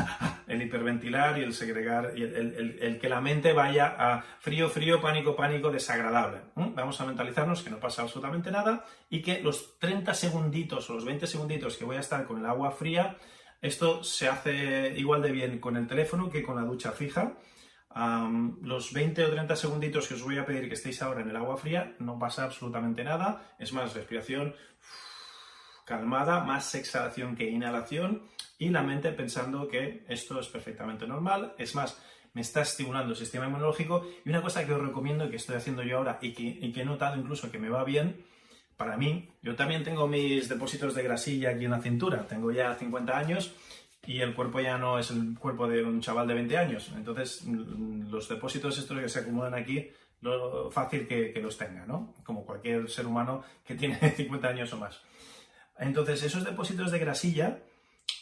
el 0.46 0.62
hiperventilar 0.62 1.38
y 1.38 1.42
el 1.42 1.54
segregar, 1.54 2.12
y 2.16 2.22
el, 2.22 2.98
que 3.00 3.08
la 3.08 3.20
mente 3.20 3.52
vaya 3.52 3.94
a 3.98 4.22
frío, 4.40 4.68
frío, 4.68 5.00
pánico, 5.00 5.36
pánico, 5.36 5.70
desagradable. 5.70 6.40
Vamos 6.54 7.00
a 7.00 7.06
mentalizarnos 7.06 7.62
que 7.62 7.70
no 7.70 7.78
pasa 7.78 8.02
absolutamente 8.02 8.50
nada 8.50 8.84
y 9.08 9.22
que 9.22 9.40
los 9.40 9.78
30 9.78 10.12
segunditos 10.14 10.88
o 10.90 10.94
los 10.94 11.04
20 11.04 11.26
segunditos 11.26 11.76
que 11.76 11.84
voy 11.84 11.96
a 11.96 12.00
estar 12.00 12.24
con 12.26 12.38
el 12.38 12.46
agua 12.46 12.70
fría, 12.70 13.16
esto 13.60 14.04
se 14.04 14.28
hace 14.28 14.94
igual 14.96 15.22
de 15.22 15.32
bien 15.32 15.58
con 15.58 15.76
el 15.76 15.86
teléfono 15.86 16.30
que 16.30 16.42
con 16.42 16.56
la 16.56 16.62
ducha 16.62 16.92
fija. 16.92 17.38
los 18.62 18.92
20 18.92 19.24
o 19.24 19.30
30 19.30 19.56
segunditos 19.56 20.06
que 20.06 20.14
os 20.14 20.22
voy 20.22 20.38
a 20.38 20.46
pedir 20.46 20.68
que 20.68 20.74
estéis 20.74 21.02
ahora 21.02 21.22
en 21.22 21.30
el 21.30 21.36
agua 21.36 21.56
fría, 21.56 21.96
no 21.98 22.18
pasa 22.18 22.44
absolutamente 22.44 23.02
nada. 23.02 23.54
Es 23.58 23.72
más, 23.72 23.94
respiración 23.94 24.54
calmada, 25.88 26.44
más 26.44 26.74
exhalación 26.74 27.34
que 27.34 27.48
inhalación 27.48 28.22
y 28.58 28.68
la 28.68 28.82
mente 28.82 29.10
pensando 29.12 29.66
que 29.66 30.04
esto 30.08 30.38
es 30.38 30.48
perfectamente 30.48 31.06
normal. 31.06 31.54
Es 31.56 31.74
más, 31.74 31.98
me 32.34 32.42
está 32.42 32.62
estimulando 32.62 33.12
el 33.12 33.16
sistema 33.16 33.46
inmunológico 33.46 34.06
y 34.24 34.28
una 34.28 34.42
cosa 34.42 34.66
que 34.66 34.74
os 34.74 34.82
recomiendo 34.82 35.24
y 35.24 35.30
que 35.30 35.36
estoy 35.36 35.56
haciendo 35.56 35.82
yo 35.82 35.98
ahora 35.98 36.18
y 36.20 36.32
que, 36.32 36.42
y 36.42 36.72
que 36.72 36.82
he 36.82 36.84
notado 36.84 37.16
incluso 37.16 37.50
que 37.50 37.58
me 37.58 37.70
va 37.70 37.84
bien, 37.84 38.22
para 38.76 38.96
mí, 38.96 39.28
yo 39.42 39.56
también 39.56 39.82
tengo 39.82 40.06
mis 40.06 40.48
depósitos 40.48 40.94
de 40.94 41.02
grasilla 41.02 41.50
aquí 41.50 41.64
en 41.64 41.72
la 41.72 41.80
cintura, 41.80 42.28
tengo 42.28 42.52
ya 42.52 42.76
50 42.76 43.18
años 43.18 43.52
y 44.06 44.20
el 44.20 44.34
cuerpo 44.34 44.60
ya 44.60 44.78
no 44.78 44.98
es 44.98 45.10
el 45.10 45.36
cuerpo 45.36 45.66
de 45.66 45.82
un 45.82 46.00
chaval 46.00 46.28
de 46.28 46.34
20 46.34 46.56
años. 46.56 46.92
Entonces, 46.94 47.42
mm, 47.44 48.08
los 48.08 48.28
depósitos 48.28 48.78
estos 48.78 48.98
que 49.00 49.08
se 49.08 49.18
acumulan 49.18 49.54
aquí, 49.54 49.90
lo 50.20 50.70
fácil 50.70 51.08
que, 51.08 51.38
los 51.42 51.58
tenga, 51.58 51.86
¿no? 51.86 52.14
Como 52.24 52.44
cualquier 52.44 52.88
ser 52.88 53.06
humano 53.06 53.42
que 53.66 53.74
tiene 53.74 53.96
50 54.16 54.48
años 54.48 54.72
o 54.72 54.76
más. 54.76 55.02
Entonces, 55.78 56.22
esos 56.22 56.44
depósitos 56.44 56.90
de 56.90 56.98
grasilla 56.98 57.58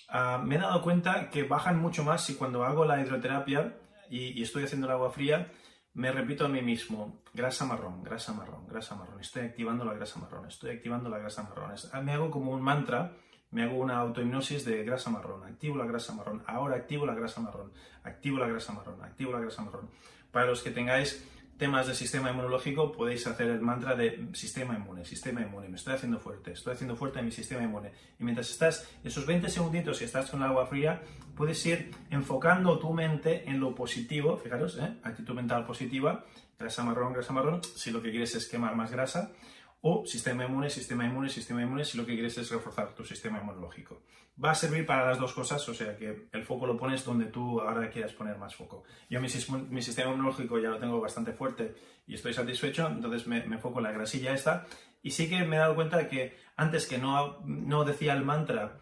ah, 0.08 0.42
me 0.44 0.56
he 0.56 0.58
dado 0.58 0.82
cuenta 0.82 1.30
que 1.30 1.42
bajan 1.42 1.78
mucho 1.78 2.04
más 2.04 2.24
si 2.24 2.34
cuando 2.34 2.64
hago 2.64 2.84
la 2.84 3.00
hidroterapia 3.00 3.76
y, 4.10 4.40
estoy 4.42 4.64
haciendo 4.64 4.86
el 4.86 4.92
agua 4.92 5.10
fría, 5.10 5.50
me 5.94 6.12
repito 6.12 6.44
a 6.44 6.48
mí 6.48 6.60
mismo, 6.60 7.22
grasa 7.32 7.64
marrón, 7.64 8.02
grasa 8.02 8.32
marrón, 8.32 8.66
grasa 8.68 8.94
marrón, 8.94 9.20
estoy 9.20 9.42
activando 9.42 9.84
la 9.84 9.94
grasa 9.94 10.20
marrón, 10.20 10.46
estoy 10.46 10.70
activando 10.70 11.08
la 11.08 11.18
grasa 11.18 11.42
marrón. 11.42 11.74
Ah, 11.92 12.00
me 12.02 12.12
hago 12.12 12.30
como 12.30 12.52
un 12.52 12.60
mantra, 12.60 13.16
me 13.50 13.62
hago 13.62 13.76
una 13.78 13.98
autohipnosis 13.98 14.64
de 14.64 14.84
grasa 14.84 15.10
marrón, 15.10 15.44
activo 15.44 15.76
la 15.76 15.86
grasa 15.86 16.12
marrón, 16.12 16.44
ahora 16.46 16.76
activo 16.76 17.06
la 17.06 17.14
grasa 17.14 17.40
marrón, 17.40 17.72
activo 18.04 18.38
la 18.38 18.48
grasa 18.48 18.72
marrón, 18.72 19.02
activo 19.02 19.32
la 19.32 19.40
grasa 19.40 19.62
marrón. 19.62 19.90
Para 20.30 20.46
los 20.46 20.62
que 20.62 20.70
tengáis 20.70 21.26
temas 21.58 21.86
de 21.86 21.94
sistema 21.94 22.30
inmunológico, 22.30 22.92
podéis 22.92 23.26
hacer 23.26 23.48
el 23.48 23.60
mantra 23.60 23.94
de 23.94 24.28
sistema 24.34 24.74
inmune, 24.74 25.04
sistema 25.04 25.40
inmune, 25.40 25.68
me 25.68 25.76
estoy 25.76 25.94
haciendo 25.94 26.18
fuerte, 26.18 26.52
estoy 26.52 26.74
haciendo 26.74 26.96
fuerte 26.96 27.22
mi 27.22 27.32
sistema 27.32 27.62
inmune. 27.62 27.92
Y 28.18 28.24
mientras 28.24 28.50
estás 28.50 28.88
esos 29.02 29.26
20 29.26 29.48
segunditos 29.48 30.00
y 30.00 30.04
estás 30.04 30.30
con 30.30 30.42
el 30.42 30.48
agua 30.48 30.66
fría, 30.66 31.02
puedes 31.34 31.64
ir 31.66 31.90
enfocando 32.10 32.78
tu 32.78 32.92
mente 32.92 33.48
en 33.48 33.60
lo 33.60 33.74
positivo, 33.74 34.36
fijaros, 34.36 34.78
¿eh? 34.78 34.98
actitud 35.02 35.34
mental 35.34 35.64
positiva, 35.64 36.24
grasa 36.58 36.84
marrón, 36.84 37.12
grasa 37.12 37.32
marrón, 37.32 37.62
si 37.62 37.90
lo 37.90 38.02
que 38.02 38.10
quieres 38.10 38.34
es 38.34 38.46
quemar 38.46 38.76
más 38.76 38.90
grasa, 38.90 39.32
o 39.80 40.04
sistema 40.06 40.44
inmune, 40.44 40.68
sistema 40.68 41.04
inmune, 41.04 41.28
sistema 41.28 41.62
inmune, 41.62 41.84
si 41.84 41.96
lo 41.96 42.04
que 42.04 42.14
quieres 42.14 42.36
es 42.38 42.50
reforzar 42.50 42.94
tu 42.94 43.04
sistema 43.04 43.38
inmunológico. 43.38 44.02
Va 44.42 44.50
a 44.50 44.54
servir 44.54 44.84
para 44.84 45.06
las 45.06 45.18
dos 45.18 45.32
cosas, 45.32 45.66
o 45.68 45.72
sea 45.72 45.96
que 45.96 46.28
el 46.30 46.44
foco 46.44 46.66
lo 46.66 46.76
pones 46.76 47.04
donde 47.04 47.26
tú 47.26 47.60
ahora 47.60 47.88
quieras 47.88 48.12
poner 48.12 48.36
más 48.36 48.54
foco. 48.54 48.84
Yo 49.08 49.20
mi, 49.20 49.28
mi 49.70 49.82
sistema 49.82 50.10
inmunológico 50.10 50.58
ya 50.58 50.68
lo 50.68 50.78
tengo 50.78 51.00
bastante 51.00 51.32
fuerte 51.32 51.74
y 52.06 52.14
estoy 52.14 52.34
satisfecho, 52.34 52.86
entonces 52.86 53.26
me, 53.26 53.44
me 53.46 53.56
enfoco 53.56 53.78
en 53.78 53.84
la 53.84 53.92
grasilla 53.92 54.34
esta. 54.34 54.66
Y 55.02 55.12
sí 55.12 55.30
que 55.30 55.44
me 55.44 55.56
he 55.56 55.58
dado 55.58 55.74
cuenta 55.74 55.96
de 55.96 56.08
que 56.08 56.36
antes 56.56 56.86
que 56.86 56.98
no, 56.98 57.38
no 57.44 57.84
decía 57.84 58.12
el 58.12 58.24
mantra, 58.24 58.80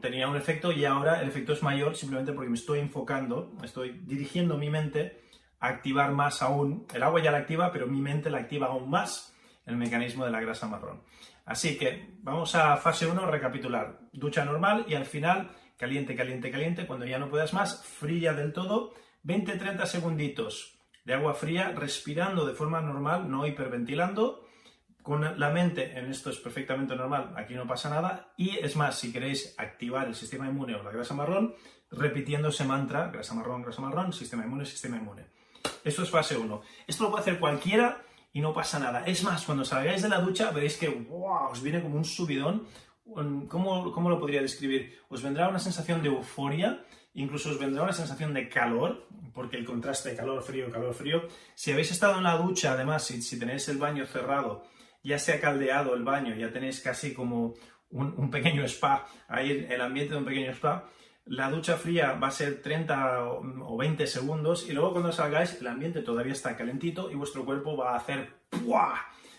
tenía 0.00 0.28
un 0.28 0.36
efecto 0.36 0.72
y 0.72 0.84
ahora 0.84 1.20
el 1.20 1.28
efecto 1.28 1.52
es 1.52 1.62
mayor 1.62 1.96
simplemente 1.96 2.32
porque 2.32 2.50
me 2.50 2.56
estoy 2.56 2.80
enfocando, 2.80 3.52
estoy 3.62 4.00
dirigiendo 4.04 4.58
mi 4.58 4.68
mente 4.68 5.22
a 5.60 5.68
activar 5.68 6.12
más 6.12 6.42
aún. 6.42 6.86
El 6.92 7.02
agua 7.02 7.22
ya 7.22 7.30
la 7.30 7.38
activa, 7.38 7.72
pero 7.72 7.86
mi 7.86 8.00
mente 8.00 8.30
la 8.30 8.38
activa 8.38 8.66
aún 8.66 8.90
más 8.90 9.34
el 9.66 9.76
mecanismo 9.76 10.24
de 10.24 10.30
la 10.30 10.40
grasa 10.40 10.66
marrón. 10.66 11.02
Así 11.48 11.78
que 11.78 12.10
vamos 12.20 12.54
a 12.54 12.76
fase 12.76 13.06
1, 13.06 13.24
recapitular. 13.24 14.00
Ducha 14.12 14.44
normal 14.44 14.84
y 14.86 14.94
al 14.94 15.06
final, 15.06 15.50
caliente, 15.78 16.14
caliente, 16.14 16.50
caliente. 16.50 16.86
Cuando 16.86 17.06
ya 17.06 17.18
no 17.18 17.30
puedas 17.30 17.54
más, 17.54 17.82
fría 17.86 18.34
del 18.34 18.52
todo. 18.52 18.92
20-30 19.24 19.86
segunditos 19.86 20.78
de 21.06 21.14
agua 21.14 21.32
fría, 21.32 21.72
respirando 21.74 22.44
de 22.44 22.52
forma 22.52 22.82
normal, 22.82 23.30
no 23.30 23.46
hiperventilando. 23.46 24.46
Con 25.02 25.40
la 25.40 25.48
mente, 25.48 25.98
en 25.98 26.10
esto 26.10 26.28
es 26.28 26.36
perfectamente 26.36 26.94
normal, 26.94 27.32
aquí 27.34 27.54
no 27.54 27.66
pasa 27.66 27.88
nada. 27.88 28.34
Y 28.36 28.58
es 28.58 28.76
más, 28.76 28.98
si 28.98 29.10
queréis 29.10 29.54
activar 29.56 30.06
el 30.06 30.14
sistema 30.14 30.46
inmune 30.46 30.74
o 30.74 30.82
la 30.82 30.90
grasa 30.90 31.14
marrón, 31.14 31.54
repitiendo 31.90 32.48
ese 32.48 32.64
mantra, 32.64 33.08
grasa 33.08 33.34
marrón, 33.34 33.62
grasa 33.62 33.80
marrón, 33.80 34.12
sistema 34.12 34.44
inmune, 34.44 34.66
sistema 34.66 34.98
inmune. 34.98 35.24
Esto 35.82 36.02
es 36.02 36.10
fase 36.10 36.36
1. 36.36 36.60
Esto 36.86 37.04
lo 37.04 37.10
puede 37.10 37.22
hacer 37.22 37.38
cualquiera 37.40 38.02
y 38.38 38.40
no 38.40 38.52
pasa 38.52 38.78
nada. 38.78 39.02
Es 39.04 39.24
más, 39.24 39.44
cuando 39.44 39.64
salgáis 39.64 40.00
de 40.00 40.08
la 40.08 40.20
ducha 40.20 40.52
veréis 40.52 40.76
que 40.76 40.88
wow, 40.88 41.50
os 41.50 41.60
viene 41.60 41.82
como 41.82 41.96
un 41.96 42.04
subidón. 42.04 42.68
¿Cómo, 43.48 43.90
¿Cómo 43.90 44.10
lo 44.10 44.20
podría 44.20 44.40
describir? 44.40 44.96
Os 45.08 45.24
vendrá 45.24 45.48
una 45.48 45.58
sensación 45.58 46.02
de 46.02 46.08
euforia, 46.08 46.84
incluso 47.14 47.50
os 47.50 47.58
vendrá 47.58 47.82
una 47.82 47.92
sensación 47.92 48.32
de 48.34 48.48
calor, 48.48 49.08
porque 49.34 49.56
el 49.56 49.64
contraste 49.64 50.14
calor-frío, 50.14 50.70
calor-frío. 50.70 51.26
Si 51.56 51.72
habéis 51.72 51.90
estado 51.90 52.18
en 52.18 52.22
la 52.22 52.36
ducha, 52.36 52.74
además, 52.74 53.06
si, 53.06 53.22
si, 53.22 53.40
tenéis 53.40 53.68
el 53.70 53.78
baño 53.78 54.06
cerrado, 54.06 54.62
ya 55.02 55.18
se 55.18 55.32
ha 55.32 55.40
caldeado 55.40 55.96
el 55.96 56.04
baño, 56.04 56.36
ya 56.36 56.52
tenéis 56.52 56.80
casi 56.80 57.14
como 57.14 57.54
un, 57.90 58.14
un 58.16 58.30
pequeño 58.30 58.62
spa, 58.68 59.08
ahí 59.26 59.66
el 59.68 59.80
ambiente 59.80 60.12
de 60.12 60.18
un 60.20 60.26
pequeño 60.26 60.52
spa, 60.52 60.88
la 61.28 61.50
ducha 61.50 61.76
fría 61.76 62.12
va 62.12 62.28
a 62.28 62.32
ser 62.32 62.62
30 62.62 63.24
o 63.24 63.76
20 63.76 64.06
segundos 64.06 64.68
y 64.68 64.72
luego 64.72 64.92
cuando 64.92 65.12
salgáis 65.12 65.60
el 65.60 65.66
ambiente 65.66 66.02
todavía 66.02 66.32
está 66.32 66.56
calentito 66.56 67.10
y 67.10 67.14
vuestro 67.14 67.44
cuerpo 67.44 67.76
va 67.76 67.92
a 67.92 67.96
hacer 67.96 68.30
¡puah! 68.48 68.96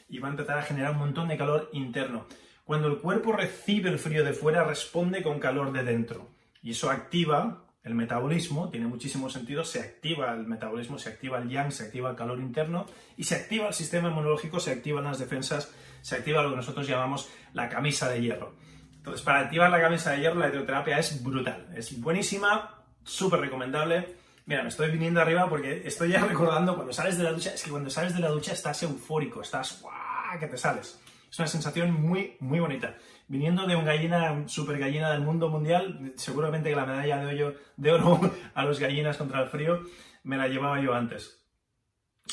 y 0.08 0.20
va 0.20 0.28
a 0.28 0.32
empezar 0.32 0.60
a 0.60 0.64
generar 0.64 0.92
un 0.92 1.00
montón 1.00 1.28
de 1.28 1.38
calor 1.38 1.70
interno. 1.74 2.26
Cuando 2.64 2.88
el 2.88 3.00
cuerpo 3.00 3.32
recibe 3.32 3.90
el 3.90 3.98
frío 3.98 4.24
de 4.24 4.34
fuera, 4.34 4.64
responde 4.64 5.24
con 5.24 5.40
calor 5.40 5.72
de 5.72 5.84
dentro. 5.84 6.28
Y 6.62 6.72
eso 6.72 6.92
activa 6.92 7.66
el 7.84 7.96
metabolismo, 7.96 8.70
tiene 8.70 8.88
muchísimo 8.88 9.30
sentido, 9.30 9.64
se 9.64 9.80
activa 9.80 10.34
el 10.34 10.46
metabolismo, 10.46 11.00
se 11.00 11.10
activa 11.10 11.40
el 11.40 11.50
yang, 11.50 11.72
se 11.72 11.86
activa 11.86 12.12
el 12.12 12.16
calor 12.16 12.40
interno 12.40 12.86
y 13.18 13.24
se 13.24 13.36
activa 13.36 13.68
el 13.68 13.74
sistema 13.74 14.10
inmunológico, 14.10 14.60
se 14.60 14.72
activan 14.72 15.06
las 15.06 15.18
defensas, 15.18 15.74
se 16.02 16.16
activa 16.16 16.44
lo 16.44 16.52
que 16.52 16.58
nosotros 16.58 16.88
llamamos 16.88 17.30
la 17.54 17.70
camisa 17.70 18.10
de 18.10 18.22
hierro. 18.22 18.54
Entonces, 19.00 19.22
para 19.22 19.40
activar 19.40 19.72
la 19.72 19.82
camisa 19.82 20.12
de 20.12 20.20
hierro, 20.20 20.40
la 20.40 20.50
hidroterapia 20.50 21.00
es 21.00 21.24
brutal. 21.24 21.68
Es 21.74 22.00
buenísima, 22.00 22.84
súper 23.04 23.40
recomendable. 23.40 24.16
Mira, 24.46 24.62
me 24.62 24.70
estoy 24.70 24.92
viniendo 24.92 25.22
arriba 25.22 25.50
porque 25.50 25.82
estoy 25.86 26.12
ya 26.12 26.20
recordando 26.26 26.76
cuando 26.76 26.94
sales 26.94 27.18
de 27.18 27.24
la 27.24 27.32
ducha. 27.32 27.54
Es 27.54 27.64
que 27.64 27.72
cuando 27.72 27.90
sales 27.90 28.14
de 28.14 28.20
la 28.20 28.30
ducha 28.30 28.54
estás 28.54 28.84
eufórico, 28.84 29.42
estás 29.42 29.82
¡guau! 29.82 30.40
que 30.40 30.48
te 30.48 30.58
sales. 30.58 31.00
Es 31.32 31.40
una 31.40 31.48
sensación 31.48 31.94
muy, 31.94 32.36
muy 32.40 32.60
bonita. 32.60 32.96
Viniendo 33.28 33.66
de 33.66 33.76
un 33.76 33.86
gallina, 33.86 34.44
súper 34.48 34.80
gallina 34.80 35.12
del 35.12 35.22
mundo 35.22 35.50
mundial, 35.50 36.14
seguramente 36.16 36.70
que 36.70 36.76
la 36.76 36.86
medalla 36.86 37.24
de, 37.24 37.56
de 37.78 37.92
oro 37.92 38.20
a 38.54 38.66
los 38.66 38.80
gallinas 38.80 39.18
contra 39.18 39.42
el 39.42 39.50
frío 39.50 39.84
me 40.24 40.38
la 40.38 40.48
llevaba 40.48 40.82
yo 40.82 40.94
antes. 40.94 41.40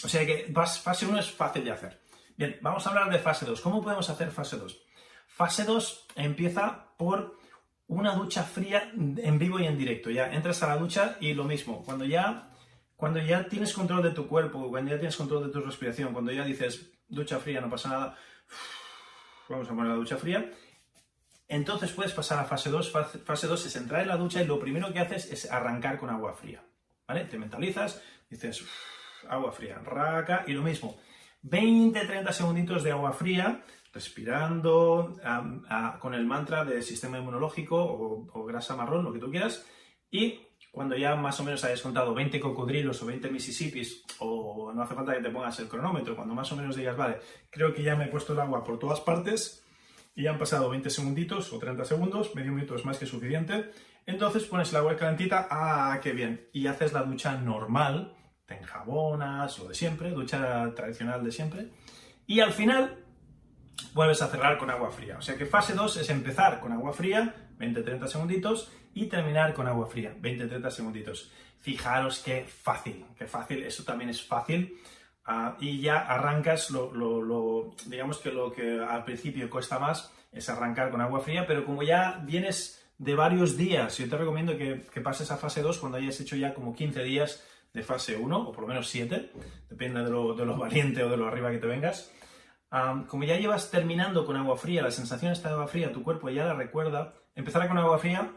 O 0.05 0.09
sea 0.09 0.27
que 0.27 0.53
fase 0.55 1.07
1 1.07 1.19
es 1.19 1.31
fácil 1.31 1.65
de 1.65 1.71
hacer. 1.71 2.01
Bien, 2.37 2.59
vamos 2.61 2.87
a 2.87 2.91
hablar 2.91 3.11
de 3.11 3.19
fase 3.19 3.47
2. 3.47 3.61
¿Cómo 3.61 3.83
podemos 3.83 4.09
hacer 4.11 4.31
fase 4.31 4.57
2? 4.57 4.86
Fase 5.37 5.65
2 5.65 6.07
empieza 6.15 6.95
por 6.97 7.39
una 7.89 8.15
ducha 8.15 8.43
fría 8.43 8.91
en 8.95 9.39
vivo 9.39 9.61
y 9.61 9.67
en 9.67 9.77
directo. 9.77 10.11
Ya 10.11 10.33
entras 10.33 10.63
a 10.63 10.69
la 10.69 10.79
ducha 10.79 11.19
y 11.21 11.35
lo 11.35 11.45
mismo. 11.45 11.85
Cuando 11.85 12.07
ya, 12.07 12.49
cuando 12.97 13.21
ya 13.21 13.47
tienes 13.47 13.75
control 13.75 14.03
de 14.03 14.13
tu 14.13 14.27
cuerpo, 14.29 14.71
cuando 14.71 14.93
ya 14.93 14.97
tienes 14.99 15.15
control 15.15 15.47
de 15.47 15.53
tu 15.53 15.61
respiración, 15.61 16.15
cuando 16.15 16.33
ya 16.33 16.43
dices 16.43 16.91
ducha 17.07 17.39
fría, 17.39 17.61
no 17.61 17.69
pasa 17.69 17.91
nada, 17.91 18.17
vamos 19.51 19.69
a 19.69 19.75
poner 19.75 19.89
la 19.89 19.97
ducha 19.97 20.17
fría. 20.17 20.51
Entonces 21.49 21.93
puedes 21.93 22.15
pasar 22.15 22.39
a 22.39 22.45
fase 22.45 22.71
2. 22.71 22.93
Fase 23.23 23.47
2 23.47 23.67
es 23.67 23.77
entrar 23.77 24.01
en 24.01 24.09
la 24.09 24.17
ducha 24.17 24.41
y 24.41 24.47
lo 24.47 24.59
primero 24.59 24.91
que 24.91 25.01
haces 25.01 25.31
es 25.31 25.53
arrancar 25.53 25.99
con 25.99 26.09
agua 26.09 26.33
fría. 26.33 26.65
¿Vale? 27.07 27.27
Te 27.27 27.37
mentalizas, 27.37 28.03
dices 28.31 28.65
agua 29.29 29.53
fría, 29.53 29.81
raca 29.85 30.45
y 30.47 30.53
lo 30.53 30.63
mismo. 30.63 30.97
20-30 31.45 32.33
segunditos 32.33 32.83
de 32.83 32.93
agua 32.93 33.13
fría 33.13 33.63
respirando 33.97 35.17
con 36.01 36.13
el 36.13 36.27
mantra 36.27 36.67
de 36.67 36.83
sistema 36.83 37.19
inmunológico 37.19 37.77
o, 37.79 38.45
grasa 38.45 38.77
marrón, 38.77 39.05
lo 39.05 39.13
que 39.13 39.19
tú 39.19 39.31
quieras. 39.31 39.65
Y 40.11 40.39
cuando 40.71 40.95
ya 40.97 41.17
más 41.17 41.41
o 41.41 41.45
menos 41.45 41.65
hayas 41.65 41.81
contado 41.81 42.13
20 42.13 42.39
cocodrilos 42.39 43.03
o 43.03 43.07
20 43.07 43.31
Mississippis, 43.31 44.05
o 44.19 44.71
no 44.75 44.83
hace 44.83 44.95
falta 44.95 45.15
que 45.15 45.23
te 45.23 45.31
pongas 45.31 45.59
el 45.61 45.69
cronómetro, 45.69 46.15
cuando 46.15 46.35
más 46.35 46.53
o 46.53 46.57
menos 46.57 46.77
digas, 46.77 46.95
vale, 46.95 47.17
creo 47.49 47.73
que 47.73 47.83
ya 47.83 47.97
me 47.97 48.05
he 48.05 48.09
puesto 48.09 48.35
el 48.35 48.41
agua 48.41 48.63
por 48.63 48.79
todas 48.79 49.01
partes 49.01 49.65
y 50.15 50.25
ya 50.25 50.33
han 50.33 50.39
pasado 50.39 50.69
20 50.69 50.91
segunditos 50.91 51.51
o 51.55 51.59
30 51.59 51.87
segundos, 51.87 52.35
medio 52.35 52.53
minuto 52.53 52.75
es 52.75 52.85
más 52.85 52.99
que 52.99 53.07
suficiente, 53.07 53.71
entonces 54.05 54.45
pones 54.45 54.71
el 54.71 54.77
agua 54.77 54.97
calentita, 54.97 55.49
ah, 55.51 55.99
qué 56.03 56.13
bien, 56.13 56.49
y 56.53 56.67
haces 56.67 56.93
la 56.93 57.03
ducha 57.03 57.39
normal, 57.39 58.15
te 58.45 58.59
enjabonas, 58.59 59.59
lo 59.59 59.69
de 59.69 59.75
siempre, 59.75 60.11
ducha 60.11 60.75
tradicional 60.75 61.25
de 61.25 61.33
siempre, 61.33 61.71
y 62.27 62.41
al 62.41 62.53
final 62.53 63.06
vuelves 63.93 64.23
a 64.23 64.29
cerrar 64.29 64.59
con 64.59 64.71
agua 64.71 64.91
fría. 64.91 65.19
O 65.19 65.23
sea 65.23 65.37
que 65.37 65.47
fase 65.47 65.75
2 65.75 65.99
es 65.99 66.11
empezar 66.11 66.61
con 66.61 66.73
agua 66.73 66.93
fría, 66.93 67.35
20-30 67.59 68.07
segunditos, 68.07 68.71
y 68.95 69.07
terminar 69.07 69.55
con 69.55 69.67
agua 69.67 69.87
fría, 69.87 70.15
20-30 70.21 70.71
segunditos. 70.71 71.31
Fijaros 71.61 72.21
qué 72.25 72.45
fácil, 72.45 73.05
qué 73.17 73.27
fácil, 73.27 73.63
eso 73.65 73.85
también 73.85 74.11
es 74.11 74.23
fácil. 74.23 74.79
Ah, 75.25 75.57
y 75.61 75.81
ya 75.81 75.99
arrancas 75.99 76.71
lo, 76.71 77.75
digamos 77.87 78.19
que 78.19 78.31
lo 78.31 78.53
que 78.53 78.81
al 78.81 79.05
principio 79.05 79.51
cuesta 79.51 79.79
más 79.79 80.13
es 80.31 80.49
arrancar 80.49 80.91
con 80.91 81.01
agua 81.01 81.21
fría, 81.21 81.47
pero 81.47 81.65
como 81.65 81.83
ya 81.83 82.23
vienes 82.25 82.87
de 82.97 83.15
varios 83.15 83.57
días, 83.57 83.99
yo 83.99 84.09
te 84.09 84.17
recomiendo 84.17 84.57
que, 84.57 84.83
que 84.93 85.01
pases 85.01 85.31
a 85.31 85.37
fase 85.37 85.63
2 85.63 85.79
cuando 85.79 85.99
hayas 85.99 86.21
hecho 86.21 86.37
ya 86.37 86.55
como 86.55 86.75
15 86.75 87.03
días 87.03 87.45
de 87.75 87.83
fase 87.83 88.17
1, 88.17 88.39
o 88.39 88.53
por 88.53 88.63
lo 88.63 88.69
menos 88.69 88.89
7, 88.89 89.33
depende 89.69 90.03
de 90.03 90.11
lo, 90.11 90.35
de 90.35 90.47
lo 90.47 90.57
valiente 90.59 91.03
o 91.03 91.11
de 91.11 91.17
lo 91.17 91.27
arriba 91.27 91.51
que 91.51 91.59
te 91.59 91.67
vengas 91.67 92.13
como 93.07 93.25
ya 93.25 93.37
llevas 93.37 93.71
terminando 93.71 94.27
con 94.27 94.37
agua 94.37 94.57
fría, 94.57 94.83
la 94.83 94.91
sensación 94.91 95.33
está 95.33 95.49
de 95.49 95.55
agua 95.55 95.69
fría, 95.69 95.93
tu 95.93 96.03
cuerpo 96.03 96.29
ya 96.31 96.45
la 96.45 96.55
recuerda, 96.55 97.15
empezar 97.35 97.67
con 97.69 97.79
agua 97.79 97.99
fría 97.99 98.33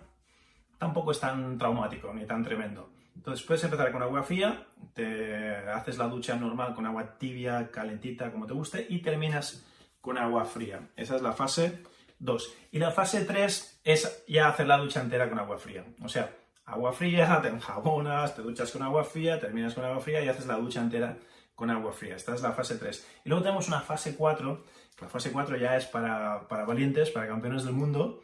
tampoco 0.77 1.11
es 1.11 1.19
tan 1.19 1.57
traumático 1.57 2.13
ni 2.13 2.25
tan 2.25 2.43
tremendo. 2.43 2.89
Entonces 3.15 3.45
puedes 3.45 3.63
empezar 3.65 3.91
con 3.91 4.01
agua 4.01 4.23
fría, 4.23 4.65
te 4.93 5.57
haces 5.69 5.97
la 5.97 6.07
ducha 6.07 6.35
normal 6.37 6.73
con 6.73 6.85
agua 6.85 7.17
tibia, 7.17 7.69
calentita, 7.69 8.31
como 8.31 8.47
te 8.47 8.53
guste, 8.53 8.85
y 8.89 9.01
terminas 9.01 9.65
con 9.99 10.17
agua 10.17 10.45
fría. 10.45 10.89
Esa 10.95 11.17
es 11.17 11.21
la 11.21 11.33
fase 11.33 11.83
2. 12.19 12.53
Y 12.71 12.79
la 12.79 12.91
fase 12.91 13.25
3 13.25 13.81
es 13.83 14.23
ya 14.25 14.47
hacer 14.47 14.67
la 14.67 14.77
ducha 14.77 15.01
entera 15.01 15.27
con 15.27 15.37
agua 15.37 15.57
fría. 15.57 15.83
O 16.01 16.07
sea, 16.07 16.33
agua 16.65 16.93
fría, 16.93 17.39
te 17.41 17.49
enjabonas, 17.49 18.35
te 18.35 18.41
duchas 18.41 18.71
con 18.71 18.83
agua 18.83 19.03
fría, 19.03 19.37
terminas 19.37 19.73
con 19.73 19.83
agua 19.83 19.99
fría 19.99 20.21
y 20.21 20.29
haces 20.29 20.45
la 20.45 20.55
ducha 20.55 20.79
entera 20.79 21.17
con 21.59 21.69
agua 21.69 21.91
fría. 21.91 22.15
Esta 22.15 22.33
es 22.33 22.41
la 22.41 22.53
fase 22.53 22.77
3. 22.77 23.21
Y 23.25 23.29
luego 23.29 23.43
tenemos 23.43 23.67
una 23.67 23.81
fase 23.81 24.15
4. 24.15 24.63
La 25.01 25.09
fase 25.09 25.29
4 25.29 25.57
ya 25.57 25.75
es 25.75 25.85
para, 25.87 26.47
valientes, 26.65 27.11
para 27.11 27.27
campeones 27.27 27.65
del 27.65 27.73
mundo, 27.73 28.21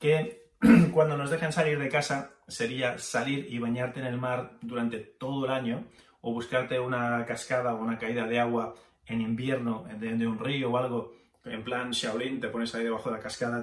que 0.00 0.50
cuando 0.92 1.16
nos 1.16 1.30
dejan 1.30 1.52
salir 1.52 1.78
de 1.78 1.88
casa 1.88 2.32
sería 2.48 2.98
salir 2.98 3.46
y 3.48 3.60
bañarte 3.60 4.00
en 4.00 4.06
el 4.06 4.18
mar 4.18 4.58
durante 4.60 4.98
todo 4.98 5.46
el 5.46 5.52
año 5.52 5.84
o 6.20 6.32
buscarte 6.32 6.80
una 6.80 7.24
cascada 7.24 7.72
o 7.74 7.80
una 7.80 7.98
caída 7.98 8.26
de 8.26 8.40
agua 8.40 8.74
en 9.06 9.20
invierno 9.20 9.86
de, 9.98 10.26
un 10.26 10.38
río 10.38 10.72
o 10.72 10.76
algo, 10.76 11.14
en 11.44 11.62
plan 11.62 11.92
Shaolin, 11.92 12.40
te 12.40 12.48
pones 12.48 12.74
ahí 12.74 12.84
debajo 12.84 13.10
de 13.10 13.16
la 13.16 13.22
cascada 13.22 13.62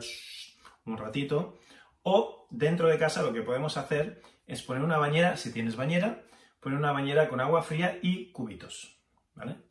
un 0.85 0.97
ratito. 0.97 1.59
O 2.03 2.47
dentro 2.49 2.87
de 2.87 2.97
casa 2.97 3.21
lo 3.21 3.33
que 3.33 3.41
podemos 3.41 3.75
hacer 3.75 4.21
es 4.47 4.63
poner 4.63 4.83
una 4.83 4.97
bañera, 4.97 5.35
si 5.35 5.51
tienes 5.51 5.75
bañera, 5.75 6.23
poner 6.61 6.79
una 6.79 6.93
bañera 6.93 7.27
con 7.27 7.41
agua 7.41 7.63
fría 7.63 7.99
y 8.01 8.31
cubitos. 8.31 8.98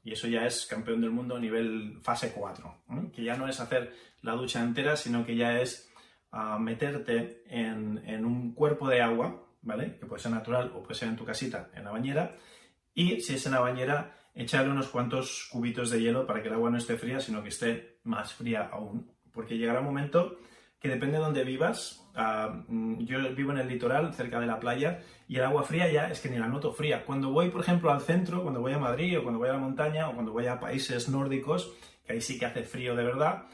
Y 0.02 0.12
eso 0.12 0.28
ya 0.28 0.46
es 0.46 0.66
campeón 0.66 1.00
del 1.00 1.11
mundo 1.11 1.37
a 1.37 1.40
nivel 1.40 1.98
fase 2.02 2.33
4, 2.33 2.85
que 3.12 3.22
ya 3.22 3.37
no 3.37 3.48
es 3.48 3.61
hacer 3.61 3.92
la 4.22 4.33
ducha 4.33 4.62
entera, 4.62 4.96
sino 4.96 5.24
que 5.24 5.37
ya 5.37 5.61
es 5.61 5.90
ah, 6.33 6.59
meterte 6.59 7.42
en, 7.46 8.24
un 8.24 8.54
cuerpo 8.54 8.88
de 8.88 9.02
agua, 9.02 9.46
¿vale? 9.62 9.96
Que 9.98 10.07
puede 10.07 10.22
ser 10.22 10.33
natural 10.33 10.72
o 10.74 10.83
puede 10.83 10.94
ser 10.94 11.09
en 11.09 11.16
tu 11.16 11.24
casita, 11.24 11.70
en 11.74 11.85
la 11.85 11.90
bañera, 11.90 12.37
y 12.94 13.20
si 13.20 13.35
es 13.35 13.46
en 13.46 13.52
la 13.52 13.61
bañera, 13.61 14.16
echarle 14.35 14.70
unos 14.70 14.88
cuantos 14.88 15.48
cubitos 15.50 15.90
de 15.90 16.00
hielo 16.00 16.26
para 16.26 16.42
que 16.42 16.48
el 16.48 16.54
agua 16.54 16.70
no 16.70 16.78
esté 16.78 16.96
fría, 16.96 17.20
sino 17.20 17.42
que 17.42 17.50
esté 17.50 17.98
más 18.04 18.33
fría 18.33 18.68
aún, 18.72 19.12
porque 19.33 19.59
llegará 19.59 19.81
un 19.81 19.87
momento 19.87 20.38
que 20.80 20.88
depende 20.88 21.18
de 21.18 21.24
dónde 21.24 21.44
vivas. 21.44 22.08
Ah, 22.14 22.62
mm, 22.66 23.04
yo 23.04 23.18
vivo 23.34 23.52
en 23.52 23.58
el 23.58 23.68
litoral, 23.68 24.12
cerca 24.14 24.40
de 24.40 24.46
la 24.46 24.58
playa, 24.58 25.00
y 25.28 25.36
el 25.36 25.44
agua 25.44 25.62
fría 25.62 25.90
ya 25.90 26.10
es 26.10 26.20
que 26.20 26.28
ni 26.28 26.38
la 26.38 26.48
noto 26.48 26.72
fría. 26.72 27.04
Cuando 27.04 27.30
voy, 27.30 27.50
por 27.50 27.60
ejemplo, 27.60 27.90
al 27.90 28.00
centro, 28.00 28.42
cuando 28.42 28.60
voy 28.60 28.72
a 28.72 28.78
Madrid 28.78 29.18
o 29.18 29.22
cuando 29.22 29.38
voy 29.38 29.48
a 29.48 29.52
la 29.52 29.58
montaña 29.58 30.08
o 30.08 30.14
cuando 30.14 30.32
voy 30.32 30.46
a 30.46 30.58
países 30.58 31.08
nórdicos, 31.08 31.72
que 32.04 32.14
ahí 32.14 32.20
sí 32.20 32.38
que 32.38 32.46
hace 32.46 32.62
frío 32.62 32.96
de 32.96 33.04
verdad, 33.04 33.44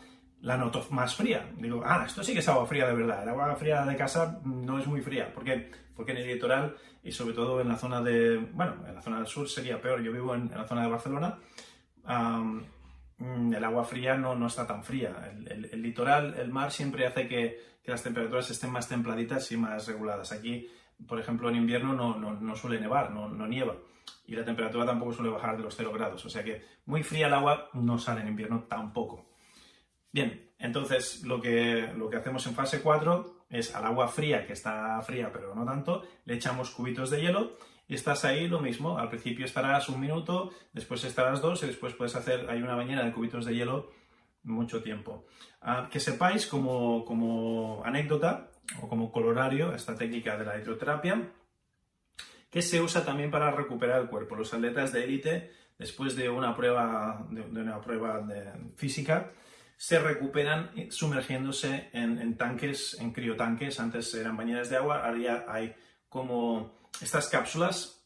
la 0.40 0.56
noto 0.58 0.86
más 0.90 1.14
fría. 1.16 1.50
Digo, 1.56 1.82
ah, 1.84 2.04
esto 2.06 2.22
sí 2.22 2.32
que 2.34 2.40
es 2.40 2.48
agua 2.48 2.66
fría 2.66 2.86
de 2.86 2.94
verdad. 2.94 3.22
El 3.22 3.30
agua 3.30 3.56
fría 3.56 3.84
de 3.84 3.96
casa 3.96 4.40
no 4.44 4.78
es 4.78 4.86
muy 4.86 5.00
fría. 5.00 5.32
¿Por 5.32 5.42
qué? 5.42 5.70
Porque 5.96 6.12
en 6.12 6.18
el 6.18 6.26
litoral 6.26 6.76
y 7.02 7.12
sobre 7.12 7.34
todo 7.34 7.60
en 7.60 7.68
la 7.68 7.76
zona 7.76 8.02
de, 8.02 8.36
bueno, 8.52 8.76
en 8.86 8.94
la 8.94 9.00
zona 9.00 9.18
del 9.18 9.26
sur 9.26 9.48
sería 9.48 9.80
peor. 9.80 10.02
Yo 10.02 10.12
vivo 10.12 10.34
en, 10.34 10.50
la 10.50 10.66
zona 10.66 10.82
de 10.82 10.90
Barcelona. 10.90 11.38
El 13.18 13.64
agua 13.64 13.84
fría 13.84 14.16
no, 14.16 14.34
no 14.34 14.46
está 14.46 14.66
tan 14.66 14.82
fría. 14.82 15.32
El, 15.48 15.82
litoral, 15.82 16.34
el 16.38 16.50
mar 16.50 16.72
siempre 16.72 17.06
hace 17.06 17.28
que, 17.28 17.74
las 17.86 18.02
temperaturas 18.02 18.50
estén 18.50 18.70
más 18.70 18.88
templaditas 18.88 19.52
y 19.52 19.58
más 19.58 19.86
reguladas. 19.86 20.32
Aquí, 20.32 20.68
por 21.06 21.20
ejemplo, 21.20 21.50
en 21.50 21.56
invierno 21.56 21.92
no, 21.92 22.16
no, 22.18 22.56
suele 22.56 22.80
nevar, 22.80 23.10
no, 23.10 23.28
nieva. 23.46 23.76
Y 24.26 24.34
la 24.34 24.44
temperatura 24.44 24.86
tampoco 24.86 25.12
suele 25.12 25.30
bajar 25.30 25.56
de 25.56 25.64
los 25.64 25.76
0 25.76 25.92
grados. 25.92 26.24
O 26.24 26.30
sea 26.30 26.42
que 26.42 26.64
muy 26.86 27.02
fría 27.02 27.26
el 27.26 27.34
agua 27.34 27.68
no 27.74 27.98
sale 27.98 28.22
en 28.22 28.28
invierno 28.28 28.64
tampoco. 28.68 29.26
Bien, 30.10 30.50
entonces 30.58 31.24
lo 31.24 31.40
que, 31.40 31.92
lo 31.94 32.08
que 32.08 32.16
hacemos 32.16 32.46
en 32.46 32.54
fase 32.54 32.80
4 32.80 33.44
es 33.50 33.74
al 33.74 33.84
agua 33.84 34.08
fría, 34.08 34.46
que 34.46 34.54
está 34.54 35.00
fría 35.02 35.30
pero 35.32 35.54
no 35.54 35.64
tanto, 35.64 36.04
le 36.24 36.34
echamos 36.34 36.70
cubitos 36.70 37.10
de 37.10 37.20
hielo 37.20 37.56
estás 37.88 38.24
ahí 38.24 38.48
lo 38.48 38.60
mismo. 38.60 38.98
Al 38.98 39.08
principio 39.08 39.44
estarás 39.44 39.88
un 39.88 40.00
minuto, 40.00 40.50
después 40.72 41.04
estarás 41.04 41.42
dos 41.42 41.62
y 41.62 41.66
después 41.66 41.94
puedes 41.94 42.16
hacer, 42.16 42.48
hay 42.48 42.62
una 42.62 42.74
bañera 42.74 43.04
de 43.04 43.12
cubitos 43.12 43.44
de 43.44 43.54
hielo 43.54 43.90
mucho 44.42 44.82
tiempo. 44.82 45.26
Ah, 45.60 45.88
que 45.90 46.00
sepáis 46.00 46.46
como, 46.46 47.04
como 47.04 47.82
anécdota 47.84 48.50
o 48.80 48.88
como 48.88 49.10
colorario 49.10 49.74
esta 49.74 49.96
técnica 49.96 50.36
de 50.36 50.44
la 50.44 50.58
hidroterapia, 50.58 51.30
que 52.50 52.62
se 52.62 52.80
usa 52.80 53.04
también 53.04 53.30
para 53.30 53.50
recuperar 53.50 54.00
el 54.00 54.08
cuerpo. 54.08 54.36
Los 54.36 54.54
atletas 54.54 54.92
de 54.92 55.04
élite, 55.04 55.52
después 55.78 56.14
de 56.14 56.28
una 56.28 56.54
prueba, 56.54 57.26
de, 57.30 57.42
una 57.42 57.80
prueba 57.80 58.20
de 58.20 58.52
física, 58.76 59.32
se 59.76 59.98
recuperan 59.98 60.70
sumergiéndose 60.90 61.90
en, 61.92 62.18
en, 62.18 62.36
tanques, 62.36 62.96
en 63.00 63.12
criotanques. 63.12 63.80
Antes 63.80 64.14
eran 64.14 64.36
bañeras 64.36 64.70
de 64.70 64.76
agua, 64.76 65.04
ahora 65.04 65.18
ya 65.18 65.44
hay 65.48 65.74
como 66.08 66.83
estas 67.00 67.28
cápsulas, 67.28 68.04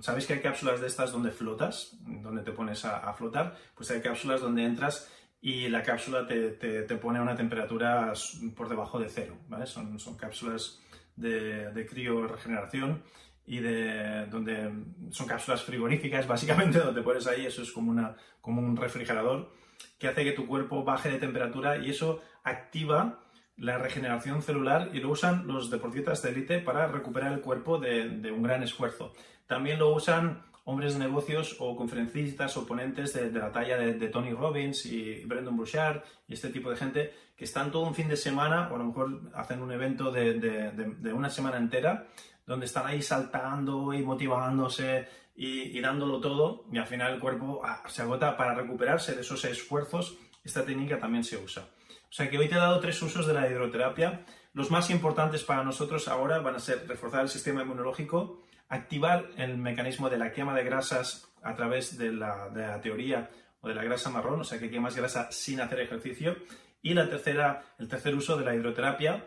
¿sabéis 0.00 0.26
que 0.26 0.34
hay 0.34 0.40
cápsulas 0.40 0.80
de 0.80 0.86
estas 0.86 1.12
donde 1.12 1.30
flotas, 1.30 1.96
donde 2.00 2.42
te 2.42 2.52
pones 2.52 2.84
a, 2.84 3.12
flotar? 3.14 3.56
Pues 3.74 3.90
hay 3.90 4.00
cápsulas 4.00 4.40
donde 4.40 4.64
entras 4.64 5.10
y 5.40 5.68
la 5.68 5.82
cápsula 5.82 6.26
te, 6.26 6.50
te, 6.50 6.96
pone 6.96 7.18
a 7.18 7.22
una 7.22 7.36
temperatura 7.36 8.12
por 8.56 8.68
debajo 8.68 8.98
de 8.98 9.08
cero, 9.08 9.36
¿vale? 9.48 9.66
Son, 9.66 9.98
son 9.98 10.16
cápsulas 10.16 10.80
de, 11.16 11.70
de 11.70 12.26
regeneración 12.28 13.02
y 13.46 13.60
de 13.60 14.26
donde 14.26 14.70
son 15.10 15.26
cápsulas 15.26 15.62
frigoríficas, 15.62 16.26
básicamente, 16.28 16.78
donde 16.78 17.02
pones 17.02 17.26
ahí, 17.26 17.46
eso 17.46 17.62
es 17.62 17.72
como, 17.72 17.90
una, 17.90 18.14
como 18.40 18.60
un 18.60 18.76
refrigerador 18.76 19.52
que 19.98 20.08
hace 20.08 20.24
que 20.24 20.32
tu 20.32 20.46
cuerpo 20.46 20.84
baje 20.84 21.10
de 21.10 21.18
temperatura 21.18 21.78
y 21.78 21.90
eso 21.90 22.20
activa 22.44 23.20
la 23.58 23.76
regeneración 23.78 24.42
celular 24.42 24.90
y 24.92 25.00
lo 25.00 25.10
usan 25.10 25.46
los 25.46 25.70
deportistas 25.70 26.22
de 26.22 26.30
élite 26.30 26.58
para 26.60 26.86
recuperar 26.86 27.32
el 27.32 27.40
cuerpo 27.40 27.78
de, 27.78 28.30
un 28.30 28.42
gran 28.42 28.62
esfuerzo. 28.62 29.12
También 29.46 29.78
lo 29.78 29.92
usan 29.94 30.44
hombres 30.64 30.94
de 30.94 31.00
negocios 31.00 31.56
o 31.58 31.74
conferencistas 31.74 32.56
o 32.56 32.66
ponentes 32.66 33.14
de, 33.14 33.32
la 33.32 33.50
talla 33.50 33.76
de, 33.76 34.08
Tony 34.08 34.32
Robbins 34.32 34.86
y 34.86 35.24
Brendan 35.24 35.56
Burchard 35.56 36.02
y 36.28 36.34
este 36.34 36.50
tipo 36.50 36.70
de 36.70 36.76
gente 36.76 37.14
que 37.36 37.44
están 37.44 37.70
todo 37.70 37.82
un 37.82 37.94
fin 37.94 38.08
de 38.08 38.16
semana 38.16 38.68
o 38.70 38.76
a 38.76 38.78
lo 38.78 38.84
mejor 38.84 39.22
hacen 39.34 39.60
un 39.62 39.72
evento 39.72 40.12
de, 40.12 41.12
una 41.12 41.30
semana 41.30 41.56
entera 41.56 42.06
donde 42.46 42.66
están 42.66 42.86
ahí 42.86 43.02
saltando 43.02 43.92
y 43.92 44.02
motivándose 44.02 45.08
y, 45.34 45.76
y 45.76 45.80
dándolo 45.80 46.20
todo 46.20 46.66
y 46.72 46.78
al 46.78 46.86
final 46.86 47.14
el 47.14 47.20
cuerpo 47.20 47.60
ah, 47.64 47.82
se 47.88 48.02
agota 48.02 48.36
para 48.36 48.54
recuperarse 48.54 49.14
de 49.14 49.22
esos 49.22 49.44
esfuerzos. 49.44 50.16
Esta 50.44 50.64
técnica 50.64 50.98
también 50.98 51.24
se 51.24 51.36
usa. 51.36 51.66
O 52.10 52.12
sea 52.12 52.30
que 52.30 52.38
hoy 52.38 52.48
te 52.48 52.54
he 52.54 52.58
dado 52.58 52.80
tres 52.80 53.00
usos 53.02 53.26
de 53.26 53.34
la 53.34 53.48
hidroterapia. 53.48 54.24
Los 54.54 54.70
más 54.70 54.90
importantes 54.90 55.44
para 55.44 55.62
nosotros 55.62 56.08
ahora 56.08 56.38
van 56.38 56.56
a 56.56 56.60
ser 56.60 56.88
reforzar 56.88 57.22
el 57.22 57.28
sistema 57.28 57.62
inmunológico, 57.62 58.42
activar 58.68 59.30
el 59.36 59.58
mecanismo 59.58 60.08
de 60.08 60.18
la 60.18 60.32
quema 60.32 60.54
de 60.54 60.64
grasas 60.64 61.28
a 61.42 61.54
través 61.54 61.98
de 61.98 62.12
la, 62.12 62.80
teoría 62.82 63.30
o 63.60 63.68
de 63.68 63.74
la 63.74 63.84
grasa 63.84 64.10
marrón, 64.10 64.40
o 64.40 64.44
sea 64.44 64.58
que 64.58 64.70
quemas 64.70 64.96
grasa 64.96 65.30
sin 65.30 65.60
hacer 65.60 65.80
ejercicio. 65.80 66.36
Y 66.80 66.94
la 66.94 67.08
tercera, 67.08 67.62
el 67.78 67.88
tercer 67.88 68.14
uso 68.14 68.36
de 68.36 68.44
la 68.44 68.54
hidroterapia 68.54 69.24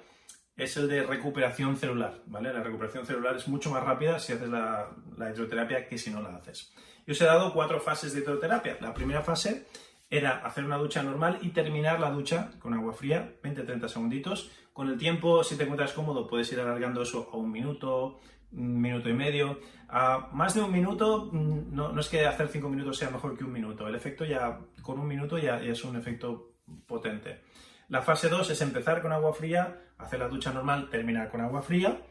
es 0.56 0.76
el 0.78 0.88
de 0.88 1.04
recuperación 1.04 1.78
celular, 1.78 2.22
¿vale? 2.26 2.54
La 2.54 2.64
recuperación 2.64 3.06
celular 3.06 3.36
es 3.36 3.48
mucho 3.48 3.70
más 3.70 3.84
rápida 3.84 4.20
si 4.20 4.34
haces 4.34 4.50
la, 4.50 4.90
la 5.18 5.30
hidroterapia 5.30 5.88
que 5.88 5.98
si 5.98 6.10
no 6.10 6.22
la 6.22 6.36
haces. 6.36 6.74
Yo 7.06 7.14
os 7.14 7.22
he 7.22 7.26
dado 7.26 7.54
cuatro 7.54 7.80
fases 7.80 8.14
de 8.14 8.22
hidroterapia. 8.22 8.78
La 8.80 8.94
primera 8.94 9.22
fase 9.22 9.68
era 10.12 10.46
hacer 10.46 10.66
una 10.66 10.78
ducha 10.78 11.02
normal 11.02 11.40
y 11.42 11.50
terminar 11.50 12.00
la 12.02 12.12
ducha 12.12 12.52
con 12.60 12.74
agua 12.74 12.92
fría, 12.92 13.34
20-30 13.42 13.88
segunditos. 13.88 14.52
Con 14.74 14.90
el 14.90 14.98
tiempo, 14.98 15.42
si 15.42 15.56
te 15.56 15.64
encuentras 15.64 15.94
cómodo, 15.94 16.28
puedes 16.28 16.52
ir 16.52 16.60
alargando 16.60 17.02
eso 17.02 17.30
a 17.32 17.38
un 17.38 17.50
minuto, 17.50 18.20
un 18.52 18.82
minuto 18.82 19.08
y 19.08 19.14
medio. 19.14 19.60
A 19.88 20.28
más 20.34 20.54
de 20.54 20.62
un 20.62 20.72
minuto, 20.72 21.30
mm, 21.32 21.74
no, 21.74 21.98
es 21.98 22.10
que 22.10 22.26
hacer 22.28 22.50
cinco 22.50 22.68
minutos 22.68 22.98
sea 22.98 23.10
mejor 23.10 23.38
que 23.38 23.46
un 23.46 23.54
minuto. 23.54 23.88
El 23.88 23.96
efecto 23.96 24.26
ya, 24.26 24.60
con 24.82 25.00
un 25.00 25.08
minuto 25.08 25.38
ya, 25.38 25.62
es 25.62 25.82
un 25.86 25.96
efecto 25.96 26.56
potente. 26.86 27.44
La 27.88 28.02
fase 28.02 28.28
2 28.28 28.50
es 28.50 28.62
empezar 28.62 29.02
con 29.02 29.14
agua 29.14 29.34
fría, 29.34 29.82
hacer 29.98 30.20
la 30.20 30.28
ducha 30.28 30.52
normal, 30.52 30.90
terminar 30.90 31.30
con 31.30 31.40
agua 31.40 31.62
fría. 31.62 32.02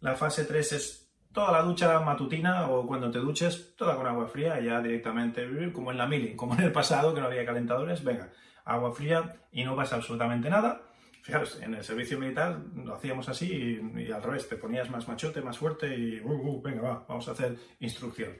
La 0.00 0.14
fase 0.14 0.44
3 0.44 0.72
es 0.72 1.03
toda 1.34 1.50
la 1.50 1.62
ducha 1.62 1.98
matutina 2.00 2.70
o 2.70 2.86
cuando 2.86 3.10
te 3.10 3.18
duches, 3.18 3.74
toda 3.76 3.96
con 3.96 4.06
agua 4.06 4.28
fría, 4.28 4.60
ya 4.60 4.80
directamente, 4.80 5.72
como 5.72 5.90
en 5.90 5.98
la 5.98 6.06
mili, 6.06 6.36
como 6.36 6.54
en 6.54 6.60
el 6.60 6.72
pasado, 6.72 7.12
que 7.12 7.20
no 7.20 7.26
había 7.26 7.44
calentadores, 7.44 8.04
venga, 8.04 8.30
agua 8.64 8.94
fría 8.94 9.42
y 9.50 9.64
no 9.64 9.74
pasa 9.74 9.96
absolutamente 9.96 10.48
nada. 10.48 10.82
Fijaros, 11.22 11.60
en 11.60 11.74
el 11.74 11.82
servicio 11.82 12.18
militar 12.18 12.60
lo 12.76 12.94
hacíamos 12.94 13.28
así 13.28 13.80
y, 13.96 14.12
al 14.12 14.22
revés, 14.22 14.48
te 14.48 14.56
ponías 14.56 14.88
más 14.90 15.08
machote, 15.08 15.42
más 15.42 15.58
fuerte 15.58 15.94
y 15.96 16.20
uh, 16.20 16.30
uh, 16.30 16.62
venga, 16.62 16.82
va, 16.82 17.04
vamos 17.08 17.26
a 17.26 17.32
hacer 17.32 17.56
instrucción. 17.80 18.34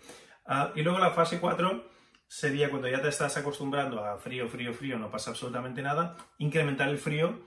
Ah, 0.46 0.70
y 0.76 0.83
luego 0.83 0.98
la 0.98 1.11
fase 1.11 1.40
4 1.40 1.90
sería 2.28 2.70
cuando 2.70 2.88
ya 2.88 3.02
te 3.02 3.09
estás 3.09 3.37
acostumbrando 3.37 4.04
a 4.04 4.18
frío, 4.18 4.48
frío, 4.48 4.72
frío, 4.72 4.98
no 4.98 5.11
pasa 5.11 5.30
absolutamente 5.30 5.83
nada, 5.83 6.16
incrementar 6.38 6.88
el 6.90 6.98
frío 6.98 7.40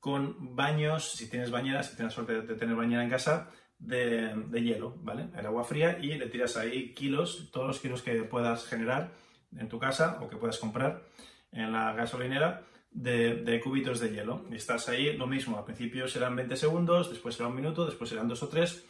con 0.00 0.56
baños, 0.56 1.12
si 1.12 1.30
tienes 1.30 1.50
bañera, 1.50 1.82
si 1.82 1.94
tienes 1.94 2.12
suerte 2.12 2.42
de 2.42 2.54
tener 2.56 2.74
bañera 2.74 3.04
en 3.04 3.10
casa, 3.10 3.50
de, 3.82 4.62
hielo, 4.62 4.94
¿vale? 5.02 5.28
El 5.36 5.46
agua 5.46 5.64
fría 5.64 5.98
y 6.00 6.14
le 6.14 6.26
tiras 6.26 6.56
ahí 6.56 6.94
kilos, 6.94 7.50
todos 7.52 7.66
los 7.66 7.80
kilos 7.80 8.02
que 8.02 8.22
puedas 8.24 8.66
generar 8.66 9.10
en 9.56 9.68
tu 9.68 9.78
casa 9.78 10.18
o 10.22 10.28
que 10.28 10.36
puedas 10.36 10.58
comprar 10.58 11.02
en 11.50 11.72
la 11.72 11.92
gasolinera 11.92 12.62
de, 12.90 13.60
cubitos 13.62 14.00
de 14.00 14.10
hielo. 14.10 14.44
Estás 14.52 14.88
ahí, 14.88 15.16
lo 15.16 15.26
mismo, 15.26 15.58
al 15.58 15.64
principio 15.64 16.06
serán 16.08 16.36
20 16.36 16.56
segundos, 16.56 17.10
después 17.10 17.34
será 17.34 17.48
un 17.48 17.56
minuto, 17.56 17.84
después 17.84 18.08
serán 18.08 18.28
dos 18.28 18.42
o 18.42 18.48
tres. 18.48 18.84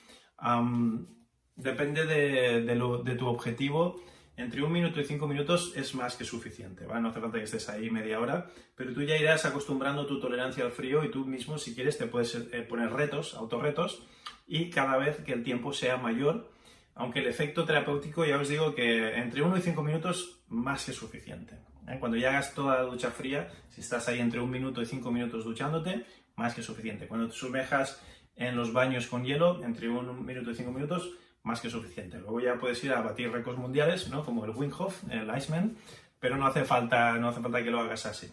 depende 1.56 2.06
de, 2.06 3.16
tu 3.16 3.26
objetivo. 3.26 4.00
Entre 4.36 4.62
un 4.62 4.72
minuto 4.72 5.00
y 5.00 5.04
cinco 5.04 5.28
minutos 5.28 5.74
es 5.76 5.94
más 5.94 6.16
que 6.16 6.24
suficiente, 6.24 6.86
¿vale? 6.86 7.02
No 7.02 7.08
hace 7.10 7.20
falta 7.20 7.38
que 7.38 7.44
estés 7.44 7.68
ahí 7.68 7.90
media 7.90 8.18
hora, 8.18 8.50
pero 8.74 8.94
tú 8.94 9.02
ya 9.02 9.16
irás 9.16 9.44
acostumbrando 9.44 10.06
tu 10.06 10.20
tolerancia 10.20 10.64
al 10.64 10.72
frío 10.72 11.04
y 11.04 11.10
tú 11.10 11.26
mismo, 11.26 11.58
si 11.58 11.74
quieres, 11.74 11.98
te 11.98 12.06
puedes 12.06 12.34
eh, 12.34 12.62
poner 12.62 12.90
retos, 12.90 13.34
autorretos, 13.34 14.02
y 14.46 14.70
cada 14.70 14.96
vez 14.96 15.18
que 15.18 15.32
el 15.32 15.42
tiempo 15.42 15.72
sea 15.72 15.98
mayor, 15.98 16.50
aunque 16.94 17.20
el 17.20 17.26
efecto 17.26 17.64
terapéutico 17.64 18.24
ya 18.24 18.38
os 18.38 18.48
digo 18.48 18.74
que 18.74 19.16
entre 19.16 19.42
uno 19.42 19.56
y 19.56 19.60
cinco 19.60 19.82
minutos 19.82 20.40
más 20.48 20.84
que 20.86 20.92
suficiente. 20.92 21.58
¿eh? 21.88 21.98
Cuando 22.00 22.16
ya 22.16 22.30
hagas 22.30 22.54
toda 22.54 22.76
la 22.76 22.82
ducha 22.82 23.10
fría, 23.10 23.50
si 23.68 23.82
estás 23.82 24.08
ahí 24.08 24.20
entre 24.20 24.40
un 24.40 24.50
minuto 24.50 24.80
y 24.80 24.86
cinco 24.86 25.10
minutos 25.10 25.44
duchándote, 25.44 26.06
más 26.36 26.54
que 26.54 26.62
suficiente. 26.62 27.06
Cuando 27.06 27.28
te 27.28 27.34
sumerjas 27.34 28.02
en 28.36 28.56
los 28.56 28.72
baños 28.72 29.06
con 29.06 29.24
hielo, 29.24 29.62
entre 29.62 29.88
un 29.88 30.24
minuto 30.24 30.50
y 30.50 30.54
cinco 30.54 30.72
minutos, 30.72 31.12
más 31.42 31.60
que 31.60 31.70
suficiente. 31.70 32.18
Luego 32.18 32.40
ya 32.40 32.56
puedes 32.56 32.82
ir 32.84 32.92
a 32.92 33.02
batir 33.02 33.30
récords 33.30 33.58
mundiales, 33.58 34.08
¿no? 34.08 34.24
como 34.24 34.44
el 34.44 34.50
Wim 34.50 34.72
el 35.10 35.36
Iceman, 35.36 35.76
pero 36.18 36.36
no 36.36 36.46
hace 36.46 36.64
falta, 36.64 37.18
no 37.18 37.28
hace 37.28 37.40
falta 37.40 37.62
que 37.62 37.70
lo 37.70 37.80
hagas 37.80 38.06
así. 38.06 38.30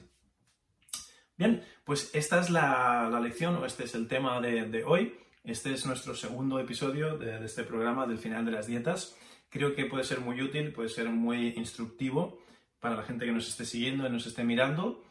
Bien, 1.38 1.64
pues 1.86 2.14
esta 2.14 2.42
es 2.42 2.50
la, 2.50 3.10
lección 3.22 3.56
o 3.56 3.66
este 3.66 3.86
es 3.86 3.96
el 3.96 4.08
tema 4.08 4.42
de, 4.42 4.84
hoy. 4.84 5.18
Este 5.44 5.74
es 5.74 5.86
nuestro 5.86 6.14
segundo 6.14 6.60
episodio 6.60 7.18
de, 7.18 7.40
de, 7.40 7.46
este 7.46 7.64
programa 7.64 8.06
del 8.06 8.18
final 8.18 8.46
de 8.46 8.52
las 8.52 8.68
dietas. 8.68 9.16
Creo 9.50 9.74
que 9.74 9.86
puede 9.86 10.04
ser 10.04 10.20
muy 10.20 10.42
útil, 10.42 10.74
puede 10.74 10.90
ser 10.90 11.10
muy 11.10 11.54
instructivo 11.56 12.40
para 12.80 12.96
la 12.96 13.04
gente 13.04 13.26
que 13.26 13.32
nos 13.32 13.48
esté 13.48 13.66
siguiendo 13.66 14.06
y 14.06 14.12
nos 14.12 14.28
esté 14.28 14.44
mirando. 14.44 15.04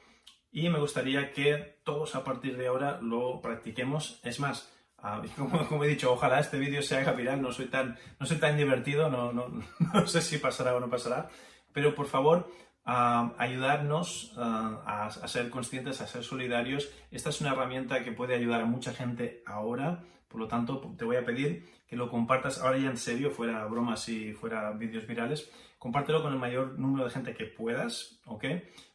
Y 0.52 0.68
me 0.68 0.78
gustaría 0.78 1.32
que 1.32 1.78
todos 1.82 2.14
a 2.14 2.24
partir 2.24 2.56
de 2.56 2.68
ahora 2.68 3.00
lo 3.00 3.40
practiquemos. 3.40 4.20
Es 4.22 4.38
más, 4.38 4.70
ah, 4.98 5.22
como, 5.68 5.84
he 5.84 5.88
dicho, 5.88 6.12
ojalá 6.12 6.40
este 6.40 6.58
vídeo 6.58 6.82
se 6.82 6.96
haga 6.96 7.12
viral. 7.12 7.42
No 7.42 7.52
soy 7.52 7.66
tan, 7.66 7.96
no 8.18 8.26
soy 8.26 8.38
tan 8.38 8.56
divertido, 8.56 9.08
no, 9.08 9.32
no, 9.32 9.48
no 9.94 10.06
sé 10.06 10.22
si 10.22 10.38
pasará 10.38 10.74
o 10.74 10.80
no 10.80 10.88
pasará. 10.88 11.28
Pero 11.72 11.94
por 11.94 12.06
favor, 12.06 12.50
uh, 12.86 13.32
ayudarnos 13.38 14.34
a, 14.36 15.06
a, 15.06 15.28
ser 15.28 15.50
conscientes, 15.50 16.00
a 16.00 16.06
ser 16.06 16.24
solidarios. 16.24 16.90
Esta 17.10 17.30
es 17.30 17.40
una 17.40 17.52
herramienta 17.52 18.02
que 18.02 18.12
puede 18.12 18.34
ayudar 18.34 18.62
a 18.62 18.66
mucha 18.66 18.92
gente 18.92 19.42
ahora. 19.46 20.02
Por 20.28 20.40
lo 20.40 20.48
tanto, 20.48 20.94
te 20.96 21.04
voy 21.04 21.16
a 21.16 21.24
pedir 21.24 21.68
que 21.86 21.96
lo 21.96 22.10
compartas 22.10 22.60
ahora 22.60 22.78
ya 22.78 22.90
en 22.90 22.98
serio, 22.98 23.30
fuera 23.30 23.64
bromas 23.64 24.08
y 24.08 24.34
fuera 24.34 24.70
vídeos 24.72 25.06
virales 25.06 25.50
compártelo 25.78 26.22
con 26.22 26.32
el 26.32 26.38
mayor 26.38 26.78
número 26.78 27.04
de 27.04 27.10
gente 27.10 27.34
que 27.34 27.44
puedas, 27.44 28.20
¿ok? 28.26 28.44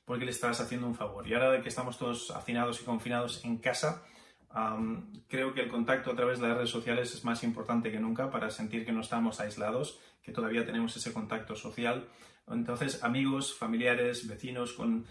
Porque 0.06 0.26
le 0.26 0.32
estás 0.32 0.60
haciendo 0.60 0.88
un 0.88 0.96
favor. 0.96 1.28
Y 1.28 1.34
ahora 1.34 1.62
que 1.62 1.70
estamos 1.70 1.98
todos 1.98 2.32
hacinados 2.32 2.82
y 2.82 2.84
confinados 2.84 3.44
en 3.46 3.58
casa, 3.58 4.04
creo 5.28 5.54
que 5.54 5.62
el 5.62 5.70
contacto 5.70 6.12
a 6.12 6.16
través 6.16 6.40
de 6.40 6.48
las 6.48 6.58
redes 6.58 6.70
sociales 6.70 7.14
es 7.14 7.24
más 7.26 7.44
importante 7.44 7.92
que 7.92 8.00
nunca 8.00 8.30
para 8.30 8.50
sentir 8.50 8.86
que 8.86 8.92
no 8.92 9.02
estamos 9.02 9.40
aislados, 9.40 10.00
que 10.22 10.32
todavía 10.32 10.66
tenemos 10.66 10.96
ese 10.96 11.12
contacto 11.12 11.56
social. 11.56 12.08
Entonces, 12.48 13.04
amigos, 13.04 13.56
familiares, 13.58 14.28
vecinos, 14.28 14.74
con 14.74 15.06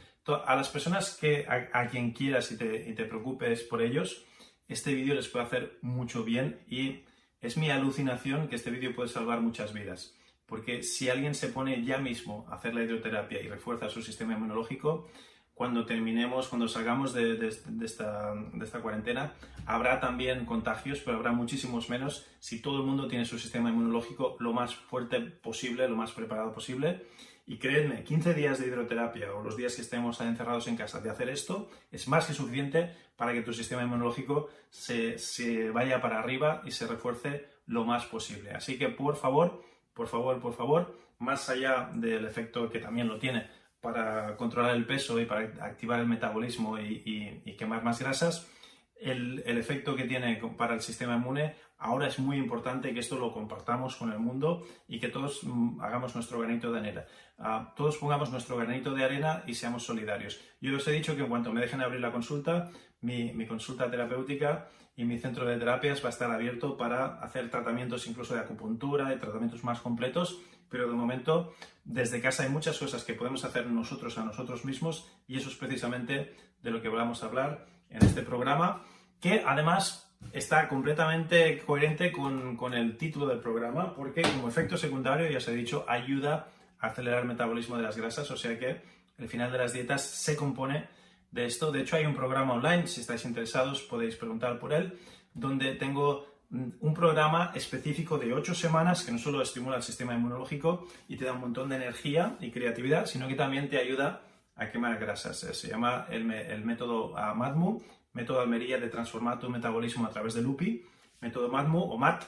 a 0.46 0.54
las 0.54 0.68
personas 0.68 1.16
que 1.20 1.46
a, 1.48 1.88
quien 1.88 2.12
quieras 2.12 2.52
y 2.52 2.56
te, 2.56 2.88
y 2.88 2.94
te 2.94 3.04
preocupes 3.06 3.64
por 3.64 3.82
ellos, 3.82 4.24
este 4.68 4.94
vídeo 4.94 5.14
les 5.14 5.28
puede 5.28 5.46
hacer 5.46 5.78
mucho 5.82 6.22
bien 6.22 6.60
y 6.68 7.02
es 7.40 7.56
mi 7.56 7.70
alucinación 7.70 8.46
que 8.48 8.54
este 8.54 8.70
vídeo 8.70 8.94
puede 8.94 9.08
salvar 9.08 9.40
muchas 9.40 9.72
vidas. 9.72 10.14
Porque 10.46 10.82
si 10.82 11.08
alguien 11.08 11.34
se 11.34 11.48
pone 11.48 11.84
ya 11.84 11.98
mismo 11.98 12.46
a 12.48 12.54
hacer 12.54 12.74
la 12.74 12.84
hidroterapia 12.84 13.42
y 13.42 13.48
refuerza 13.48 13.88
su 13.88 14.02
sistema 14.02 14.34
inmunológico, 14.34 15.08
cuando 15.54 15.84
terminemos, 15.84 16.48
cuando 16.48 16.66
salgamos 16.66 17.12
de, 17.12 17.46
esta, 17.46 18.80
cuarentena, 18.82 19.34
habrá 19.66 20.00
también 20.00 20.44
contagios, 20.44 21.00
pero 21.04 21.18
habrá 21.18 21.32
muchísimos 21.32 21.90
menos 21.90 22.26
si 22.40 22.60
todo 22.60 22.78
el 22.78 22.86
mundo 22.86 23.06
tiene 23.06 23.24
su 23.24 23.38
sistema 23.38 23.70
inmunológico 23.70 24.36
lo 24.40 24.52
más 24.52 24.74
fuerte 24.74 25.20
posible, 25.20 25.88
lo 25.88 25.96
más 25.96 26.12
preparado 26.12 26.52
posible. 26.52 27.06
Y 27.46 27.58
créanme, 27.58 28.04
15 28.04 28.34
días 28.34 28.60
de 28.60 28.68
hidroterapia 28.68 29.34
o 29.34 29.42
los 29.42 29.56
días 29.56 29.74
que 29.74 29.82
estemos 29.82 30.20
encerrados 30.20 30.68
en 30.68 30.76
casa 30.76 31.00
de 31.00 31.10
hacer 31.10 31.28
esto 31.28 31.68
es 31.90 32.08
más 32.08 32.26
que 32.26 32.34
suficiente 32.34 32.94
para 33.16 33.32
que 33.32 33.42
tu 33.42 33.52
sistema 33.52 33.82
inmunológico 33.82 34.48
se, 34.70 35.18
se 35.18 35.70
vaya 35.70 36.00
para 36.00 36.18
arriba 36.18 36.62
y 36.64 36.70
se 36.70 36.86
refuerce 36.86 37.48
lo 37.66 37.84
más 37.84 38.06
posible. 38.06 38.52
Así 38.52 38.78
que, 38.78 38.88
por 38.88 39.16
favor, 39.16 39.62
por 39.92 40.08
favor, 40.08 40.40
por 40.40 40.54
favor, 40.54 40.96
más 41.18 41.48
allá 41.50 41.90
del 41.94 42.24
efecto 42.24 42.70
que 42.70 42.78
también 42.78 43.08
lo 43.08 43.18
tiene 43.18 43.46
para 43.82 44.36
controlar 44.36 44.76
el 44.76 44.86
peso 44.86 45.20
y 45.20 45.26
para 45.26 45.40
activar 45.66 46.00
el 46.00 46.06
metabolismo 46.06 46.78
y, 46.78 47.42
quemar 47.58 47.82
más 47.82 48.00
grasas, 48.00 48.48
el, 48.96 49.42
efecto 49.44 49.96
que 49.96 50.04
tiene 50.04 50.40
para 50.56 50.74
el 50.74 50.80
sistema 50.80 51.16
inmune 51.16 51.56
ahora 51.78 52.06
es 52.06 52.20
muy 52.20 52.36
importante 52.36 52.94
que 52.94 53.00
esto 53.00 53.18
lo 53.18 53.32
compartamos 53.32 53.96
con 53.96 54.12
el 54.12 54.20
mundo 54.20 54.64
y 54.86 55.00
que 55.00 55.08
todos 55.08 55.42
mm, 55.42 55.80
hagamos 55.80 56.14
nuestro 56.14 56.38
granito 56.38 56.70
de 56.70 56.78
arena. 56.78 57.04
Ah, 57.38 57.74
todos 57.76 57.96
pongamos 57.96 58.30
nuestro 58.30 58.56
granito 58.56 58.94
de 58.94 59.04
arena 59.04 59.42
y 59.48 59.54
seamos 59.54 59.82
solidarios. 59.84 60.40
Yo 60.60 60.76
os 60.76 60.86
he 60.86 60.92
dicho 60.92 61.16
que 61.16 61.22
en 61.22 61.28
cuanto 61.28 61.52
me 61.52 61.60
dejen 61.60 61.80
abrir 61.80 62.00
la 62.00 62.12
consulta, 62.12 62.70
mi, 63.00 63.32
mi 63.32 63.48
consulta 63.48 63.90
terapéutica 63.90 64.68
y 64.94 65.04
mi 65.04 65.18
centro 65.18 65.44
de 65.44 65.58
terapias 65.58 66.04
va 66.04 66.06
a 66.06 66.10
estar 66.10 66.30
abierto 66.30 66.76
para 66.76 67.18
hacer 67.18 67.50
tratamientos 67.50 68.06
incluso 68.06 68.34
de 68.34 68.40
acupuntura 68.40 69.12
y 69.12 69.18
tratamientos 69.18 69.64
más 69.64 69.80
completos, 69.80 70.40
pero 70.72 70.88
de 70.88 70.94
momento 70.94 71.54
desde 71.84 72.20
casa 72.20 72.42
hay 72.44 72.48
muchas 72.48 72.78
cosas 72.78 73.04
que 73.04 73.14
podemos 73.14 73.44
hacer 73.44 73.66
nosotros 73.66 74.16
a 74.18 74.24
nosotros 74.24 74.64
mismos 74.64 75.12
y 75.28 75.36
eso 75.36 75.50
es 75.50 75.56
precisamente 75.56 76.34
de 76.62 76.70
lo 76.70 76.80
que 76.80 76.88
vamos 76.88 77.22
a 77.22 77.26
hablar 77.26 77.66
en 77.90 78.04
este 78.04 78.22
programa, 78.22 78.82
que 79.20 79.42
además 79.46 80.10
está 80.32 80.68
completamente 80.68 81.58
coherente 81.66 82.10
con, 82.10 82.56
con 82.56 82.74
el 82.74 82.96
título 82.96 83.26
del 83.26 83.40
programa, 83.40 83.94
porque 83.94 84.22
como 84.22 84.48
efecto 84.48 84.76
secundario, 84.76 85.30
ya 85.30 85.38
os 85.38 85.48
he 85.48 85.54
dicho, 85.54 85.84
ayuda 85.88 86.48
a 86.78 86.86
acelerar 86.88 87.20
el 87.20 87.28
metabolismo 87.28 87.76
de 87.76 87.82
las 87.82 87.96
grasas, 87.96 88.30
o 88.30 88.36
sea 88.36 88.58
que 88.58 88.80
el 89.18 89.28
final 89.28 89.52
de 89.52 89.58
las 89.58 89.72
dietas 89.72 90.02
se 90.02 90.36
compone 90.36 90.88
de 91.30 91.46
esto. 91.46 91.70
De 91.70 91.80
hecho, 91.80 91.96
hay 91.96 92.06
un 92.06 92.14
programa 92.14 92.54
online, 92.54 92.86
si 92.86 93.00
estáis 93.00 93.24
interesados 93.24 93.82
podéis 93.82 94.16
preguntar 94.16 94.58
por 94.58 94.72
él, 94.72 94.98
donde 95.34 95.74
tengo 95.74 96.31
un 96.52 96.92
programa 96.94 97.50
específico 97.54 98.18
de 98.18 98.34
ocho 98.34 98.54
semanas 98.54 99.04
que 99.04 99.12
no 99.12 99.18
solo 99.18 99.40
estimula 99.40 99.76
el 99.76 99.82
sistema 99.82 100.14
inmunológico 100.14 100.86
y 101.08 101.16
te 101.16 101.24
da 101.24 101.32
un 101.32 101.40
montón 101.40 101.70
de 101.70 101.76
energía 101.76 102.36
y 102.40 102.50
creatividad, 102.50 103.06
sino 103.06 103.26
que 103.26 103.34
también 103.34 103.70
te 103.70 103.78
ayuda 103.78 104.22
a 104.56 104.70
quemar 104.70 104.98
grasas. 104.98 105.42
Eh, 105.44 105.54
se 105.54 105.68
llama 105.68 106.06
el, 106.10 106.24
método 106.24 107.14
MADMU, 107.14 107.82
método 108.12 108.40
Almería 108.40 108.78
de 108.78 108.88
transformar 108.88 109.40
tu 109.40 109.48
metabolismo 109.48 110.06
a 110.06 110.10
través 110.10 110.34
de 110.34 110.42
LUPI, 110.42 110.84
método 111.20 111.48
MADMU 111.48 111.80
o 111.80 111.96
MAT 111.96 112.24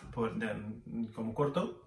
como 1.14 1.34
corto. 1.34 1.83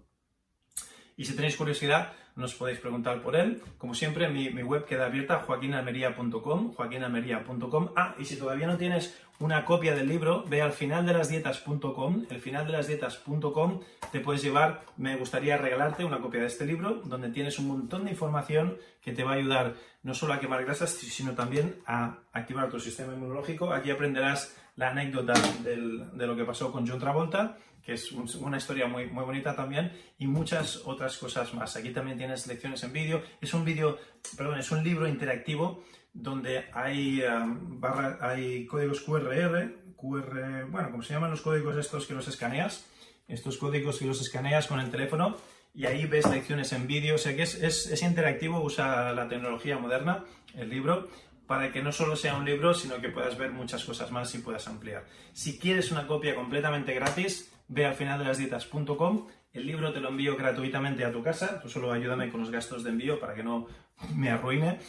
Y 1.17 1.25
si 1.25 1.35
tenéis 1.35 1.57
curiosidad, 1.57 2.13
nos 2.35 2.53
podéis 2.53 2.79
preguntar 2.79 3.21
por 3.21 3.35
él. 3.35 3.61
Como 3.79 3.95
siempre, 3.95 4.29
mi, 4.29 4.49
web 4.61 4.85
queda 4.85 5.07
abierta, 5.07 5.39
joaquinalmería.com, 5.39 6.73
joaquinalmería.com. 6.73 7.89
Ah, 7.95 8.15
y 8.19 8.25
si 8.25 8.37
todavía 8.37 8.67
no 8.67 8.77
tienes 8.77 9.19
una 9.39 9.65
copia 9.65 9.95
del 9.95 10.07
libro, 10.07 10.45
ve 10.47 10.61
al 10.61 10.71
finaldelasdietas.com, 10.71 12.25
el 12.29 12.39
finaldelasdietas.com 12.39 13.81
te 14.11 14.19
puedes 14.19 14.43
llevar, 14.43 14.83
me 14.97 15.15
gustaría 15.15 15.57
regalarte 15.57 16.05
una 16.05 16.19
copia 16.19 16.41
de 16.41 16.47
este 16.47 16.65
libro, 16.65 17.01
donde 17.03 17.29
tienes 17.29 17.57
un 17.57 17.67
montón 17.67 18.05
de 18.05 18.11
información 18.11 18.77
que 19.01 19.11
te 19.11 19.23
va 19.23 19.31
a 19.31 19.35
ayudar 19.35 19.73
no 20.03 20.13
solo 20.13 20.33
a 20.33 20.39
quemar 20.39 20.63
grasas, 20.63 20.91
sino 20.91 21.33
también 21.33 21.81
a 21.85 22.19
activar 22.31 22.69
tu 22.69 22.79
sistema 22.79 23.13
inmunológico. 23.13 23.73
Aquí 23.73 23.89
aprenderás 23.89 24.55
la 24.75 24.91
anécdota 24.91 25.33
de 25.63 26.27
lo 26.27 26.35
que 26.35 26.45
pasó 26.45 26.71
con 26.71 26.87
John 26.87 26.99
Travolta, 26.99 27.57
que 27.87 27.93
es 27.93 28.11
una 28.11 28.57
historia 28.57 28.85
muy, 28.85 29.05
muy 29.05 29.23
bonita 29.23 29.55
también, 29.55 29.93
y 30.17 30.27
muchas 30.27 30.81
otras 30.83 31.15
cosas 31.17 31.53
más. 31.53 31.77
Aquí 31.77 31.91
también 31.91 32.17
tienes 32.17 32.45
lecciones 32.45 32.83
en 32.83 32.91
vídeo. 32.91 33.23
Es 33.39 33.53
un 33.53 33.63
vídeo, 33.63 33.97
perdón, 34.35 34.59
es 34.59 34.69
un 34.71 34.83
libro 34.83 35.07
interactivo 35.07 35.85
donde 36.11 36.65
hay, 36.73 37.21
um, 37.21 37.81
hay 38.19 38.65
códigos 38.65 38.99
QRR, 38.99 39.95
QR, 39.95 40.65
bueno, 40.69 40.91
como 40.91 41.01
se 41.01 41.13
llaman 41.13 41.31
los 41.31 41.39
códigos 41.39 41.77
estos 41.77 42.05
que 42.05 42.13
los 42.13 42.27
escaneas, 42.27 42.85
estos 43.25 43.57
códigos 43.57 43.99
que 43.99 44.05
los 44.05 44.19
escaneas 44.19 44.67
con 44.67 44.81
el 44.81 44.91
teléfono 44.91 45.37
y 45.73 45.85
ahí 45.85 46.05
ves 46.07 46.29
lecciones 46.29 46.73
en 46.73 46.87
vídeo, 46.87 47.15
o 47.15 47.17
sea 47.17 47.37
que 47.37 47.43
es, 47.43 47.55
es, 47.55 47.87
es 47.87 48.01
interactivo, 48.03 48.61
usa 48.61 49.13
la 49.13 49.29
tecnología 49.29 49.77
moderna, 49.77 50.25
el 50.55 50.69
libro, 50.69 51.07
para 51.45 51.71
que 51.71 51.81
no 51.81 51.93
solo 51.93 52.17
sea 52.17 52.35
un 52.35 52.43
libro, 52.43 52.73
sino 52.73 52.99
que 52.99 53.07
puedas 53.07 53.37
ver 53.37 53.51
muchas 53.51 53.85
cosas 53.85 54.11
más 54.11 54.35
y 54.35 54.39
puedas 54.39 54.67
ampliar. 54.67 55.05
Si 55.31 55.57
quieres 55.57 55.91
una 55.91 56.05
copia 56.05 56.35
completamente 56.35 56.93
gratis, 56.93 57.53
ve 57.67 57.85
al 57.85 57.95
final 57.95 58.19
de 58.19 58.25
las 58.25 58.37
dietas.com. 58.37 59.27
El 59.51 59.65
libro 59.65 59.91
te 59.91 59.99
lo 59.99 60.09
envío 60.09 60.35
gratuitamente 60.35 61.03
a 61.05 61.11
tu 61.11 61.23
casa. 61.23 61.59
Tú 61.59 61.69
solo 61.69 61.91
ayúdame 61.91 62.29
con 62.29 62.41
los 62.41 62.51
gastos 62.51 62.83
de 62.83 62.91
envío 62.91 63.19
para 63.19 63.33
que 63.33 63.43
no 63.43 63.67
me 64.15 64.29
arruine. 64.29 64.79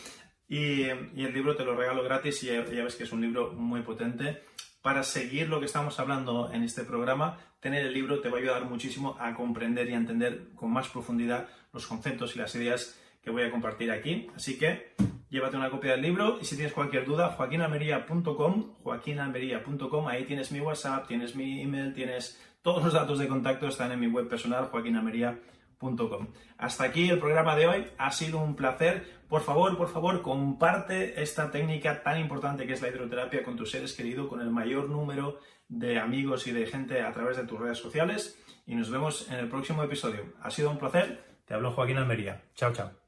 Y, 0.48 0.82
el 0.82 1.32
libro 1.32 1.56
te 1.56 1.64
lo 1.64 1.76
regalo 1.76 2.02
gratis 2.02 2.42
y 2.42 2.46
ya, 2.46 2.62
ves 2.62 2.96
que 2.96 3.04
es 3.04 3.12
un 3.12 3.20
libro 3.20 3.52
muy 3.52 3.82
potente. 3.82 4.42
Para 4.82 5.02
seguir 5.02 5.48
lo 5.48 5.60
que 5.60 5.66
estamos 5.66 6.00
hablando 6.00 6.50
en 6.52 6.62
este 6.62 6.84
programa, 6.84 7.38
tener 7.60 7.84
el 7.84 7.92
libro 7.92 8.20
te 8.20 8.30
va 8.30 8.38
a 8.38 8.40
ayudar 8.40 8.64
muchísimo 8.64 9.16
a 9.20 9.34
comprender 9.34 9.90
y 9.90 9.92
a 9.92 9.96
entender 9.96 10.50
con 10.54 10.70
más 10.70 10.88
profundidad 10.88 11.48
los 11.72 11.86
conceptos 11.86 12.34
y 12.34 12.38
las 12.38 12.54
ideas 12.54 12.98
que 13.22 13.30
voy 13.30 13.42
a 13.42 13.50
compartir 13.50 13.90
aquí. 13.90 14.28
Así 14.34 14.58
que 14.58 14.94
llévate 15.28 15.56
una 15.56 15.70
copia 15.70 15.92
del 15.92 16.02
libro 16.02 16.38
y 16.40 16.44
si 16.44 16.56
tienes 16.56 16.72
cualquier 16.72 17.04
duda, 17.04 17.30
joaquinalmería.com, 17.30 18.76
joaquinalmería.com, 18.82 20.08
ahí 20.08 20.24
tienes 20.24 20.50
mi 20.52 20.60
WhatsApp, 20.60 21.06
tienes 21.06 21.34
mi 21.34 21.60
email, 21.60 21.92
tienes 21.92 22.40
todos 22.68 22.84
los 22.84 22.92
datos 22.92 23.18
de 23.18 23.28
contacto 23.28 23.66
están 23.66 23.92
en 23.92 24.00
mi 24.00 24.08
web 24.08 24.28
personal, 24.28 24.66
joaquinamería.com. 24.66 26.26
Hasta 26.58 26.84
aquí 26.84 27.08
el 27.08 27.18
programa 27.18 27.56
de 27.56 27.66
hoy. 27.66 27.86
Ha 27.96 28.12
sido 28.12 28.40
un 28.40 28.56
placer. 28.56 29.22
Por 29.26 29.40
favor, 29.40 29.74
por 29.78 29.88
favor, 29.88 30.20
comparte 30.20 31.22
esta 31.22 31.50
técnica 31.50 32.02
tan 32.02 32.20
importante 32.20 32.66
que 32.66 32.74
es 32.74 32.82
la 32.82 32.88
hidroterapia 32.88 33.42
con 33.42 33.56
tus 33.56 33.70
seres 33.70 33.94
queridos, 33.94 34.28
con 34.28 34.42
el 34.42 34.50
mayor 34.50 34.90
número 34.90 35.40
de 35.66 35.98
amigos 35.98 36.46
y 36.46 36.52
de 36.52 36.66
gente 36.66 37.00
a 37.00 37.10
través 37.14 37.38
de 37.38 37.46
tus 37.46 37.58
redes 37.58 37.78
sociales. 37.78 38.38
Y 38.66 38.74
nos 38.74 38.90
vemos 38.90 39.30
en 39.30 39.38
el 39.38 39.48
próximo 39.48 39.82
episodio. 39.82 40.34
Ha 40.42 40.50
sido 40.50 40.70
un 40.70 40.76
placer. 40.76 41.24
Te 41.46 41.54
hablo 41.54 41.72
Joaquín 41.72 41.96
Almería. 41.96 42.42
Chao, 42.54 42.74
chao. 42.74 43.07